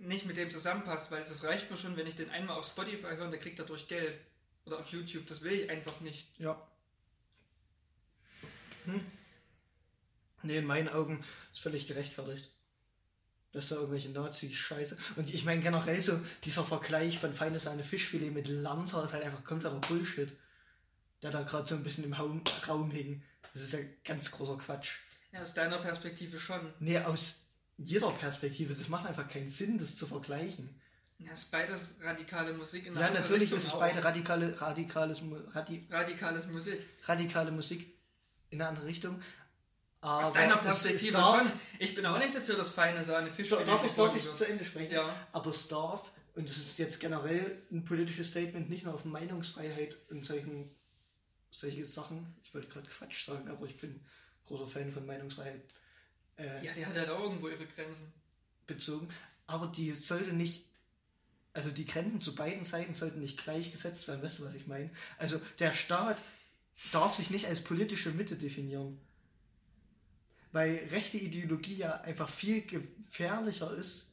nicht 0.00 0.26
mit 0.26 0.36
dem 0.36 0.50
zusammenpasst, 0.50 1.10
weil 1.12 1.20
das 1.22 1.44
reicht 1.44 1.70
mir 1.70 1.76
schon, 1.76 1.96
wenn 1.96 2.06
ich 2.06 2.16
den 2.16 2.30
einmal 2.30 2.56
auf 2.56 2.66
Spotify 2.66 3.14
höre 3.14 3.26
und 3.26 3.30
der 3.30 3.38
kriegt 3.40 3.58
dadurch 3.60 3.86
Geld. 3.86 4.18
Oder 4.66 4.78
auf 4.80 4.88
YouTube, 4.88 5.26
das 5.26 5.42
will 5.42 5.52
ich 5.52 5.70
einfach 5.70 6.00
nicht. 6.00 6.26
Ja. 6.38 6.60
Hm. 8.92 9.06
Nee, 10.42 10.58
in 10.58 10.66
meinen 10.66 10.88
Augen 10.88 11.22
ist 11.52 11.60
völlig 11.60 11.86
gerechtfertigt. 11.86 12.50
Dass 13.52 13.68
da 13.68 13.76
irgendwelche 13.76 14.10
Nazis 14.10 14.54
scheiße. 14.54 14.96
Und 15.16 15.32
ich 15.32 15.44
meine 15.44 15.60
generell 15.60 16.00
so, 16.00 16.18
dieser 16.44 16.62
Vergleich 16.62 17.18
von 17.18 17.34
feine 17.34 17.58
Sahne 17.58 17.82
Fischfilet 17.82 18.30
mit 18.30 18.46
Lanza 18.46 19.04
ist 19.04 19.12
halt 19.12 19.24
einfach 19.24 19.44
kompletter 19.44 19.80
Bullshit. 19.80 20.32
Der 21.22 21.30
da 21.30 21.42
gerade 21.42 21.68
so 21.68 21.74
ein 21.74 21.82
bisschen 21.82 22.04
im 22.04 22.12
Raum, 22.12 22.42
Raum 22.68 22.90
hing. 22.90 23.22
Das 23.52 23.62
ist 23.62 23.72
ja 23.72 23.80
ganz 24.04 24.30
großer 24.30 24.56
Quatsch. 24.56 24.96
Ja, 25.32 25.42
aus 25.42 25.54
deiner 25.54 25.78
Perspektive 25.78 26.38
schon. 26.38 26.72
Nee, 26.78 26.98
aus 26.98 27.36
jeder 27.76 28.10
Perspektive, 28.10 28.74
das 28.74 28.88
macht 28.88 29.06
einfach 29.06 29.28
keinen 29.28 29.48
Sinn, 29.48 29.78
das 29.78 29.96
zu 29.96 30.06
vergleichen. 30.06 30.68
Ja, 31.18 31.32
ist 31.32 31.50
beides 31.50 31.96
radikale 32.02 32.52
Musik 32.54 32.86
in 32.86 32.94
Ja, 32.94 33.06
andere 33.06 33.22
natürlich 33.22 33.42
Richtung 33.42 33.58
ist 33.58 33.66
es 33.66 33.72
beide 33.72 34.02
radikale, 34.02 34.58
radikales, 34.60 35.20
radi, 35.48 35.86
radikales 35.90 36.46
Musik. 36.46 36.80
radikale 37.04 37.50
Musik 37.50 37.92
in 38.50 38.60
eine 38.60 38.68
andere 38.70 38.86
Richtung. 38.86 39.20
Aber 40.02 40.26
Aus 40.28 40.32
deiner 40.32 40.56
Perspektive 40.56 41.12
darf- 41.12 41.38
schon. 41.40 41.52
Ich 41.78 41.94
bin 41.94 42.06
auch 42.06 42.18
nicht 42.18 42.34
dafür, 42.34 42.56
dass 42.56 42.70
feine 42.70 43.02
Sahne 43.04 43.30
Fischfilet 43.30 43.68
Darf 43.68 43.84
ich, 43.84 43.92
darf 43.92 44.16
ich 44.16 44.22
zu 44.34 44.44
Ende 44.46 44.64
sprechen? 44.64 44.94
Ja. 44.94 45.14
Aber 45.32 45.50
es 45.50 45.68
darf, 45.68 46.10
und 46.34 46.48
das 46.48 46.56
ist 46.56 46.78
jetzt 46.78 47.00
generell 47.00 47.62
ein 47.70 47.84
politisches 47.84 48.28
Statement, 48.28 48.70
nicht 48.70 48.84
nur 48.84 48.94
auf 48.94 49.04
Meinungsfreiheit 49.04 49.96
und 50.10 50.24
solchen, 50.24 50.70
solche 51.50 51.84
Sachen. 51.84 52.34
Ich 52.42 52.54
wollte 52.54 52.68
gerade 52.68 52.88
Quatsch 52.88 53.26
sagen, 53.26 53.48
aber 53.50 53.66
ich 53.66 53.76
bin 53.76 54.00
großer 54.46 54.66
Fan 54.66 54.90
von 54.90 55.04
Meinungsfreiheit 55.04 55.60
äh, 56.38 56.64
Ja, 56.64 56.72
die 56.72 56.86
hat 56.86 56.94
halt 56.94 57.10
auch 57.10 57.20
irgendwo 57.20 57.48
ihre 57.48 57.66
Grenzen. 57.66 58.10
bezogen. 58.66 59.08
Aber 59.46 59.66
die 59.66 59.90
sollte 59.90 60.32
nicht, 60.32 60.64
also 61.52 61.70
die 61.70 61.84
Grenzen 61.84 62.20
zu 62.22 62.34
beiden 62.34 62.64
Seiten 62.64 62.94
sollten 62.94 63.18
nicht 63.20 63.36
gleichgesetzt 63.42 64.08
werden. 64.08 64.22
Weißt 64.22 64.38
du, 64.38 64.44
was 64.46 64.54
ich 64.54 64.66
meine? 64.66 64.90
Also 65.18 65.40
der 65.58 65.72
Staat 65.74 66.16
darf 66.92 67.14
sich 67.14 67.30
nicht 67.30 67.46
als 67.46 67.62
politische 67.62 68.10
Mitte 68.10 68.36
definieren. 68.36 68.98
Weil 70.52 70.76
rechte 70.90 71.16
Ideologie 71.16 71.76
ja 71.76 72.00
einfach 72.00 72.28
viel 72.28 72.62
gefährlicher 72.62 73.72
ist 73.72 74.10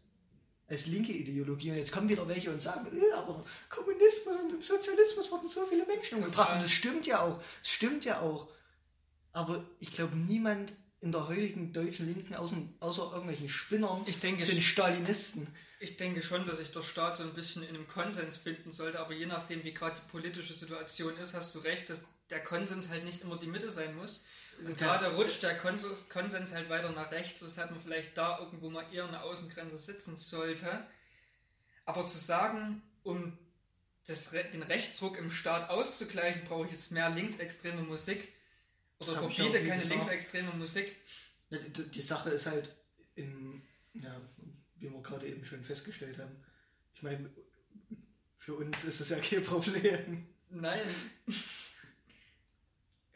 als 0.68 0.86
linke 0.86 1.14
Ideologie. 1.14 1.72
Und 1.72 1.78
jetzt 1.78 1.92
kommen 1.92 2.10
wieder 2.10 2.28
welche 2.28 2.52
und 2.52 2.62
sagen, 2.62 2.86
äh, 2.86 3.14
aber 3.14 3.44
Kommunismus 3.70 4.36
und 4.36 4.54
im 4.54 4.62
Sozialismus 4.62 5.32
wurden 5.32 5.48
so 5.48 5.66
viele 5.66 5.86
Menschen 5.86 6.18
umgebracht. 6.20 6.54
Und 6.54 6.64
das 6.64 6.72
stimmt 6.72 7.08
ja 7.08 7.22
auch. 7.22 7.38
Das 7.38 7.72
stimmt 7.72 8.06
ja 8.06 8.22
auch. 8.22 8.50
Aber 9.32 9.64
ich 9.80 9.92
glaube, 9.92 10.16
niemand 10.16 10.74
in 11.00 11.12
der 11.12 11.28
heutigen 11.28 11.74
deutschen 11.74 12.08
Linken, 12.08 12.34
außer, 12.36 12.58
außer 12.80 13.12
irgendwelchen 13.12 13.50
Spinnern, 13.50 14.04
denke, 14.24 14.44
sind 14.44 14.64
Stalinisten. 14.64 15.48
ich 15.80 15.96
denke 15.96 16.24
schon, 16.24 16.46
dass 16.46 16.58
sich 16.58 16.72
der 16.72 16.82
Staat 16.82 17.18
so 17.18 17.24
ein 17.24 17.34
bisschen 17.34 17.62
in 17.62 17.70
einem 17.70 17.88
Konsens 17.88 18.38
finden 18.38 18.72
sollte, 18.72 19.00
aber 19.00 19.14
je 19.14 19.28
nachdem, 19.28 19.64
wie 19.64 19.74
gerade 19.74 19.96
die 19.96 20.12
politische 20.12 20.54
Situation 20.54 21.16
ist, 21.18 21.36
hast 21.36 21.54
du 21.54 21.60
recht, 21.60 21.90
dass 21.92 22.06
der 22.30 22.44
Konsens 22.44 22.90
halt 22.90 23.04
nicht 23.06 23.22
immer 23.22 23.38
die 23.38 23.48
Mitte 23.48 23.72
sein 23.72 23.96
muss. 23.96 24.26
Und 24.60 24.80
Das- 24.82 25.00
gerade 25.00 25.16
rutscht 25.16 25.44
der 25.44 25.58
Konsens, 25.58 26.08
Konsens 26.10 26.52
halt 26.52 26.70
weiter 26.70 26.92
nach 26.92 27.12
rechts, 27.12 27.44
weshalb 27.46 27.72
man 27.72 27.80
vielleicht 27.82 28.18
da 28.18 28.40
irgendwo 28.40 28.70
mal 28.70 28.92
eher 28.94 29.08
eine 29.08 29.22
Außengrenze 29.22 29.78
sitzen 29.78 30.18
sollte. 30.18 30.86
Aber 31.86 32.06
zu 32.06 32.18
sagen, 32.18 32.82
um 33.04 33.38
das, 34.08 34.32
den 34.32 34.64
Rechtsruck 34.64 35.18
im 35.18 35.32
Staat 35.32 35.70
auszugleichen, 35.70 36.44
brauche 36.46 36.66
ich 36.66 36.72
jetzt 36.72 36.92
mehr 36.92 37.10
linksextreme 37.10 37.82
Musik 37.84 38.34
oder 39.00 39.12
Das 39.14 39.20
verbiete 39.20 39.60
keine 39.64 39.82
gesagt. 39.82 39.90
linksextreme 39.90 40.52
Musik. 40.54 40.96
Die 41.50 42.02
Sache 42.02 42.30
ist 42.32 42.46
halt, 42.46 42.76
in, 43.16 43.62
ja, 43.94 44.20
wie 44.78 44.90
wir 44.92 45.02
gerade 45.02 45.28
eben 45.28 45.44
schon 45.46 45.64
festgestellt 45.64 46.18
haben, 46.20 46.36
ich 46.94 47.04
meine, 47.04 47.30
für 48.36 48.56
uns 48.56 48.84
ist 48.84 49.00
es 49.00 49.10
ja 49.10 49.20
kein 49.20 49.44
Problem. 49.44 50.28
Nein, 50.50 50.82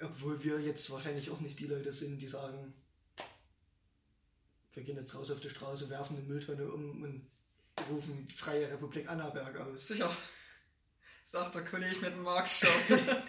Obwohl 0.03 0.43
wir 0.43 0.59
jetzt 0.59 0.89
wahrscheinlich 0.89 1.29
auch 1.29 1.39
nicht 1.39 1.59
die 1.59 1.67
Leute 1.67 1.93
sind, 1.93 2.19
die 2.19 2.27
sagen, 2.27 2.73
wir 4.73 4.83
gehen 4.83 4.97
jetzt 4.97 5.13
raus 5.15 5.31
auf 5.31 5.39
die 5.39 5.49
Straße, 5.49 5.89
werfen 5.89 6.17
eine 6.17 6.25
Mülltonne 6.25 6.71
um 6.71 7.03
und 7.03 7.27
rufen 7.89 8.25
die 8.25 8.33
Freie 8.33 8.71
Republik 8.71 9.09
Annaberg 9.09 9.59
aus. 9.59 9.87
sicher. 9.87 10.15
Sagt 11.25 11.55
der 11.55 11.63
Kollege 11.63 11.97
mit 11.97 12.13
dem 12.13 12.23
Marktstoff. 12.23 12.87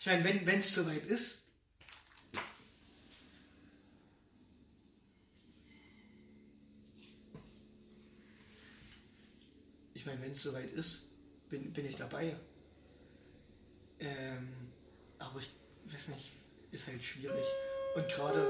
Ich 0.00 0.06
meine, 0.06 0.46
wenn 0.46 0.60
es 0.60 0.72
soweit 0.72 1.04
ist, 1.04 1.42
ich 9.92 10.06
meine, 10.06 10.22
wenn 10.22 10.30
es 10.30 10.42
soweit 10.42 10.72
ist, 10.72 11.08
bin, 11.50 11.72
bin 11.74 11.84
ich 11.84 11.96
dabei. 11.96 12.38
Ähm, 14.00 14.72
aber 15.18 15.40
ich 15.40 15.50
weiß 15.86 16.08
nicht, 16.08 16.32
ist 16.70 16.86
halt 16.86 17.02
schwierig. 17.02 17.44
Und 17.96 18.06
gerade 18.08 18.48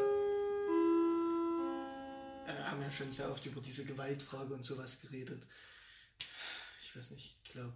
äh, 2.46 2.52
haben 2.64 2.80
wir 2.80 2.90
schon 2.90 3.12
sehr 3.12 3.30
oft 3.30 3.44
über 3.46 3.60
diese 3.60 3.84
Gewaltfrage 3.84 4.52
und 4.54 4.64
sowas 4.64 5.00
geredet. 5.00 5.46
Ich 6.82 6.96
weiß 6.96 7.10
nicht, 7.10 7.36
ich 7.42 7.50
glaube, 7.50 7.74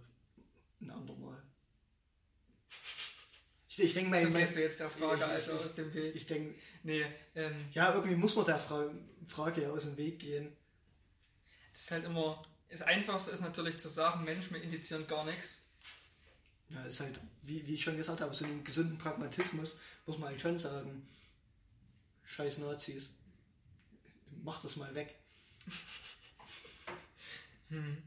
ein 0.81 0.89
andermal. 0.91 1.41
Ich, 3.69 3.79
ich 3.81 3.93
denke 3.93 4.11
mal, 4.11 4.21
so 4.21 4.29
mein, 4.29 4.41
gehst 4.41 4.55
du 4.55 4.61
jetzt 4.61 4.79
der 4.79 4.89
Frage 4.89 5.17
ich- 5.17 5.23
also 5.23 5.53
aus 5.53 5.73
dem 5.75 5.91
Weg. 5.93 6.15
ich 6.15 6.25
denke, 6.27 6.53
Nee, 6.83 7.05
ähm, 7.35 7.65
ja, 7.71 7.93
irgendwie 7.95 8.15
muss 8.15 8.35
man 8.35 8.45
der 8.45 8.59
Fra 8.59 8.91
Frage 9.27 9.63
ja 9.63 9.69
aus 9.69 9.83
dem 9.83 9.97
Weg 9.97 10.19
gehen. 10.19 10.55
das 11.71 11.81
ist 11.83 11.91
halt 11.91 12.03
immer. 12.05 12.45
Das 12.69 12.81
Einfachste 12.81 13.31
ist 13.31 13.41
natürlich 13.41 13.77
zu 13.79 13.87
sagen, 13.87 14.23
Mensch, 14.25 14.51
wir 14.51 14.61
indizieren 14.61 15.07
gar 15.07 15.23
nichts. 15.25 15.59
Ja, 16.73 16.83
ist 16.85 16.99
halt, 16.99 17.19
wie, 17.43 17.65
wie 17.67 17.75
ich 17.75 17.83
schon 17.83 17.97
gesagt 17.97 18.21
habe, 18.21 18.33
so 18.33 18.45
einen 18.45 18.63
gesunden 18.63 18.97
Pragmatismus 18.97 19.75
muss 20.05 20.17
man 20.17 20.29
halt 20.29 20.41
schon 20.41 20.57
sagen, 20.57 21.05
scheiß 22.23 22.57
Nazis, 22.59 23.11
mach 24.43 24.61
das 24.61 24.75
mal 24.75 24.93
weg. 24.95 25.15
Hm. 27.69 27.97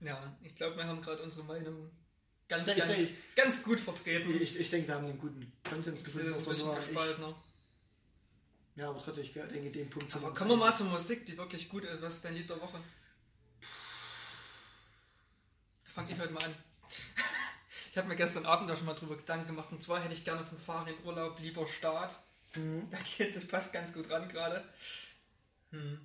Ja, 0.00 0.34
ich 0.40 0.54
glaube, 0.54 0.76
wir 0.78 0.86
haben 0.86 1.02
gerade 1.02 1.22
unsere 1.22 1.44
Meinung 1.44 1.90
ganz, 2.48 2.66
Ich 2.66 2.76
ganz, 2.76 3.08
ganz 3.36 3.62
gut 3.62 3.80
vertreten. 3.80 4.40
Ich, 4.40 4.58
ich 4.58 4.70
denke, 4.70 4.88
wir 4.88 4.94
haben 4.94 5.04
einen 5.06 5.18
guten 5.18 5.52
Konsens 5.68 6.02
Das 6.02 6.04
gefunden. 6.04 6.28
ist 6.28 6.38
ein 6.38 6.44
bisschen 6.44 6.70
ich, 6.70 6.76
gespaltener. 6.86 7.34
ja, 8.76 8.88
aber 8.88 8.98
trotzdem, 8.98 9.24
ich 9.24 9.32
denke, 9.32 9.70
den 9.70 9.90
Punkt 9.90 10.10
sind 10.10 10.24
Aber 10.24 10.32
kommen 10.34 10.50
wir 10.50 10.56
mal 10.56 10.74
zur 10.74 10.86
Musik, 10.86 11.26
die 11.26 11.36
wirklich 11.36 11.68
gut 11.68 11.84
ist. 11.84 12.00
Was 12.00 12.14
ist 12.16 12.24
dein 12.24 12.34
Lied 12.34 12.48
der 12.48 12.60
Woche? 12.60 12.80
Da 15.84 15.90
fange 15.90 16.12
ich 16.12 16.18
heute 16.18 16.32
mal 16.32 16.44
an. 16.44 16.54
Ich 17.92 17.98
habe 17.98 18.08
mir 18.08 18.16
gestern 18.16 18.46
Abend 18.46 18.70
da 18.70 18.74
schon 18.74 18.86
mal 18.86 18.94
drüber 18.94 19.18
Gedanken 19.18 19.48
gemacht. 19.48 19.70
Und 19.70 19.82
zwar 19.82 20.02
hätte 20.02 20.14
ich 20.14 20.24
gerne 20.24 20.42
von 20.42 20.56
Farin 20.56 20.94
Urlaub 21.04 21.38
lieber 21.38 21.68
Staat. 21.68 22.18
Mhm. 22.54 22.88
Da 22.90 22.96
geht, 22.98 23.36
das 23.36 23.46
passt 23.46 23.70
ganz 23.74 23.92
gut 23.92 24.08
ran 24.08 24.30
gerade. 24.30 24.64
Hm. 25.72 26.00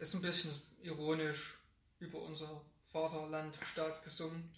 Ist 0.00 0.14
ein 0.14 0.20
bisschen 0.20 0.50
ironisch 0.82 1.58
über 2.00 2.20
unser 2.20 2.60
Vaterland, 2.90 3.56
Staat 3.72 4.02
gesungen. 4.02 4.50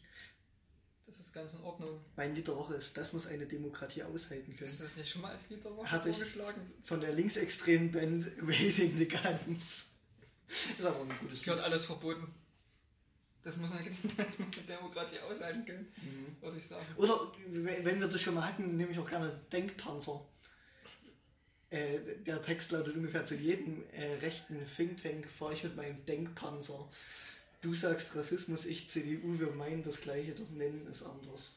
Das 1.04 1.20
ist 1.20 1.34
ganz 1.34 1.52
in 1.52 1.60
Ordnung. 1.60 2.00
Mein 2.16 2.34
Lied 2.34 2.48
der 2.48 2.56
Woche 2.56 2.74
ist, 2.74 2.96
das 2.96 3.12
muss 3.12 3.26
eine 3.26 3.46
Demokratie 3.46 4.02
aushalten 4.02 4.56
können. 4.56 4.70
Ist 4.70 4.80
das 4.80 4.96
nicht 4.96 5.10
schon 5.10 5.20
mal 5.20 5.32
als 5.32 5.50
Lied 5.50 5.62
der 5.62 5.76
Woche 5.76 5.90
Hab 5.90 6.06
ich. 6.06 6.16
vorgeschlagen? 6.16 6.72
Von 6.82 7.02
der 7.02 7.12
linksextremen 7.12 7.92
Band 7.92 8.24
Waving 8.40 8.96
the 8.96 9.06
Guns. 9.06 9.90
Ist 10.46 10.82
aber 10.82 11.00
ein 11.00 11.18
gutes 11.20 11.42
Gehört 11.42 11.60
alles 11.60 11.84
verboten. 11.84 12.34
Das 13.42 13.56
muss 13.56 13.70
eine, 13.72 13.84
das 14.16 14.38
muss 14.38 14.56
eine 14.56 14.66
Demokratie 14.66 15.20
aushalten 15.20 15.64
können, 15.64 15.92
Mhm. 16.02 16.36
würde 16.42 16.56
ich 16.58 16.66
sagen. 16.66 16.84
Oder 16.96 17.32
wenn 17.46 17.84
wenn 17.84 18.00
wir 18.00 18.08
das 18.08 18.20
schon 18.20 18.34
mal 18.34 18.46
hatten, 18.46 18.76
nehme 18.76 18.92
ich 18.92 18.98
auch 18.98 19.08
gerne 19.08 19.40
Denkpanzer. 19.52 20.24
Äh, 21.70 21.98
der 22.26 22.40
Text 22.42 22.70
lautet 22.72 22.96
ungefähr 22.96 23.24
zu 23.26 23.34
jedem 23.34 23.84
äh, 23.92 24.14
rechten 24.16 24.64
Think 24.74 25.02
Tank 25.02 25.28
fahre 25.30 25.52
ich 25.52 25.64
mit 25.64 25.76
meinem 25.76 26.02
Denkpanzer. 26.06 26.88
Du 27.60 27.74
sagst 27.74 28.14
Rassismus, 28.16 28.64
ich 28.66 28.88
CDU, 28.88 29.38
wir 29.38 29.50
meinen 29.50 29.82
das 29.82 30.00
gleiche, 30.00 30.32
doch 30.32 30.48
nennen 30.50 30.86
es 30.90 31.02
anders. 31.02 31.56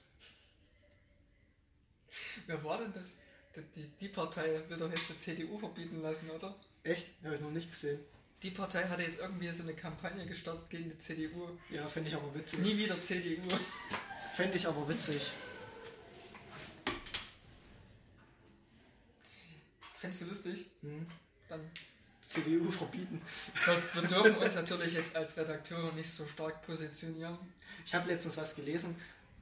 Wer 2.48 2.64
war 2.64 2.78
denn 2.80 2.94
das? 2.94 3.16
Die, 3.56 3.62
die, 3.82 3.88
die 4.00 4.08
Partei 4.10 4.62
will 4.70 4.78
doch 4.78 4.90
jetzt 4.92 5.10
die 5.10 5.18
CDU 5.18 5.58
verbieten 5.58 6.02
lassen, 6.02 6.30
oder? 6.30 6.56
Echt? 6.84 7.08
Habe 7.24 7.36
ich 7.36 7.42
noch 7.42 7.52
nicht 7.52 7.70
gesehen. 7.70 8.00
Die 8.44 8.50
Partei 8.50 8.84
hatte 8.88 9.04
jetzt 9.04 9.20
irgendwie 9.20 9.52
so 9.52 9.62
eine 9.62 9.74
Kampagne 9.74 10.26
gestartet 10.26 10.70
gegen 10.70 10.90
die 10.90 10.98
CDU. 10.98 11.58
Ja, 11.70 11.88
fände 11.88 12.10
ich 12.10 12.16
aber 12.16 12.34
witzig. 12.34 12.60
Nie 12.60 12.76
wieder 12.78 13.00
CDU. 13.00 13.42
Fände 14.36 14.58
ich 14.58 14.68
aber 14.68 14.88
witzig. 14.90 15.32
Fändest 20.00 20.22
du 20.24 20.26
lustig? 20.26 20.66
Hm? 20.82 21.06
Dann. 21.48 21.70
CDU 22.22 22.72
verbieten. 22.72 23.22
Wir, 23.66 24.02
wir 24.02 24.08
dürfen 24.08 24.38
uns 24.38 24.56
natürlich 24.56 24.94
jetzt 24.94 25.16
als 25.16 25.36
Redakteure 25.38 25.92
nicht 25.92 26.10
so 26.10 26.26
stark 26.26 26.66
positionieren. 26.66 27.38
Ich 27.86 27.94
habe 27.94 28.08
letztens 28.08 28.38
was 28.38 28.56
gelesen. 28.56 28.96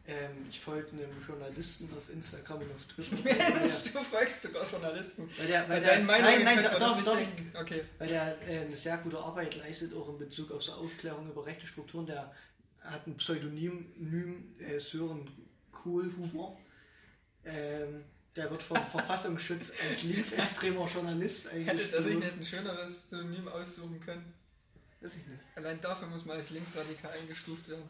Ähm, 0.09 0.31
ich 0.49 0.59
folge 0.59 0.89
einem 0.89 1.21
Journalisten 1.25 1.87
auf 1.95 2.09
Instagram 2.09 2.61
und 2.61 2.71
auf 2.71 2.85
Twitter. 2.85 3.15
du 3.93 3.99
folgst 3.99 4.41
sogar 4.41 4.67
Journalisten. 4.67 5.29
Weil 5.37 5.47
der, 5.47 5.69
weil 5.69 5.81
deinen 5.81 6.07
Meinungen 6.07 6.43
nein, 6.43 6.55
nein, 6.55 6.63
nicht 6.63 6.81
darf, 6.81 7.03
denken. 7.03 7.51
Okay. 7.55 7.83
weil 7.99 8.07
der 8.07 8.35
äh, 8.47 8.61
eine 8.61 8.75
sehr 8.75 8.97
gute 8.97 9.19
Arbeit 9.19 9.55
leistet, 9.57 9.93
auch 9.93 10.09
in 10.09 10.17
Bezug 10.17 10.51
auf 10.51 10.63
so 10.63 10.71
Aufklärung 10.71 11.29
über 11.29 11.45
rechte 11.45 11.67
Strukturen. 11.67 12.07
Der 12.07 12.33
hat 12.81 13.05
ein 13.05 13.17
Pseudonym, 13.17 13.85
Nym, 13.97 14.55
äh, 14.57 14.79
Sören 14.79 15.29
Kohlhuber. 15.71 16.57
Ähm, 17.45 18.03
der 18.35 18.49
wird 18.49 18.63
vom 18.63 18.77
Verfassungsschutz 18.87 19.71
als 19.87 20.01
linksextremer 20.01 20.87
Journalist 20.87 21.51
Hätte 21.51 21.95
er 21.95 22.01
sich 22.01 22.17
nicht 22.17 22.35
ein 22.35 22.45
schöneres 22.45 23.11
Synonym 23.11 23.47
aussuchen 23.47 23.99
können. 23.99 24.33
Weiß 25.01 25.11
ich 25.11 25.27
nicht. 25.27 25.39
Allein 25.55 25.79
dafür 25.81 26.07
muss 26.07 26.25
man 26.25 26.37
als 26.37 26.49
linksradikal 26.49 27.11
eingestuft 27.11 27.69
werden. 27.69 27.87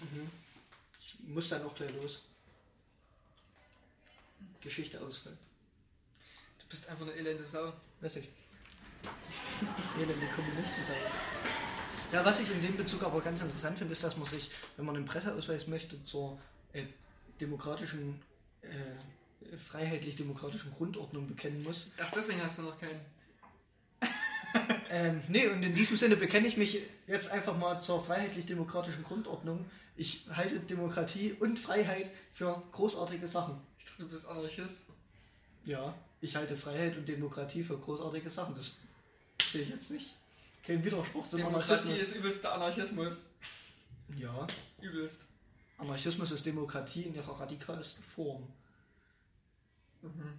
Mhm. 0.00 0.30
Ich 1.20 1.28
muss 1.28 1.48
dann 1.48 1.64
auch 1.64 1.74
gleich 1.74 1.92
los. 1.94 2.22
Geschichte 4.60 5.00
ausfallen. 5.00 5.38
Du 6.58 6.66
bist 6.68 6.88
einfach 6.88 7.06
eine 7.06 7.14
elende 7.14 7.44
Sau. 7.44 7.72
Weiß 8.00 8.16
ich. 8.16 8.28
Elende 9.96 10.26
Kommunisten 10.34 10.84
sein. 10.84 10.96
Ja, 12.12 12.24
was 12.24 12.40
ich 12.40 12.50
in 12.50 12.62
dem 12.62 12.76
Bezug 12.76 13.02
aber 13.02 13.20
ganz 13.20 13.42
interessant 13.42 13.78
finde, 13.78 13.92
ist, 13.92 14.02
dass 14.02 14.16
man 14.16 14.26
sich, 14.26 14.50
wenn 14.76 14.86
man 14.86 14.96
einen 14.96 15.04
Presseausweis 15.04 15.66
möchte, 15.66 16.02
zur 16.04 16.38
äh, 16.72 16.84
demokratischen, 17.40 18.20
äh, 18.62 19.56
freiheitlich-demokratischen 19.56 20.72
Grundordnung 20.72 21.26
bekennen 21.26 21.62
muss. 21.62 21.90
Ach, 22.00 22.10
deswegen 22.10 22.42
hast 22.42 22.58
du 22.58 22.62
noch 22.62 22.78
keinen. 22.78 23.00
Ähm, 24.90 25.20
nee, 25.28 25.46
und 25.48 25.62
in 25.62 25.74
diesem 25.74 25.96
Sinne 25.96 26.16
bekenne 26.16 26.46
ich 26.46 26.56
mich 26.56 26.80
jetzt 27.06 27.30
einfach 27.30 27.56
mal 27.56 27.80
zur 27.82 28.02
freiheitlich-demokratischen 28.02 29.02
Grundordnung. 29.04 29.64
Ich 29.96 30.26
halte 30.30 30.60
Demokratie 30.60 31.34
und 31.34 31.58
Freiheit 31.58 32.10
für 32.32 32.62
großartige 32.72 33.26
Sachen. 33.26 33.60
Ich 33.78 33.84
dachte, 33.84 34.02
du 34.02 34.08
bist 34.08 34.26
Anarchist. 34.26 34.86
Ja, 35.64 35.94
ich 36.20 36.36
halte 36.36 36.56
Freiheit 36.56 36.96
und 36.96 37.08
Demokratie 37.08 37.62
für 37.62 37.76
großartige 37.76 38.30
Sachen. 38.30 38.54
Das 38.54 38.76
sehe 39.52 39.62
ich 39.62 39.68
jetzt 39.68 39.90
nicht. 39.90 40.14
Kein 40.64 40.84
Widerspruch 40.84 41.28
zum 41.28 41.38
Demokratie 41.38 41.72
Anarchismus. 41.72 42.00
ist 42.00 42.16
übelster 42.16 42.54
Anarchismus. 42.54 43.18
Ja, 44.16 44.46
Übelst. 44.80 45.26
Anarchismus 45.78 46.30
ist 46.32 46.46
Demokratie 46.46 47.02
in 47.02 47.14
ihrer 47.14 47.40
radikalsten 47.40 48.02
Form. 48.02 48.46
Mhm. 50.02 50.38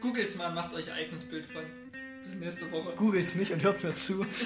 Googles 0.00 0.36
mal, 0.36 0.52
macht 0.52 0.74
euch 0.74 0.92
eigenes 0.92 1.24
Bild 1.24 1.46
von. 1.46 1.64
Bis 2.28 2.40
nächste 2.40 2.70
Woche. 2.70 2.94
Googles 2.94 3.36
nicht 3.36 3.52
und 3.52 3.62
hört 3.62 3.82
mir 3.82 3.94
zu. 3.94 4.26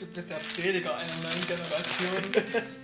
Du 0.00 0.06
bist 0.06 0.28
der 0.28 0.34
Prediger 0.34 0.96
einer 0.96 1.14
neuen 1.22 1.46
Generation. 1.46 2.64